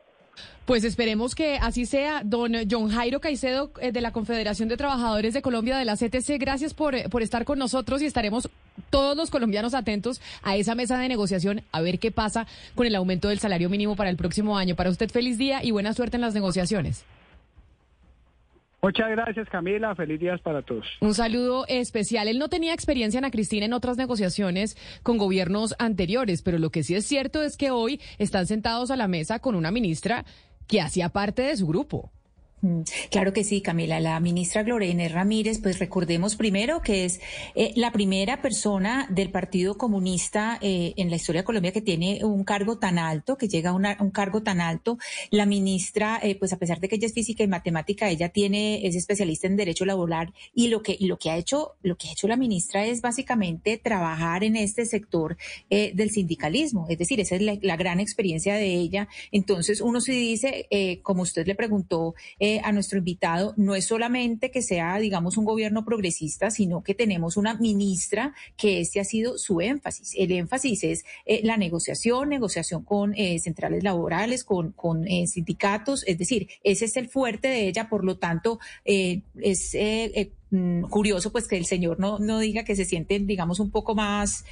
Pues 0.65 0.83
esperemos 0.83 1.35
que 1.35 1.57
así 1.57 1.85
sea. 1.85 2.21
Don 2.23 2.53
John 2.69 2.89
Jairo 2.89 3.19
Caicedo 3.19 3.71
eh, 3.81 3.91
de 3.91 4.01
la 4.01 4.11
Confederación 4.11 4.69
de 4.69 4.77
Trabajadores 4.77 5.33
de 5.33 5.41
Colombia 5.41 5.77
de 5.77 5.85
la 5.85 5.95
CTC, 5.95 6.37
gracias 6.39 6.73
por, 6.73 6.95
eh, 6.95 7.09
por 7.09 7.23
estar 7.23 7.45
con 7.45 7.59
nosotros 7.59 8.01
y 8.01 8.05
estaremos 8.05 8.49
todos 8.89 9.15
los 9.15 9.29
colombianos 9.29 9.73
atentos 9.73 10.21
a 10.43 10.55
esa 10.55 10.75
mesa 10.75 10.97
de 10.97 11.07
negociación 11.07 11.61
a 11.71 11.81
ver 11.81 11.99
qué 11.99 12.11
pasa 12.11 12.47
con 12.75 12.85
el 12.87 12.95
aumento 12.95 13.29
del 13.29 13.39
salario 13.39 13.69
mínimo 13.69 13.95
para 13.95 14.09
el 14.09 14.17
próximo 14.17 14.57
año. 14.57 14.75
Para 14.75 14.89
usted 14.89 15.09
feliz 15.09 15.37
día 15.37 15.63
y 15.63 15.71
buena 15.71 15.93
suerte 15.93 16.17
en 16.17 16.21
las 16.21 16.33
negociaciones. 16.33 17.05
Muchas 18.81 19.09
gracias 19.09 19.49
Camila, 19.49 19.93
feliz 19.93 20.19
días 20.21 20.39
para 20.39 20.61
todos. 20.61 20.85
Un 21.01 21.13
saludo 21.13 21.65
especial. 21.67 22.29
Él 22.29 22.39
no 22.39 22.47
tenía 22.47 22.73
experiencia, 22.73 23.17
Ana 23.17 23.29
Cristina, 23.29 23.65
en 23.65 23.73
otras 23.73 23.97
negociaciones 23.97 24.77
con 25.03 25.17
gobiernos 25.17 25.75
anteriores, 25.79 26.41
pero 26.41 26.59
lo 26.59 26.69
que 26.69 26.83
sí 26.83 26.95
es 26.95 27.05
cierto 27.05 27.43
es 27.43 27.57
que 27.57 27.71
hoy 27.71 27.99
están 28.19 28.47
sentados 28.47 28.89
a 28.89 28.95
la 28.95 29.09
mesa 29.09 29.39
con 29.39 29.55
una 29.55 29.71
ministra 29.71 30.23
que 30.67 30.79
hacía 30.79 31.09
parte 31.09 31.41
de 31.41 31.57
su 31.57 31.67
grupo. 31.67 32.09
Mm, 32.61 32.81
claro 33.09 33.31
que 33.31 33.45
sí, 33.45 33.61
Camila. 33.61 33.99
La 34.01 34.19
ministra 34.19 34.63
Glorena 34.63 35.07
Ramírez, 35.07 35.59
pues 35.61 35.79
recordemos 35.79 36.35
primero 36.35 36.81
que 36.81 37.05
es 37.05 37.21
eh, 37.55 37.71
la 37.75 37.91
primera 37.91 38.41
persona 38.41 39.07
del 39.09 39.31
Partido 39.31 39.77
Comunista 39.77 40.59
eh, 40.61 40.93
en 40.97 41.09
la 41.09 41.15
historia 41.15 41.41
de 41.41 41.45
Colombia 41.45 41.71
que 41.71 41.81
tiene 41.81 42.19
un 42.25 42.43
cargo 42.43 42.77
tan 42.77 42.99
alto, 42.99 43.37
que 43.37 43.47
llega 43.47 43.69
a 43.69 43.73
un 43.73 44.11
cargo 44.11 44.43
tan 44.43 44.59
alto. 44.59 44.97
La 45.31 45.45
ministra, 45.45 46.19
eh, 46.21 46.35
pues 46.35 46.51
a 46.51 46.57
pesar 46.57 46.81
de 46.81 46.89
que 46.89 46.95
ella 46.95 47.07
es 47.07 47.13
física 47.13 47.43
y 47.43 47.47
matemática, 47.47 48.09
ella 48.09 48.29
tiene 48.29 48.85
es 48.85 48.95
especialista 48.95 49.47
en 49.47 49.55
derecho 49.55 49.85
laboral 49.85 50.33
y 50.53 50.67
lo 50.67 50.83
que 50.83 50.97
lo 50.99 51.17
que 51.17 51.29
ha 51.29 51.37
hecho 51.37 51.75
lo 51.81 51.95
que 51.95 52.09
ha 52.09 52.11
hecho 52.11 52.27
la 52.27 52.35
ministra 52.35 52.85
es 52.85 53.01
básicamente 53.01 53.77
trabajar 53.77 54.43
en 54.43 54.55
este 54.57 54.85
sector 54.85 55.37
del 55.69 56.09
sindicalismo. 56.11 56.87
Es 56.89 56.97
decir, 56.97 57.19
esa 57.19 57.35
es 57.35 57.41
la, 57.41 57.77
gran 57.77 57.99
experiencia 57.99 58.55
de 58.55 58.73
ella. 58.73 59.07
Entonces 59.31 59.79
uno 59.81 60.01
se 60.01 60.11
dice, 60.11 60.67
como 61.03 61.21
usted 61.21 61.47
le 61.47 61.55
preguntó. 61.55 62.15
Eh, 62.48 62.48
a 62.63 62.71
nuestro 62.71 62.97
invitado 62.97 63.53
no 63.57 63.75
es 63.75 63.85
solamente 63.85 64.51
que 64.51 64.61
sea, 64.61 64.97
digamos, 64.97 65.37
un 65.37 65.45
gobierno 65.45 65.85
progresista, 65.85 66.49
sino 66.51 66.83
que 66.83 66.93
tenemos 66.93 67.37
una 67.37 67.53
ministra 67.55 68.33
que 68.57 68.81
este 68.81 68.99
ha 68.99 69.03
sido 69.03 69.37
su 69.37 69.61
énfasis. 69.61 70.13
El 70.17 70.31
énfasis 70.31 70.83
es 70.83 71.05
eh, 71.25 71.41
la 71.43 71.57
negociación, 71.57 72.29
negociación 72.29 72.83
con 72.83 73.13
eh, 73.15 73.39
centrales 73.39 73.83
laborales, 73.83 74.43
con, 74.43 74.71
con 74.71 75.05
sindicatos, 75.27 76.03
es 76.07 76.17
decir, 76.17 76.47
ese 76.63 76.85
es 76.85 76.97
el 76.97 77.09
fuerte 77.09 77.47
de 77.47 77.67
ella, 77.67 77.89
por 77.89 78.03
lo 78.03 78.17
tanto, 78.17 78.59
es 78.85 79.75
mm, 80.51 80.81
curioso 80.83 81.31
pues 81.31 81.47
que 81.47 81.57
el 81.57 81.65
señor 81.65 81.99
no, 81.99 82.19
no 82.19 82.39
diga 82.39 82.63
que 82.63 82.75
se 82.75 82.85
sienten, 82.85 83.27
digamos, 83.27 83.59
un 83.59 83.71
poco 83.71 83.95
más 83.95 84.45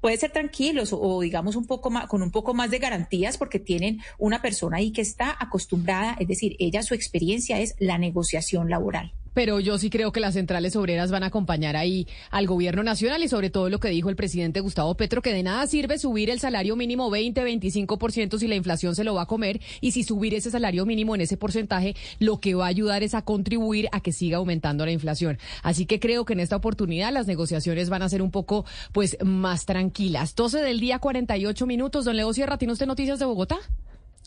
puede 0.00 0.16
ser 0.16 0.30
tranquilos 0.30 0.92
o, 0.92 1.20
digamos 1.20 1.56
un 1.56 1.66
poco 1.66 1.90
más, 1.90 2.06
con 2.06 2.22
un 2.22 2.30
poco 2.30 2.54
más 2.54 2.70
de 2.70 2.78
garantías 2.78 3.38
porque 3.38 3.58
tienen 3.58 4.00
una 4.18 4.42
persona 4.42 4.78
ahí 4.78 4.92
que 4.92 5.02
está 5.02 5.36
acostumbrada, 5.38 6.16
es 6.18 6.28
decir, 6.28 6.56
ella 6.58 6.82
su 6.82 6.94
experiencia 6.94 7.60
es 7.60 7.74
la 7.78 7.98
negociación 7.98 8.70
laboral. 8.70 9.12
Pero 9.38 9.60
yo 9.60 9.78
sí 9.78 9.88
creo 9.88 10.10
que 10.10 10.18
las 10.18 10.34
centrales 10.34 10.74
obreras 10.74 11.12
van 11.12 11.22
a 11.22 11.26
acompañar 11.26 11.76
ahí 11.76 12.08
al 12.32 12.48
gobierno 12.48 12.82
nacional 12.82 13.22
y 13.22 13.28
sobre 13.28 13.50
todo 13.50 13.70
lo 13.70 13.78
que 13.78 13.86
dijo 13.88 14.10
el 14.10 14.16
presidente 14.16 14.58
Gustavo 14.58 14.96
Petro, 14.96 15.22
que 15.22 15.32
de 15.32 15.44
nada 15.44 15.64
sirve 15.68 15.96
subir 16.00 16.28
el 16.28 16.40
salario 16.40 16.74
mínimo 16.74 17.08
20, 17.08 17.44
25% 17.44 18.36
si 18.36 18.48
la 18.48 18.56
inflación 18.56 18.96
se 18.96 19.04
lo 19.04 19.14
va 19.14 19.22
a 19.22 19.26
comer 19.26 19.60
y 19.80 19.92
si 19.92 20.02
subir 20.02 20.34
ese 20.34 20.50
salario 20.50 20.84
mínimo 20.86 21.14
en 21.14 21.20
ese 21.20 21.36
porcentaje 21.36 21.94
lo 22.18 22.40
que 22.40 22.56
va 22.56 22.64
a 22.64 22.68
ayudar 22.70 23.04
es 23.04 23.14
a 23.14 23.22
contribuir 23.22 23.88
a 23.92 24.00
que 24.00 24.10
siga 24.10 24.38
aumentando 24.38 24.84
la 24.84 24.90
inflación. 24.90 25.38
Así 25.62 25.86
que 25.86 26.00
creo 26.00 26.24
que 26.24 26.32
en 26.32 26.40
esta 26.40 26.56
oportunidad 26.56 27.12
las 27.12 27.28
negociaciones 27.28 27.90
van 27.90 28.02
a 28.02 28.08
ser 28.08 28.22
un 28.22 28.32
poco 28.32 28.64
pues 28.90 29.18
más 29.22 29.66
tranquilas. 29.66 30.34
12 30.34 30.62
del 30.62 30.80
día 30.80 30.98
48 30.98 31.64
minutos. 31.64 32.04
Don 32.04 32.16
Leo 32.16 32.32
Sierra, 32.32 32.58
¿tiene 32.58 32.72
usted 32.72 32.86
noticias 32.86 33.20
de 33.20 33.26
Bogotá? 33.26 33.58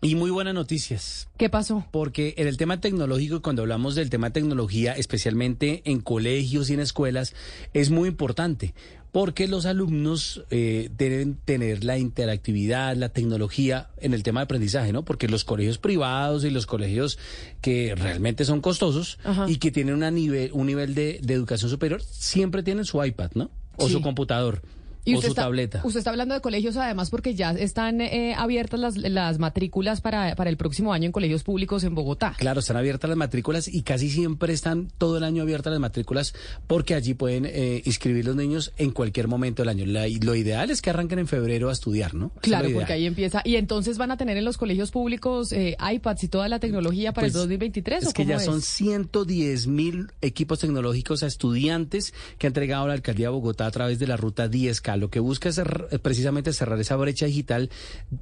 Y 0.04 0.16
muy 0.16 0.32
buenas 0.32 0.56
noticias. 0.56 1.30
¿Qué 1.38 1.48
pasó? 1.48 1.86
Porque 1.92 2.34
en 2.38 2.48
el 2.48 2.58
tema 2.58 2.82
tecnológico, 2.82 3.44
cuando 3.44 3.62
hablamos 3.62 3.94
del 3.94 4.10
tema 4.10 4.32
tecnología, 4.32 4.94
especialmente 4.94 5.84
en 5.86 6.02
colegios 6.02 6.72
y 6.72 6.74
en 6.74 6.80
escuelas, 6.80 7.36
es 7.76 7.92
muy 7.92 8.10
importante. 8.10 8.74
Porque 9.12 9.48
los 9.48 9.68
alumnos 9.68 10.44
eh, 10.50 10.90
deben 10.98 11.36
tener 11.36 11.84
la 11.84 12.00
interactividad, 12.00 12.96
la 12.96 13.10
tecnología 13.10 13.90
en 13.98 14.16
el 14.16 14.24
tema 14.24 14.40
de 14.40 14.46
aprendizaje, 14.46 14.92
¿no? 14.92 15.06
Porque 15.06 15.28
los 15.28 15.44
colegios 15.44 15.78
privados 15.78 16.46
y 16.46 16.50
los 16.50 16.66
colegios 16.66 17.20
que 17.62 17.94
realmente 17.94 18.44
son 18.44 18.60
costosos 18.62 19.20
y 19.48 19.58
que 19.58 19.70
tienen 19.70 19.94
una 19.94 20.10
nivel, 20.10 20.50
un 20.54 20.66
nivel 20.66 20.96
de, 20.96 21.18
educación 21.28 21.70
superior, 21.70 22.02
siempre 22.02 22.64
tienen 22.64 22.86
su 22.86 23.04
iPad, 23.04 23.32
¿no? 23.36 23.52
O 23.76 23.88
su 23.88 24.02
computador. 24.02 24.64
Y 25.04 25.16
usted 25.16 25.30
está, 25.30 25.50
Usted 25.84 25.98
está 26.00 26.10
hablando 26.12 26.36
de 26.36 26.42
colegios 26.42 26.78
además 26.78 27.10
porque 27.10 27.34
ya 27.34 27.52
están 27.52 28.02
eh, 28.02 28.36
abiertas 28.36 28.80
las, 28.80 28.98
las 28.98 29.40
matrículas 29.40 30.02
para, 30.02 30.36
para 30.36 30.50
el 30.50 30.58
próximo 30.58 30.94
año 30.94 31.06
en 31.06 31.12
colegios 31.12 31.44
públicos 31.44 31.84
en 31.84 31.96
Bogotá. 31.96 32.36
Claro, 32.38 32.60
están 32.60 32.78
abiertas 32.78 33.10
las 33.10 33.18
matrículas 33.18 33.68
y 33.68 33.82
casi 33.82 34.10
siempre 34.10 34.54
están 34.54 34.90
todo 34.98 35.18
el 35.18 35.24
año 35.24 35.42
abiertas 35.44 35.72
las 35.72 35.80
matrículas 35.80 36.34
porque 36.68 36.94
allí 36.94 37.14
pueden 37.14 37.46
eh, 37.46 37.82
inscribir 37.86 38.26
los 38.26 38.36
niños 38.36 38.74
en 38.78 38.92
cualquier 38.92 39.28
momento 39.28 39.64
del 39.64 39.70
año. 39.70 39.86
lo 39.86 40.36
ideal 40.36 40.70
es 40.70 40.82
que 40.82 40.90
arranquen 40.90 41.20
en 41.20 41.28
febrero 41.28 41.70
a 41.70 41.74
estudiar, 41.74 42.14
¿no? 42.14 42.32
Claro, 42.42 42.70
porque 42.74 42.94
ahí 42.94 43.06
empieza. 43.06 43.42
Y 43.44 43.56
entonces 43.56 43.98
van 43.98 44.12
a 44.12 44.18
tener 44.18 44.38
en 44.38 44.46
los 44.46 44.58
colegios 44.58 44.92
públicos 44.92 45.52
eh, 45.52 45.76
iPads 45.80 46.24
y 46.24 46.28
toda 46.28 46.48
la 46.48 46.60
tecnología 46.60 47.12
para 47.12 47.28
el 47.28 47.34
2023. 47.34 48.00
Pues, 48.00 48.08
es 48.08 48.14
que 48.14 48.26
ya 48.26 48.40
son 48.40 48.62
110 48.62 49.68
mil 49.68 50.12
equipos 50.22 50.60
tecnológicos 50.60 51.24
a 51.24 51.28
estudiantes 51.28 52.14
que 52.38 52.48
ha 52.48 52.50
entregado 52.50 52.88
la 52.88 52.94
alcaldía 52.94 53.28
de 53.28 53.32
Bogotá 53.32 53.66
a 53.66 53.72
través 53.72 54.00
de 54.00 54.08
la 54.08 54.18
ruta 54.18 54.48
10 54.48 54.82
Lo 54.98 55.10
que 55.10 55.20
busca 55.20 55.50
es 55.50 55.62
precisamente 56.02 56.54
cerrar 56.54 56.80
esa 56.80 56.96
brecha 56.96 57.26
digital 57.26 57.70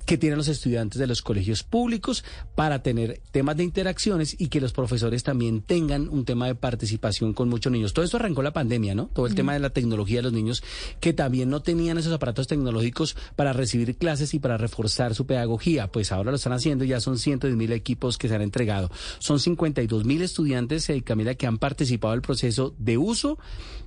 que 0.05 0.17
tienen 0.17 0.37
los 0.37 0.47
estudiantes 0.47 0.99
de 0.99 1.07
los 1.07 1.21
colegios 1.21 1.63
públicos 1.63 2.23
para 2.55 2.81
tener 2.83 3.21
temas 3.31 3.57
de 3.57 3.63
interacciones 3.63 4.35
y 4.39 4.47
que 4.47 4.61
los 4.61 4.73
profesores 4.73 5.23
también 5.23 5.61
tengan 5.61 6.09
un 6.09 6.25
tema 6.25 6.47
de 6.47 6.55
participación 6.55 7.33
con 7.33 7.49
muchos 7.49 7.71
niños. 7.71 7.93
Todo 7.93 8.05
esto 8.05 8.17
arrancó 8.17 8.41
la 8.41 8.53
pandemia, 8.53 8.95
¿no? 8.95 9.07
Todo 9.07 9.27
el 9.27 9.35
tema 9.35 9.53
de 9.53 9.59
la 9.59 9.69
tecnología 9.69 10.19
de 10.19 10.23
los 10.23 10.33
niños 10.33 10.63
que 10.99 11.13
también 11.13 11.49
no 11.49 11.61
tenían 11.61 11.97
esos 11.97 12.13
aparatos 12.13 12.47
tecnológicos 12.47 13.15
para 13.35 13.53
recibir 13.53 13.95
clases 13.97 14.33
y 14.33 14.39
para 14.39 14.57
reforzar 14.57 15.15
su 15.15 15.25
pedagogía. 15.25 15.91
Pues 15.91 16.11
ahora 16.11 16.31
lo 16.31 16.37
están 16.37 16.53
haciendo, 16.53 16.85
ya 16.85 16.99
son 16.99 17.17
cientos 17.17 17.49
de 17.49 17.55
mil 17.55 17.71
equipos 17.71 18.17
que 18.17 18.27
se 18.27 18.35
han 18.35 18.41
entregado. 18.41 18.91
Son 19.19 19.39
52 19.39 20.05
mil 20.05 20.21
estudiantes, 20.21 20.89
eh, 20.89 21.01
Camila, 21.01 21.35
que 21.35 21.47
han 21.47 21.57
participado 21.57 22.13
en 22.13 22.17
el 22.17 22.21
proceso 22.21 22.75
de 22.77 22.97
uso 22.97 23.37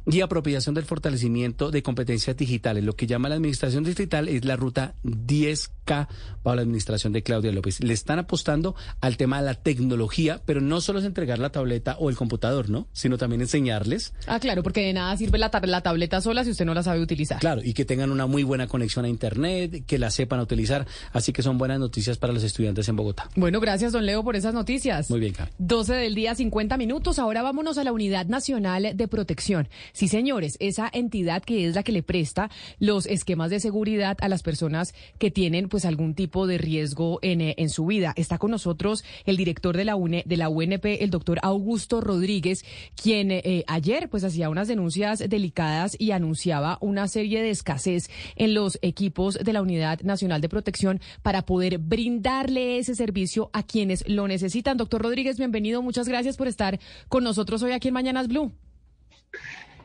y 0.06 0.20
apropiación 0.20 0.74
del 0.74 0.84
fortalecimiento 0.84 1.70
de 1.70 1.82
competencias 1.82 2.36
digitales. 2.36 2.71
Lo 2.80 2.94
que 2.94 3.06
llama 3.06 3.28
la 3.28 3.34
administración 3.34 3.84
digital 3.84 4.28
es 4.28 4.44
la 4.44 4.56
ruta 4.56 4.94
10K 5.04 6.08
para 6.42 6.56
la 6.56 6.62
administración 6.62 7.12
de 7.12 7.22
Claudia 7.22 7.52
López. 7.52 7.82
Le 7.82 7.92
están 7.92 8.18
apostando 8.18 8.74
al 9.00 9.16
tema 9.16 9.40
de 9.40 9.46
la 9.46 9.54
tecnología, 9.54 10.40
pero 10.46 10.60
no 10.60 10.80
solo 10.80 11.00
es 11.00 11.04
entregar 11.04 11.38
la 11.38 11.50
tableta 11.50 11.96
o 11.98 12.08
el 12.08 12.16
computador, 12.16 12.70
¿no? 12.70 12.88
Sino 12.92 13.18
también 13.18 13.40
enseñarles. 13.42 14.14
Ah, 14.26 14.40
claro, 14.40 14.62
porque 14.62 14.80
de 14.80 14.92
nada 14.92 15.16
sirve 15.16 15.38
la, 15.38 15.50
la 15.64 15.80
tableta 15.82 16.20
sola 16.20 16.44
si 16.44 16.50
usted 16.50 16.64
no 16.64 16.74
la 16.74 16.82
sabe 16.82 17.00
utilizar. 17.00 17.40
Claro, 17.40 17.60
y 17.62 17.74
que 17.74 17.84
tengan 17.84 18.10
una 18.10 18.26
muy 18.26 18.42
buena 18.42 18.66
conexión 18.66 19.04
a 19.04 19.08
Internet, 19.08 19.84
que 19.86 19.98
la 19.98 20.10
sepan 20.10 20.40
utilizar. 20.40 20.86
Así 21.12 21.32
que 21.32 21.42
son 21.42 21.58
buenas 21.58 21.78
noticias 21.78 22.18
para 22.18 22.32
los 22.32 22.42
estudiantes 22.42 22.88
en 22.88 22.96
Bogotá. 22.96 23.28
Bueno, 23.36 23.60
gracias, 23.60 23.92
don 23.92 24.06
Leo, 24.06 24.24
por 24.24 24.36
esas 24.36 24.54
noticias. 24.54 25.10
Muy 25.10 25.20
bien, 25.20 25.32
Carlos. 25.32 25.54
12 25.58 25.94
del 25.94 26.14
día, 26.14 26.34
50 26.34 26.76
minutos. 26.76 27.18
Ahora 27.18 27.42
vámonos 27.42 27.78
a 27.78 27.84
la 27.84 27.92
Unidad 27.92 28.26
Nacional 28.26 28.92
de 28.94 29.08
Protección. 29.08 29.68
Sí, 29.92 30.08
señores, 30.08 30.56
esa 30.60 30.90
entidad 30.92 31.42
que 31.42 31.66
es 31.66 31.74
la 31.74 31.82
que 31.82 31.92
le 31.92 32.02
presta 32.02 32.50
los 32.78 33.06
esquemas 33.06 33.50
de 33.50 33.60
seguridad 33.60 34.16
a 34.20 34.28
las 34.28 34.42
personas 34.42 34.94
que 35.18 35.30
tienen 35.30 35.68
pues 35.68 35.84
algún 35.84 36.14
tipo 36.14 36.46
de 36.46 36.58
riesgo 36.58 37.18
en, 37.22 37.40
eh, 37.40 37.54
en 37.58 37.70
su 37.70 37.86
vida. 37.86 38.12
Está 38.16 38.38
con 38.38 38.50
nosotros 38.50 39.04
el 39.24 39.36
director 39.36 39.76
de 39.76 39.84
la, 39.84 39.96
UNE, 39.96 40.22
de 40.26 40.36
la 40.36 40.48
UNP, 40.48 40.84
el 41.00 41.10
doctor 41.10 41.38
Augusto 41.42 42.00
Rodríguez, 42.00 42.64
quien 43.00 43.30
eh, 43.30 43.64
ayer 43.66 44.08
pues 44.08 44.24
hacía 44.24 44.50
unas 44.50 44.68
denuncias 44.68 45.18
delicadas 45.28 45.96
y 45.98 46.12
anunciaba 46.12 46.78
una 46.80 47.08
serie 47.08 47.42
de 47.42 47.50
escasez 47.50 48.10
en 48.36 48.54
los 48.54 48.78
equipos 48.82 49.38
de 49.42 49.52
la 49.52 49.62
Unidad 49.62 50.00
Nacional 50.02 50.40
de 50.40 50.48
Protección 50.48 51.00
para 51.22 51.42
poder 51.42 51.78
brindarle 51.78 52.78
ese 52.78 52.94
servicio 52.94 53.50
a 53.52 53.62
quienes 53.62 54.08
lo 54.08 54.28
necesitan. 54.28 54.76
Doctor 54.76 55.02
Rodríguez, 55.02 55.38
bienvenido. 55.38 55.82
Muchas 55.82 56.08
gracias 56.08 56.36
por 56.36 56.48
estar 56.48 56.78
con 57.08 57.24
nosotros 57.24 57.62
hoy 57.62 57.72
aquí 57.72 57.88
en 57.88 57.94
Mañanas 57.94 58.28
Blue. 58.28 58.52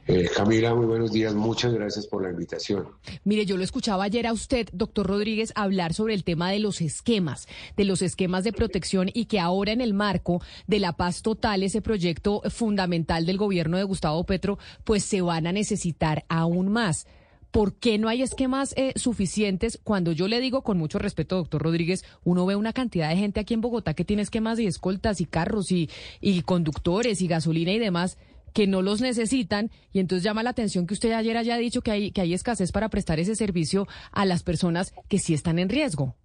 Eh, 0.08 0.30
Camila, 0.34 0.74
muy 0.74 0.86
buenos 0.86 1.12
días. 1.12 1.36
Muchas 1.36 1.74
gracias 1.74 2.08
por 2.08 2.24
la 2.24 2.30
invitación. 2.30 2.88
Mire, 3.26 3.46
yo 3.46 3.58
lo 3.58 3.64
escuchaba 3.64 4.06
ayer 4.06 4.26
a 4.26 4.32
usted, 4.32 4.70
doctor 4.72 5.06
Rodríguez, 5.06 5.52
hablar 5.54 5.94
sobre 5.94 6.14
el 6.14 6.24
tema 6.24 6.50
de 6.50 6.60
los 6.60 6.80
esquemas, 6.80 7.50
de 7.76 7.84
los 7.84 8.02
esquemas 8.02 8.46
de 8.46 8.54
protección 8.54 9.10
y 9.14 9.26
que 9.26 9.42
ahora 9.42 9.74
en 9.74 9.82
el 9.82 9.94
marco 9.94 10.42
de 10.66 10.80
la 10.80 10.94
paz 10.94 11.24
total, 11.24 11.62
ese 11.62 11.82
proyecto 11.82 12.42
fundamental 12.50 13.26
del 13.26 13.36
gobierno 13.36 13.76
de 13.76 13.84
Gustavo 13.84 14.24
Petro, 14.24 14.58
pues 14.86 15.04
se 15.04 15.22
van 15.22 15.46
a 15.46 15.52
necesitar 15.52 16.24
aún 16.30 16.70
más. 16.70 17.06
¿Por 17.52 17.74
qué 17.74 17.98
no 17.98 18.08
hay 18.08 18.22
esquemas 18.22 18.74
eh, 18.78 18.94
suficientes? 18.96 19.78
Cuando 19.84 20.14
yo 20.14 20.30
le 20.30 20.40
digo 20.40 20.64
con 20.64 20.78
mucho 20.78 21.00
respeto, 21.00 21.36
doctor 21.36 21.62
Rodríguez, 21.62 22.06
uno 22.24 22.46
ve 22.46 22.56
una 22.56 22.72
cantidad 22.72 23.10
de 23.10 23.18
gente 23.18 23.42
aquí 23.42 23.54
en 23.54 23.62
Bogotá 23.62 23.94
que 23.94 24.06
tiene 24.06 24.22
esquemas 24.22 24.58
de 24.58 24.68
escoltas 24.68 25.20
y 25.20 25.26
carros 25.26 25.72
y, 25.72 25.90
y 26.22 26.44
conductores 26.44 27.22
y 27.22 27.28
gasolina 27.28 27.74
y 27.74 27.80
demás 27.80 28.18
que 28.54 28.68
no 28.68 28.82
los 28.82 29.02
necesitan 29.02 29.72
y 29.92 30.00
entonces 30.00 30.24
llama 30.24 30.44
la 30.44 30.52
atención 30.52 30.88
que 30.88 30.94
usted 30.94 31.12
ayer 31.12 31.38
haya 31.38 31.58
dicho 31.58 31.82
que 31.82 31.92
hay, 31.92 32.12
que 32.12 32.22
hay 32.22 32.34
escasez 32.34 32.72
para 32.72 32.90
prestar 32.90 33.20
ese 33.20 33.36
servicio 33.36 33.88
a 34.12 34.26
las 34.26 34.44
personas 34.44 34.94
que 35.08 35.20
sí 35.20 35.34
están 35.34 35.60
en 35.60 35.70
riesgo. 35.70 36.16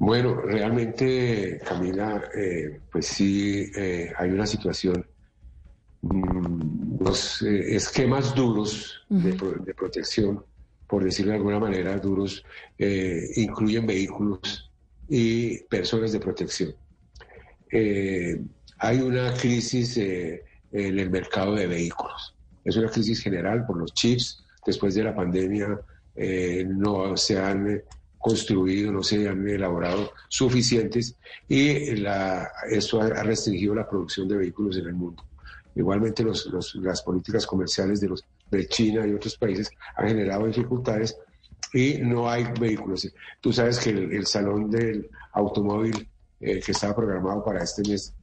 Bueno, 0.00 0.34
realmente, 0.40 1.60
Camila, 1.62 2.22
eh, 2.34 2.80
pues 2.90 3.06
sí 3.06 3.70
eh, 3.76 4.10
hay 4.16 4.30
una 4.30 4.46
situación. 4.46 5.04
Mm, 6.00 7.02
los 7.04 7.42
eh, 7.42 7.76
esquemas 7.76 8.34
duros 8.34 9.04
de, 9.10 9.32
de, 9.32 9.74
protección, 9.74 10.42
por 10.86 11.04
decirlo 11.04 11.32
de 11.32 11.36
alguna 11.36 11.58
manera, 11.58 11.98
duros, 11.98 12.42
incluyen 13.36 13.86
vehículos 13.86 14.70
y 15.06 15.58
personas 15.64 16.12
de 16.12 16.20
protección 16.20 16.74
hay 18.80 19.00
una 19.00 19.32
crisis 19.34 19.96
eh, 19.98 20.42
en 20.72 20.98
el 20.98 21.10
mercado 21.10 21.54
de 21.54 21.66
vehículos. 21.66 22.34
Es 22.64 22.76
una 22.76 22.88
crisis 22.88 23.22
general 23.22 23.66
por 23.66 23.76
los 23.76 23.92
chips. 23.92 24.42
Después 24.64 24.94
de 24.94 25.04
la 25.04 25.14
pandemia 25.14 25.80
eh, 26.16 26.64
no 26.66 27.16
se 27.16 27.38
han 27.38 27.82
construido, 28.18 28.90
no 28.90 29.02
se 29.02 29.28
han 29.28 29.46
elaborado 29.48 30.12
suficientes 30.28 31.16
y 31.48 31.96
la, 31.96 32.50
eso 32.70 33.00
ha 33.00 33.22
restringido 33.22 33.74
la 33.74 33.88
producción 33.88 34.28
de 34.28 34.36
vehículos 34.36 34.76
en 34.76 34.86
el 34.86 34.94
mundo. 34.94 35.24
Igualmente 35.74 36.24
las 36.24 37.02
políticas 37.02 37.46
comerciales 37.46 38.00
de, 38.00 38.08
los, 38.08 38.24
de 38.50 38.66
China 38.66 39.06
y 39.06 39.14
otros 39.14 39.36
países 39.36 39.70
han 39.96 40.08
generado 40.08 40.46
dificultades 40.46 41.16
y 41.72 41.98
no 41.98 42.28
hay 42.28 42.44
vehículos. 42.58 43.10
Tú 43.40 43.52
sabes 43.52 43.78
que 43.78 43.90
el, 43.90 44.26
salón 44.26 44.70
del 44.70 45.08
automóvil 45.32 46.08
eh, 46.40 46.60
que 46.60 46.72
estaba 46.72 46.94
programado 46.94 47.44
para 47.44 47.62
este 47.62 47.88
mes 47.88 48.14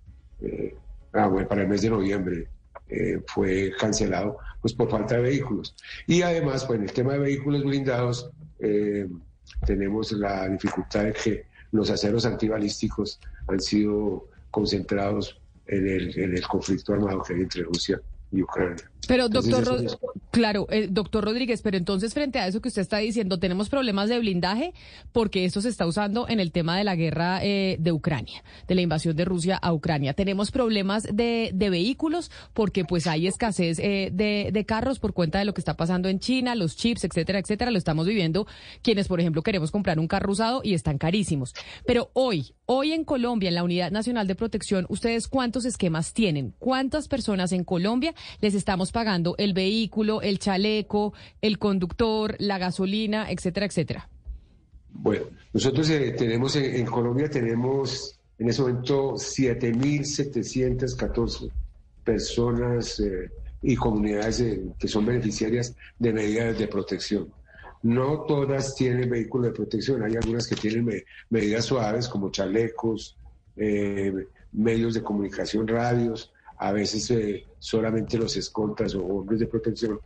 eh, 0.42 0.76
ah, 1.14 1.32
para 1.48 1.62
el 1.62 1.68
mes 1.68 1.82
de 1.82 1.90
noviembre 1.90 2.48
eh, 2.90 3.22
fue 3.28 3.74
cancelado 3.78 4.38
pues 4.62 4.74
por 4.74 4.90
falta 4.90 5.16
de 5.16 5.22
vehículos. 5.22 5.76
Y 6.08 6.22
además, 6.22 6.66
pues 6.66 6.80
en 6.80 6.86
el 6.86 6.94
tema 6.94 7.14
de 7.14 7.20
vehículos 7.20 7.64
blindados, 7.64 8.30
eh, 8.60 9.08
tenemos 9.66 10.12
la 10.14 10.48
dificultad 10.48 11.06
de 11.06 11.14
que 11.14 11.46
los 11.72 11.90
aceros 11.90 12.26
antibalísticos 12.26 13.20
han 13.48 13.60
sido 13.60 14.28
concentrados 14.52 15.40
en 15.68 15.88
el, 15.88 16.20
en 16.20 16.36
el 16.36 16.48
conflicto 16.48 16.94
armado 16.94 17.22
que 17.22 17.34
hay 17.34 17.42
entre 17.42 17.64
Rusia 17.64 18.02
y 18.32 18.42
Ucrania. 18.42 18.90
Pero 19.08 19.30
doctor, 19.30 19.86
claro, 20.32 20.68
eh, 20.70 20.88
doctor 20.90 21.24
Rodríguez, 21.24 21.62
pero 21.62 21.78
entonces 21.78 22.14
frente 22.14 22.40
a 22.40 22.48
eso 22.48 22.62
que 22.62 22.68
usted 22.70 22.82
está 22.82 22.98
diciendo, 22.98 23.40
tenemos 23.40 23.70
problemas 23.70 24.10
de 24.10 24.20
blindaje 24.20 24.74
porque 25.12 25.46
esto 25.46 25.62
se 25.62 25.70
está 25.70 25.86
usando 25.86 26.28
en 26.28 26.40
el 26.40 26.52
tema 26.52 26.78
de 26.78 26.84
la 26.84 26.96
guerra 26.96 27.40
eh, 27.44 27.78
de 27.80 27.92
Ucrania, 27.92 28.44
de 28.68 28.76
la 28.76 28.82
invasión 28.82 29.16
de 29.16 29.26
Rusia 29.26 29.56
a 29.56 29.74
Ucrania. 29.74 30.14
Tenemos 30.14 30.52
problemas 30.52 31.04
de, 31.04 31.52
de 31.54 31.70
vehículos 31.70 32.32
porque 32.54 32.84
pues 32.86 33.08
hay 33.08 33.28
escasez 33.28 33.80
eh, 33.80 34.10
de, 34.12 34.50
de, 34.52 34.66
carros 34.66 35.00
por 35.00 35.14
cuenta 35.14 35.40
de 35.40 35.46
lo 35.46 35.54
que 35.54 35.62
está 35.62 35.76
pasando 35.76 36.10
en 36.10 36.20
China, 36.20 36.56
los 36.56 36.76
chips, 36.76 37.04
etcétera, 37.06 37.40
etcétera. 37.40 37.72
Lo 37.72 37.78
estamos 37.78 38.08
viviendo 38.08 38.46
quienes, 38.82 39.08
por 39.08 39.20
ejemplo, 39.20 39.42
queremos 39.42 39.72
comprar 39.72 40.00
un 40.00 40.08
carro 40.08 40.32
usado 40.32 40.62
y 40.64 40.74
están 40.74 40.98
carísimos. 40.98 41.54
Pero 41.86 42.10
hoy, 42.14 42.56
hoy 42.66 42.92
en 42.92 43.06
Colombia, 43.06 43.50
en 43.50 43.56
la 43.56 43.64
Unidad 43.64 43.92
Nacional 43.92 44.28
de 44.28 44.36
Protección, 44.36 44.86
¿ustedes 44.90 45.28
cuántos 45.28 45.66
esquemas 45.66 46.14
tienen? 46.14 46.54
¿Cuántas 46.60 47.08
personas 47.08 47.52
en 47.54 47.64
Colombia 47.64 48.14
les 48.42 48.54
estamos 48.54 48.87
pagando 48.92 49.36
el 49.38 49.54
vehículo, 49.54 50.22
el 50.22 50.40
chaleco, 50.40 51.14
el 51.42 51.60
conductor, 51.60 52.36
la 52.40 52.58
gasolina, 52.58 53.32
etcétera, 53.32 53.66
etcétera? 53.66 54.10
Bueno, 55.00 55.28
nosotros 55.54 55.90
eh, 55.90 56.14
tenemos 56.18 56.56
en, 56.56 56.86
Colombia 56.86 57.30
tenemos 57.30 58.20
en 58.40 58.50
ese 58.50 58.62
momento 58.62 59.14
7.714 59.14 61.52
personas 62.04 63.00
eh, 63.00 63.30
y 63.62 63.76
comunidades 63.76 64.40
eh, 64.40 64.64
que 64.80 64.88
son 64.88 65.06
beneficiarias 65.06 65.76
de 66.00 66.14
medidas 66.14 66.58
de 66.58 66.68
protección. 66.68 67.32
No 67.84 68.22
todas 68.22 68.74
tienen 68.76 69.08
vehículos 69.10 69.48
de 69.48 69.54
protección, 69.54 70.02
hay 70.04 70.16
algunas 70.16 70.48
que 70.48 70.56
tienen 70.56 71.04
medidas 71.30 71.66
suaves 71.66 72.08
como 72.08 72.32
chalecos, 72.32 73.18
medios 74.52 74.96
de 74.96 75.04
comunicación, 75.04 75.68
radios, 75.68 76.34
a 76.58 76.72
veces 76.72 77.10
eh, 77.12 77.46
solamente 77.60 78.18
los 78.18 78.36
escoltas 78.36 78.96
o 78.96 79.06
hombres 79.06 79.40
de 79.40 79.48
protección, 79.48 80.00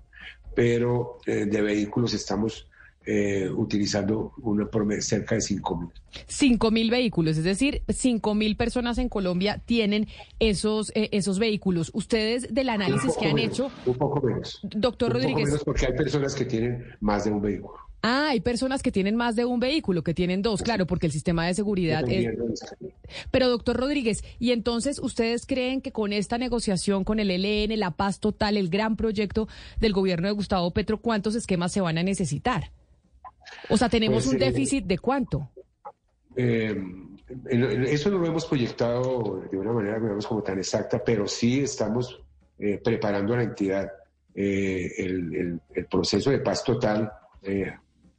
pero 0.55 1.19
eh, 1.25 1.45
de 1.45 1.61
vehículos 1.61 2.13
estamos 2.13 2.67
eh, 3.05 3.49
utilizando 3.49 4.33
una 4.43 4.65
por 4.67 4.85
cerca 5.01 5.35
de 5.35 5.41
5 5.41 5.77
mil. 5.77 5.89
5 6.27 6.71
mil 6.71 6.91
vehículos, 6.91 7.37
es 7.37 7.43
decir, 7.43 7.81
5 7.87 8.35
mil 8.35 8.55
personas 8.55 8.97
en 8.97 9.09
Colombia 9.09 9.61
tienen 9.65 10.07
esos, 10.39 10.91
esos 10.93 11.39
vehículos. 11.39 11.89
Ustedes 11.93 12.53
del 12.53 12.69
análisis 12.69 13.15
que 13.17 13.27
han 13.27 13.39
hecho... 13.39 13.71
Un 13.85 13.95
poco 13.95 14.21
menos. 14.21 14.59
Doctor 14.61 15.13
Rodríguez. 15.13 15.35
Poco 15.35 15.45
menos 15.45 15.63
porque 15.63 15.85
hay 15.87 15.93
personas 15.93 16.35
que 16.35 16.45
tienen 16.45 16.85
más 16.99 17.23
de 17.23 17.31
un 17.31 17.41
vehículo. 17.41 17.90
Ah, 18.03 18.29
hay 18.29 18.39
personas 18.39 18.81
que 18.81 18.91
tienen 18.91 19.15
más 19.15 19.35
de 19.35 19.45
un 19.45 19.59
vehículo, 19.59 20.03
que 20.03 20.15
tienen 20.15 20.41
dos, 20.41 20.63
claro, 20.63 20.87
porque 20.87 21.05
el 21.05 21.11
sistema 21.11 21.45
de 21.45 21.53
seguridad 21.53 22.03
es... 22.09 22.35
Pero 23.29 23.47
doctor 23.47 23.77
Rodríguez, 23.77 24.23
¿y 24.39 24.51
entonces 24.51 24.99
ustedes 24.99 25.45
creen 25.45 25.81
que 25.81 25.91
con 25.91 26.11
esta 26.11 26.39
negociación 26.39 27.03
con 27.03 27.19
el 27.19 27.29
ELN, 27.29 27.79
la 27.79 27.91
paz 27.91 28.19
total, 28.19 28.57
el 28.57 28.69
gran 28.69 28.95
proyecto 28.95 29.47
del 29.79 29.93
gobierno 29.93 30.27
de 30.27 30.33
Gustavo 30.33 30.71
Petro, 30.71 30.99
cuántos 30.99 31.35
esquemas 31.35 31.71
se 31.71 31.81
van 31.81 31.99
a 31.99 32.03
necesitar? 32.03 32.71
O 33.69 33.77
sea, 33.77 33.89
¿tenemos 33.89 34.23
pues, 34.23 34.35
un 34.35 34.41
eh, 34.41 34.45
déficit 34.45 34.85
de 34.85 34.97
cuánto? 34.97 35.49
Eh, 36.35 36.75
eso 37.87 38.09
no 38.09 38.17
lo 38.17 38.27
hemos 38.27 38.45
proyectado 38.45 39.43
de 39.51 39.57
una 39.57 39.73
manera, 39.73 39.99
digamos, 39.99 40.25
como 40.25 40.41
tan 40.41 40.57
exacta, 40.57 41.03
pero 41.03 41.27
sí 41.27 41.61
estamos 41.61 42.19
eh, 42.57 42.79
preparando 42.83 43.33
a 43.33 43.37
la 43.37 43.43
entidad 43.43 43.91
el, 44.33 45.59
proceso 45.89 46.31
de 46.31 46.39
paz 46.39 46.63
total, 46.63 47.11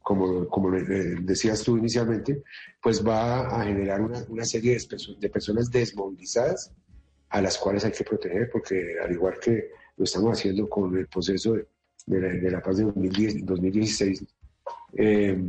como, 0.03 0.47
como 0.47 0.69
decías 0.71 1.63
tú 1.63 1.77
inicialmente, 1.77 2.43
pues 2.81 3.05
va 3.05 3.47
a 3.47 3.63
generar 3.63 4.01
una, 4.01 4.45
serie 4.45 4.77
de, 4.77 4.97
de 5.19 5.29
personas 5.29 5.71
desmovilizadas 5.71 6.71
a 7.29 7.41
las 7.41 7.57
cuales 7.57 7.83
hay 7.83 7.91
que 7.91 8.03
proteger, 8.03 8.49
porque 8.51 8.97
al 9.03 9.11
igual 9.11 9.39
que 9.39 9.71
lo 9.97 10.03
estamos 10.03 10.37
haciendo 10.37 10.69
con 10.69 10.95
el 10.95 11.07
proceso 11.07 11.53
de, 11.53 11.65
de, 12.05 12.51
la, 12.51 12.61
paz 12.61 12.77
de 12.77 12.83
2010, 12.83 13.45
2016, 13.45 14.25
eh, 14.97 15.41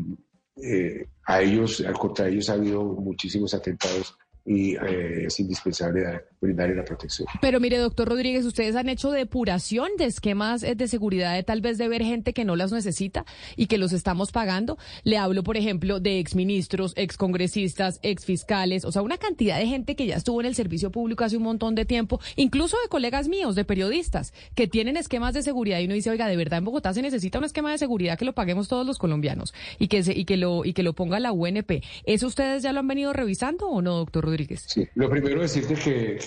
eh, 0.63 1.07
a 1.27 1.43
ellos, 1.43 1.85
contra 1.99 2.29
ellos 2.29 2.49
ha 2.49 2.55
habido 2.55 2.85
muchísimos 2.85 3.53
atentados 3.55 4.17
y 4.47 4.77
eh, 4.77 5.27
es 5.27 5.41
indispensable 5.41 6.07
brindarle 6.45 6.75
la 6.75 6.85
protección. 6.85 7.27
Pero 7.41 7.61
mire, 7.61 7.79
doctor 7.79 8.09
Rodríguez, 8.09 8.45
ustedes 8.45 8.77
han 8.77 8.89
hecho 8.89 9.11
depuración 9.11 9.91
de 9.99 10.07
esquemas 10.07 10.63
eh, 10.63 10.75
de 10.75 10.89
seguridad 10.89 11.35
de 11.35 11.43
tal 11.43 11.61
vez 11.61 11.79
de 11.79 11.89
ver 11.89 12.03
gente 12.03 12.33
que 12.33 12.45
no 12.45 12.57
las 12.57 12.73
necesita 12.73 13.25
y 13.57 13.67
que 13.67 13.79
los 13.79 13.93
estamos 13.93 14.33
pagando. 14.33 14.79
Le 15.03 15.19
hablo, 15.19 15.43
por 15.43 15.57
ejemplo, 15.57 16.01
de 16.01 16.19
exministros, 16.19 16.93
excongresistas, 16.97 18.01
exfiscales, 18.03 18.85
o 18.85 18.93
sea, 18.93 19.03
una 19.03 19.19
cantidad 19.19 19.59
de 19.59 19.67
gente 19.67 19.97
que 19.97 20.07
ya 20.07 20.17
estuvo 20.17 20.41
en 20.41 20.47
el 20.47 20.55
servicio 20.55 20.91
público 20.91 21.25
hace 21.25 21.37
un 21.37 21.43
montón 21.43 21.75
de 21.75 21.85
tiempo, 21.85 22.21
incluso 22.37 22.77
de 22.83 22.89
colegas 22.89 23.29
míos, 23.29 23.55
de 23.55 23.65
periodistas, 23.65 24.33
que 24.55 24.67
tienen 24.67 24.97
esquemas 24.97 25.35
de 25.35 25.43
seguridad 25.43 25.81
y 25.81 25.87
uno 25.87 25.95
dice, 25.95 26.11
oiga, 26.11 26.29
de 26.29 26.37
verdad 26.37 26.59
en 26.59 26.65
Bogotá 26.65 26.93
se 26.93 27.03
necesita 27.03 27.39
un 27.39 27.45
esquema 27.45 27.71
de 27.71 27.79
seguridad 27.79 28.19
que 28.19 28.25
lo 28.25 28.35
paguemos 28.35 28.69
todos 28.69 28.87
los 28.87 28.99
colombianos 28.99 29.55
y 29.79 29.89
que, 29.89 30.03
se, 30.03 30.13
y 30.13 30.25
que, 30.25 30.37
lo, 30.37 30.65
y 30.65 30.73
que 30.73 30.83
lo 30.83 30.93
ponga 30.93 31.21
la 31.21 31.33
UNP. 31.33 31.83
¿Eso 32.05 32.27
ustedes 32.27 32.63
ya 32.63 32.73
lo 32.73 32.81
han 32.81 32.89
venido 32.89 33.13
revisando 33.13 33.69
o 33.69 33.83
no, 33.83 33.97
doctor 33.97 34.25
Rodríguez? 34.25 34.65
Sí, 34.67 34.87
lo 34.95 35.09
primero 35.09 35.43
es 35.43 35.55
decirte 35.55 35.83
que, 35.83 36.19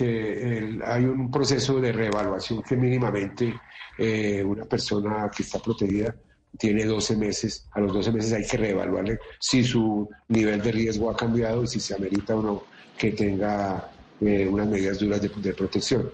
hay 0.86 1.05
un 1.05 1.32
proceso 1.32 1.80
de 1.80 1.91
reevaluación 1.91 2.62
que 2.64 2.76
mínimamente 2.76 3.53
eh, 3.97 4.43
una 4.43 4.66
persona 4.66 5.30
que 5.36 5.43
está 5.43 5.60
protegida 5.60 6.16
tiene 6.58 6.86
12 6.86 7.16
meses, 7.18 7.68
a 7.72 7.80
los 7.80 7.93
12 7.93 8.12
meses 8.12 8.34
hay 8.34 8.45
que 8.45 8.58
reevaluarle 8.58 9.20
si 9.39 9.64
su 9.64 10.10
nivel 10.30 10.62
de 10.62 10.72
riesgo 10.72 11.10
ha 11.10 11.16
cambiado 11.16 11.64
y 11.64 11.68
si 11.68 11.80
se 11.80 11.95
amerita 11.95 12.36
o 12.36 12.41
no 12.41 12.64
que 12.97 13.12
tenga 13.12 13.91
eh, 14.22 14.47
unas 14.47 14.68
medidas 14.68 14.99
duras 14.99 15.22
de, 15.22 15.53
protección. 15.53 16.10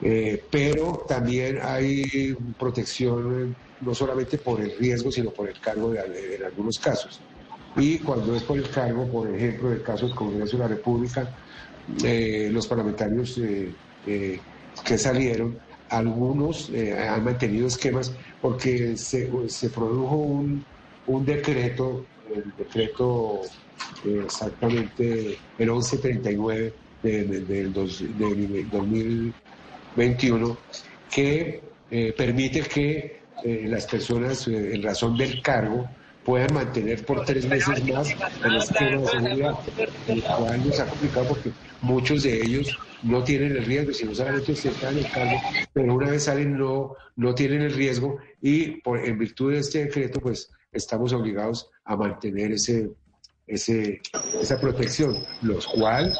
Eh, 0.00 0.44
pero 0.50 1.04
también 1.06 1.58
hay 1.62 2.34
protección 2.58 3.54
no 3.80 3.94
solamente 3.94 4.38
por 4.38 4.60
el 4.60 4.76
riesgo, 4.78 5.12
sino 5.12 5.30
por 5.30 5.48
el 5.48 5.60
cargo 5.60 5.94
en 5.94 6.44
algunos 6.44 6.78
casos 6.78 7.20
y 7.76 7.98
cuando 7.98 8.34
es 8.36 8.42
por 8.42 8.58
el 8.58 8.68
cargo, 8.68 9.06
por 9.06 9.34
ejemplo, 9.34 9.68
en 9.68 9.74
el 9.74 9.82
caso 9.82 10.06
del 10.06 10.14
Congreso 10.14 10.56
de 10.56 10.62
la 10.62 10.68
República, 10.68 11.34
eh, 12.04 12.50
los 12.52 12.66
parlamentarios 12.66 13.38
eh, 13.38 13.72
eh, 14.06 14.38
que 14.84 14.98
salieron, 14.98 15.58
algunos 15.90 16.70
han 16.70 17.24
mantenido 17.24 17.66
esquemas 17.66 18.12
porque 18.40 18.96
se, 18.96 19.28
produjo 19.68 20.16
un, 20.16 20.64
decreto, 21.26 22.06
el 22.34 22.50
decreto 22.56 23.42
exactamente 24.24 25.36
el 25.58 25.70
1139 25.70 26.72
del 27.02 27.72
2021, 27.74 30.56
que 31.10 31.60
permite 32.16 32.62
que 32.62 33.20
las 33.44 33.84
personas, 33.86 34.48
en 34.48 34.82
razón 34.82 35.18
del 35.18 35.42
cargo, 35.42 35.86
puedan 36.24 36.54
mantener 36.54 37.04
por 37.04 37.24
tres 37.24 37.46
meses 37.46 37.84
más 37.92 38.10
el 38.44 38.56
esquema 38.56 39.00
de 39.00 39.06
seguridad, 39.08 39.54
el 40.08 40.22
cual 40.22 40.66
nos 40.66 40.80
ha 40.80 40.86
complicado 40.86 41.28
porque 41.28 41.50
muchos 41.80 42.22
de 42.22 42.42
ellos 42.42 42.78
no 43.02 43.24
tienen 43.24 43.52
el 43.56 43.64
riesgo, 43.64 43.92
si 43.92 44.04
no 44.04 44.14
solamente 44.14 44.52
están 44.52 44.96
en 44.96 45.04
el 45.04 45.10
cargo, 45.10 45.40
pero 45.72 45.94
una 45.94 46.10
vez 46.10 46.24
salen 46.24 46.56
no, 46.56 46.94
no 47.16 47.34
tienen 47.34 47.62
el 47.62 47.74
riesgo. 47.74 48.18
Y 48.40 48.80
por, 48.82 49.04
en 49.04 49.18
virtud 49.18 49.52
de 49.52 49.58
este 49.58 49.84
decreto 49.84 50.20
pues 50.20 50.50
estamos 50.72 51.12
obligados 51.12 51.68
a 51.84 51.96
mantener 51.96 52.52
ese, 52.52 52.90
ese, 53.46 54.00
esa 54.40 54.60
protección, 54.60 55.16
los 55.42 55.66
cuales 55.66 56.16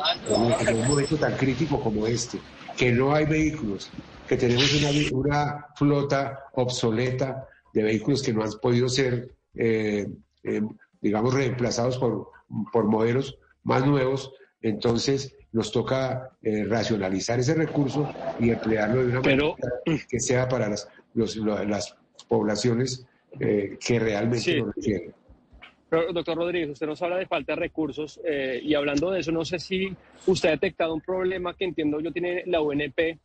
en 0.60 0.76
un 0.76 0.88
momento 0.88 1.16
tan 1.16 1.36
crítico 1.36 1.80
como 1.80 2.06
este, 2.06 2.38
que 2.76 2.90
no 2.90 3.14
hay 3.14 3.26
vehículos, 3.26 3.90
que 4.26 4.36
tenemos 4.36 4.72
una, 4.74 4.90
una 5.12 5.66
flota 5.76 6.44
obsoleta 6.54 7.46
de 7.72 7.82
vehículos 7.84 8.22
que 8.22 8.32
no 8.32 8.42
han 8.42 8.50
podido 8.60 8.88
ser 8.88 9.30
eh, 9.54 10.08
eh, 10.44 10.62
digamos, 11.00 11.34
reemplazados 11.34 11.98
por, 11.98 12.30
por 12.72 12.84
modelos 12.84 13.38
más 13.64 13.86
nuevos, 13.86 14.32
entonces 14.62 15.36
nos 15.52 15.70
toca 15.70 16.30
eh, 16.42 16.64
racionalizar 16.64 17.38
ese 17.40 17.54
recurso 17.54 18.08
y 18.40 18.50
emplearlo 18.50 19.02
de 19.02 19.08
una 19.08 19.20
manera 19.20 19.54
que 20.08 20.20
sea 20.20 20.48
para 20.48 20.70
las, 20.70 20.88
las 21.14 21.96
poblaciones 22.28 23.06
que 23.38 23.98
realmente 23.98 24.56
lo 24.56 24.66
requieren. 24.72 25.14
Pero, 25.88 26.12
doctor 26.12 26.36
Rodríguez, 26.36 26.70
usted 26.70 26.86
nos 26.86 27.02
habla 27.02 27.16
de 27.16 27.26
falta 27.26 27.52
de 27.52 27.60
recursos 27.60 28.20
y 28.62 28.74
hablando 28.74 29.10
de 29.10 29.20
eso, 29.20 29.32
no 29.32 29.44
sé 29.44 29.58
si 29.58 29.94
usted 30.26 30.48
ha 30.48 30.52
detectado 30.52 30.94
un 30.94 31.00
problema 31.02 31.54
que 31.54 31.64
entiendo 31.64 32.00
yo 32.00 32.12
tiene 32.12 32.44
la 32.46 32.62
UNP 32.62 33.18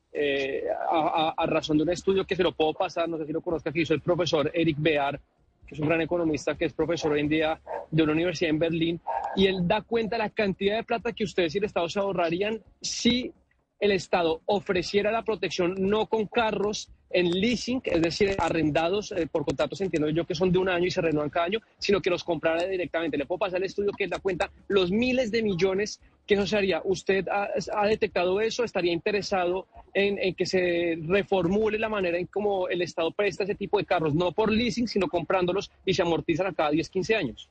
a, 0.92 1.34
a, 1.38 1.46
razón 1.46 1.78
de 1.78 1.84
un 1.84 1.92
estudio 1.92 2.26
que 2.26 2.36
se 2.36 2.44
lo 2.44 2.52
puedo 2.54 2.74
pasar, 2.74 3.08
no 3.08 3.18
sé 3.18 3.26
si 3.26 3.32
lo 3.32 3.42
conozca, 3.42 3.72
que 3.72 3.82
hizo 3.82 3.94
el 3.94 4.02
profesor 4.02 4.52
Eric 4.54 4.78
Bear 4.80 5.20
que 5.68 5.76
es 5.76 5.80
un 5.82 5.88
gran 5.88 6.02
economista 6.02 6.56
que 6.56 6.66
es 6.66 6.74
profesor 6.74 7.12
hoy 7.12 7.20
en 7.20 7.30
día 7.30 7.60
de 7.92 8.04
una 8.04 8.14
universidad 8.14 8.50
en 8.50 8.60
Berlín, 8.60 9.02
y 9.36 9.48
él 9.48 9.68
da 9.68 9.82
cuenta 9.82 10.16
de 10.16 10.24
la 10.24 10.30
cantidad 10.30 10.78
de 10.78 10.84
plata 10.84 11.12
que 11.12 11.26
ustedes 11.26 11.54
y 11.54 11.58
el 11.58 11.66
Estado 11.66 11.90
se 11.90 12.00
ahorrarían 12.00 12.62
si 12.82 13.34
el 13.80 13.92
Estado 13.92 14.42
ofreciera 14.46 15.12
la 15.12 15.24
protección 15.24 15.76
no 15.78 16.08
con 16.08 16.26
carros 16.26 16.90
en 17.10 17.32
leasing, 17.32 17.82
es 17.86 18.02
decir, 18.02 18.36
arrendados 18.38 19.12
eh, 19.12 19.28
por 19.32 19.46
contratos, 19.46 19.82
entiendo 19.82 20.10
yo 20.10 20.26
que 20.26 20.36
son 20.36 20.52
de 20.52 20.60
un 20.60 20.70
año 20.70 20.86
y 20.88 20.92
se 20.92 21.02
renuevan 21.02 21.30
cada 21.30 21.46
año, 21.46 21.60
sino 21.78 22.02
que 22.02 22.10
los 22.10 22.24
comprara 22.24 22.66
directamente. 22.66 23.18
Le 23.18 23.26
puedo 23.26 23.40
pasar 23.40 23.60
el 23.60 23.66
estudio 23.66 23.92
que 23.98 24.08
da 24.08 24.20
cuenta 24.20 24.52
los 24.68 24.92
miles 24.92 25.32
de 25.32 25.42
millones 25.42 26.00
que 26.26 26.34
eso 26.36 26.46
se 26.46 26.58
haría. 26.58 26.82
¿Usted 26.84 27.26
ha, 27.30 27.88
detectado 27.88 28.42
eso? 28.42 28.64
¿Estaría 28.64 28.92
interesado 28.92 29.68
en, 29.94 30.36
que 30.36 30.46
se 30.46 31.00
reformule 31.08 31.80
la 31.80 31.90
manera 31.90 32.18
en 32.18 32.28
cómo 32.28 32.68
el 32.68 32.82
Estado 32.82 33.12
presta 33.12 33.46
ese 33.46 33.56
tipo 33.56 33.78
de 33.78 33.86
carros, 33.86 34.14
no 34.14 34.34
por 34.34 34.52
leasing, 34.52 34.88
sino 34.88 35.08
comprándolos 35.08 35.72
y 35.86 35.94
se 35.94 36.02
amortizan 36.02 36.48
a 36.48 36.54
cada 36.54 36.72
10, 36.72 36.90
15 36.90 37.16
años? 37.16 37.50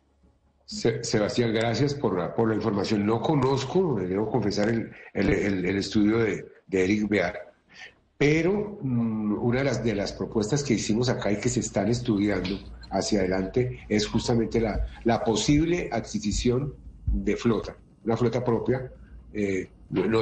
Sebastián, 0.66 1.54
gracias 1.54 1.94
por 1.94 2.18
la, 2.18 2.54
información. 2.54 3.06
No 3.06 3.20
conozco, 3.20 3.94
debo 3.94 4.28
confesar, 4.28 4.68
el, 5.14 5.76
estudio 5.76 6.18
de, 6.18 6.44
de, 6.66 6.84
Eric 6.84 7.08
Bear, 7.08 7.54
pero 8.18 8.78
mm, 8.82 9.38
una 9.42 9.58
de 9.58 9.64
las, 9.64 9.84
de 9.84 9.94
las 9.94 10.12
propuestas 10.12 10.62
que 10.62 10.74
hicimos 10.74 11.08
acá 11.08 11.30
y 11.32 11.40
que 11.40 11.48
se 11.48 11.60
están 11.60 11.88
estudiando 11.88 12.58
hacia 12.90 13.20
adelante 13.20 13.80
es 13.88 14.06
justamente 14.06 14.60
la, 14.60 14.86
la 15.04 15.22
posible 15.24 15.90
adquisición 15.92 16.74
de 17.06 17.36
flota, 17.36 17.76
una 18.04 18.16
flota 18.16 18.44
propia. 18.44 18.90
Eh, 19.32 19.68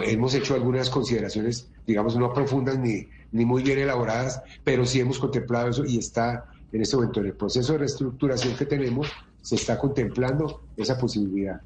hemos 0.07 0.35
hecho 0.35 0.55
algunas 0.55 0.91
consideraciones, 0.91 1.71
digamos, 1.87 2.17
no 2.17 2.33
profundas 2.33 2.79
ni, 2.79 3.09
ni 3.33 3.45
muy 3.45 3.63
bien 3.63 3.79
elaboradas, 3.79 4.43
pero 4.63 4.85
sí 4.87 5.01
hemos 5.01 5.19
contemplado 5.19 5.69
eso 5.69 5.85
y 5.85 5.99
está 5.99 6.47
en 6.73 6.83
este 6.83 6.97
momento 6.97 7.21
en 7.21 7.27
el 7.27 7.35
proceso 7.35 7.73
de 7.73 7.79
reestructuración 7.79 8.57
que 8.57 8.67
tenemos 8.67 9.09
se 9.41 9.57
está 9.57 9.79
contemplando 9.79 10.63
esa 10.77 10.99
posibilidad. 10.99 11.61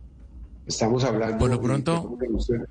Estamos 0.67 1.05
hablando 1.05 1.39
Por 1.39 1.51
lo 1.51 1.61
pronto, 1.61 2.19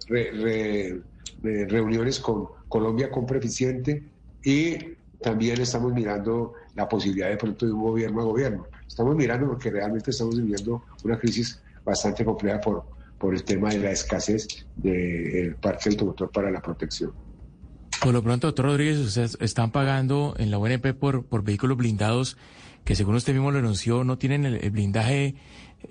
de, 0.10 1.02
reuniones 1.42 2.20
con 2.20 2.48
Colombia 2.68 3.10
con 3.10 3.26
Preficiente 3.26 4.04
y 4.44 4.78
también 5.22 5.62
estamos 5.62 5.94
mirando 5.94 6.54
la 6.76 6.88
posibilidad 6.88 7.30
de 7.30 7.38
pronto 7.38 7.66
de 7.66 7.72
un 7.72 7.82
gobierno 7.82 8.22
a 8.22 8.26
gobierno. 8.26 8.68
Estamos 8.88 9.16
mirando 9.16 9.48
porque 9.48 9.72
realmente 9.72 10.12
estamos 10.12 10.38
viviendo 10.38 10.84
una 11.04 11.18
crisis 11.18 11.62
bastante 11.84 12.24
compleja 12.24 12.62
por, 12.62 12.84
por 13.18 13.34
el 13.34 13.44
tema 13.44 13.70
de 13.70 13.80
la 13.80 13.92
escasez 13.92 14.48
del 14.76 15.56
parque 15.56 15.90
automotor 15.90 16.32
para 16.32 16.52
la 16.52 16.62
protección. 16.62 17.12
Por 18.02 18.14
lo 18.14 18.22
pronto, 18.22 18.48
doctor 18.48 18.66
Rodríguez, 18.66 19.00
ustedes 19.00 19.38
están 19.42 19.72
pagando 19.72 20.36
en 20.38 20.52
la 20.52 20.60
UNP 20.60 20.94
por, 20.94 21.26
por 21.26 21.44
vehículos 21.44 21.78
blindados 21.78 22.38
que 22.88 22.96
según 22.96 23.16
usted 23.16 23.34
mismo 23.34 23.52
lo 23.52 23.60
anunció, 23.60 24.06
no 24.06 24.18
tienen 24.18 24.46
el, 24.46 24.72
blindaje 24.72 25.36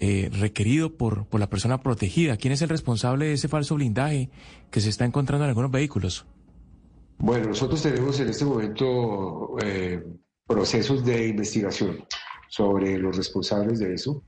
eh, 0.00 0.30
requerido 0.32 0.96
por, 0.96 1.26
por 1.26 1.40
la 1.40 1.48
persona 1.48 1.82
protegida. 1.82 2.36
¿Quién 2.36 2.52
es 2.52 2.62
el 2.62 2.68
responsable 2.68 3.26
de 3.26 3.32
ese 3.34 3.48
falso 3.48 3.74
blindaje 3.74 4.30
que 4.70 4.80
se 4.80 4.90
está 4.90 5.04
encontrando 5.04 5.44
en 5.44 5.50
algunos 5.50 5.70
vehículos? 5.70 6.26
Bueno, 7.18 7.48
nosotros 7.48 7.82
tenemos 7.82 8.20
en 8.20 8.28
este 8.28 8.44
momento 8.44 9.56
eh, 9.62 10.04
procesos 10.46 11.04
de 11.04 11.28
investigación 11.28 12.04
sobre 12.48 12.98
los 12.98 13.16
responsables 13.16 13.78
de 13.78 13.94
eso. 13.94 14.22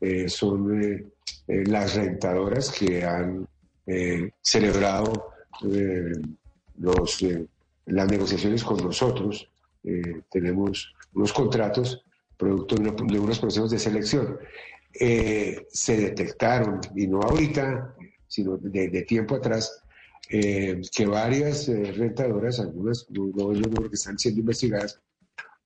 Eh, 0.00 0.28
son 0.28 1.12
las 1.46 1.94
rentadoras 1.94 2.70
que 2.70 3.04
han 3.04 3.48
celebrado 4.42 5.30
los, 6.78 7.24
las 7.86 8.10
negociaciones 8.10 8.62
con 8.64 8.76
nosotros. 8.78 9.48
tenemos 10.30 10.92
unos 11.14 11.32
contratos 11.32 12.04
producto 12.36 12.76
de, 12.76 13.18
unos 13.18 13.38
procesos 13.38 13.70
de 13.70 13.78
selección. 13.78 14.38
Eh, 15.00 15.66
se 15.70 15.96
detectaron, 15.96 16.80
y 16.94 17.06
no 17.06 17.20
ahorita, 17.20 17.94
sino 18.28 18.56
de, 18.58 19.02
tiempo 19.02 19.36
atrás, 19.36 19.82
eh, 20.30 20.80
que 20.94 21.06
varias 21.06 21.68
eh, 21.68 21.92
rentadoras, 21.92 22.60
algunas 22.60 23.06
no, 23.10 23.26
no, 23.26 23.88
que 23.88 23.94
están 23.94 24.18
siendo 24.18 24.40
investigadas, 24.40 25.00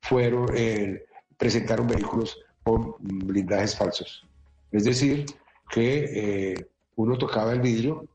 fueron, 0.03 0.49
eh, 0.55 1.05
presentaron 1.37 1.87
vehículos 1.87 2.39
con 2.62 2.95
blindajes 3.01 3.76
falsos. 3.76 4.26
Es 4.70 4.85
decir, 4.85 5.26
que 5.70 6.53
eh, 6.53 6.66
uno 6.97 7.16
tocaba 7.16 7.53
el 7.53 7.61
vidrio 7.61 8.07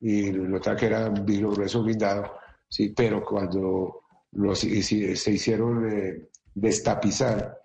y 0.00 0.30
notaba 0.30 0.76
que 0.76 0.86
era 0.86 1.08
un 1.08 1.24
vidrio 1.24 1.50
grueso 1.50 1.82
blindado, 1.82 2.34
sí, 2.68 2.90
pero 2.90 3.24
cuando 3.24 4.02
los, 4.32 4.58
se 4.58 5.30
hicieron 5.32 5.90
eh, 5.90 6.28
destapizar, 6.54 7.60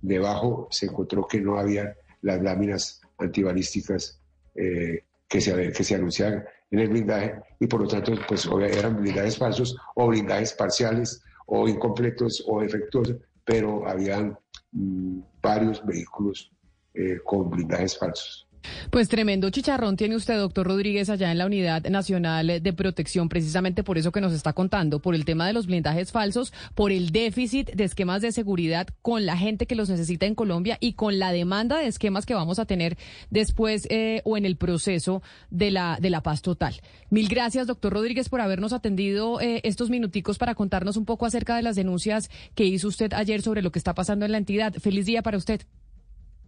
debajo 0.00 0.68
se 0.70 0.86
encontró 0.86 1.26
que 1.28 1.38
no 1.38 1.58
había 1.58 1.94
las 2.24 2.42
láminas 2.42 3.00
antibalísticas 3.18 4.20
que, 4.54 5.40
se, 5.40 5.72
que 5.72 5.84
se 5.84 5.94
anunciaban 5.94 6.44
en 6.70 6.78
el 6.78 6.88
blindaje 6.88 7.34
y 7.60 7.66
por 7.66 7.82
lo 7.82 7.88
tanto 7.88 8.12
pues 8.28 8.48
eran 8.70 9.00
blindajes 9.00 9.38
falsos 9.38 9.76
o 9.94 10.08
blindajes 10.08 10.52
parciales 10.54 11.22
o 11.46 11.68
incompletos 11.68 12.42
o 12.46 12.60
defectuosos, 12.60 13.16
pero 13.44 13.86
habían 13.86 14.36
mm, 14.72 15.20
varios 15.42 15.84
vehículos 15.84 16.50
eh, 16.94 17.18
con 17.24 17.50
blindajes 17.50 17.98
falsos. 17.98 18.48
Pues 18.90 19.08
tremendo 19.08 19.50
chicharrón 19.50 19.96
tiene 19.96 20.16
usted, 20.16 20.36
doctor 20.36 20.66
Rodríguez, 20.66 21.10
allá 21.10 21.30
en 21.30 21.38
la 21.38 21.46
Unidad 21.46 21.84
Nacional 21.88 22.62
de 22.62 22.72
Protección, 22.72 23.28
precisamente 23.28 23.82
por 23.82 23.98
eso 23.98 24.12
que 24.12 24.20
nos 24.20 24.32
está 24.32 24.52
contando, 24.52 25.00
por 25.00 25.14
el 25.14 25.24
tema 25.24 25.46
de 25.46 25.52
los 25.52 25.66
blindajes 25.66 26.12
falsos, 26.12 26.52
por 26.74 26.92
el 26.92 27.10
déficit 27.10 27.70
de 27.72 27.84
esquemas 27.84 28.22
de 28.22 28.32
seguridad 28.32 28.88
con 29.02 29.26
la 29.26 29.36
gente 29.36 29.66
que 29.66 29.74
los 29.74 29.88
necesita 29.88 30.26
en 30.26 30.34
Colombia 30.34 30.78
y 30.80 30.94
con 30.94 31.18
la 31.18 31.32
demanda 31.32 31.78
de 31.78 31.86
esquemas 31.86 32.26
que 32.26 32.34
vamos 32.34 32.58
a 32.58 32.66
tener 32.66 32.96
después 33.30 33.86
eh, 33.90 34.22
o 34.24 34.36
en 34.36 34.44
el 34.44 34.56
proceso 34.56 35.22
de 35.50 35.70
la, 35.70 35.98
de 36.00 36.10
la 36.10 36.22
paz 36.22 36.42
total. 36.42 36.80
Mil 37.10 37.28
gracias, 37.28 37.66
doctor 37.66 37.92
Rodríguez, 37.92 38.28
por 38.28 38.40
habernos 38.40 38.72
atendido 38.72 39.40
eh, 39.40 39.60
estos 39.64 39.90
minuticos 39.90 40.38
para 40.38 40.54
contarnos 40.54 40.96
un 40.96 41.04
poco 41.04 41.26
acerca 41.26 41.56
de 41.56 41.62
las 41.62 41.76
denuncias 41.76 42.30
que 42.54 42.64
hizo 42.64 42.88
usted 42.88 43.12
ayer 43.12 43.42
sobre 43.42 43.62
lo 43.62 43.72
que 43.72 43.78
está 43.78 43.94
pasando 43.94 44.24
en 44.24 44.32
la 44.32 44.38
entidad. 44.38 44.74
Feliz 44.74 45.06
día 45.06 45.22
para 45.22 45.36
usted. 45.36 45.62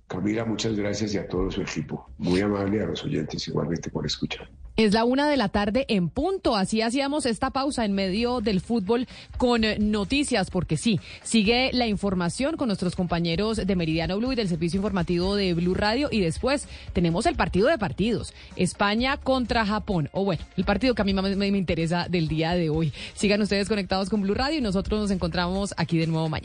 Camila, 0.06 0.44
muchas 0.44 0.76
gracias 0.76 1.14
y 1.14 1.18
a 1.18 1.26
todo 1.26 1.50
su 1.50 1.62
equipo. 1.62 2.08
Muy 2.18 2.40
amable 2.40 2.82
a 2.82 2.86
los 2.86 3.02
oyentes 3.04 3.46
igualmente 3.48 3.90
por 3.90 4.06
escuchar. 4.06 4.48
Es 4.76 4.92
la 4.92 5.06
una 5.06 5.26
de 5.26 5.38
la 5.38 5.48
tarde 5.48 5.86
en 5.88 6.10
punto. 6.10 6.54
Así 6.54 6.82
hacíamos 6.82 7.24
esta 7.24 7.48
pausa 7.48 7.86
en 7.86 7.94
medio 7.94 8.42
del 8.42 8.60
fútbol 8.60 9.08
con 9.38 9.64
eh, 9.64 9.78
noticias, 9.78 10.50
porque 10.50 10.76
sí, 10.76 11.00
sigue 11.22 11.70
la 11.72 11.86
información 11.86 12.58
con 12.58 12.68
nuestros 12.68 12.94
compañeros 12.94 13.56
de 13.56 13.74
Meridiano 13.74 14.18
Blue 14.18 14.32
y 14.32 14.36
del 14.36 14.50
servicio 14.50 14.76
informativo 14.76 15.34
de 15.34 15.54
Blue 15.54 15.72
Radio. 15.72 16.10
Y 16.12 16.20
después 16.20 16.68
tenemos 16.92 17.24
el 17.24 17.36
partido 17.36 17.68
de 17.68 17.78
partidos: 17.78 18.34
España 18.54 19.16
contra 19.16 19.64
Japón. 19.64 20.10
O 20.12 20.26
bueno, 20.26 20.44
el 20.58 20.64
partido 20.64 20.94
que 20.94 21.00
a 21.00 21.06
mí 21.06 21.14
más 21.14 21.24
me 21.36 21.48
interesa 21.48 22.06
del 22.10 22.28
día 22.28 22.52
de 22.52 22.68
hoy. 22.68 22.92
Sigan 23.14 23.40
ustedes 23.40 23.68
conectados 23.68 24.10
con 24.10 24.20
Blue 24.20 24.34
Radio 24.34 24.58
y 24.58 24.60
nosotros 24.60 25.00
nos 25.00 25.10
encontramos 25.10 25.72
aquí 25.78 25.96
de 25.96 26.06
nuevo 26.06 26.28
mañana. 26.28 26.44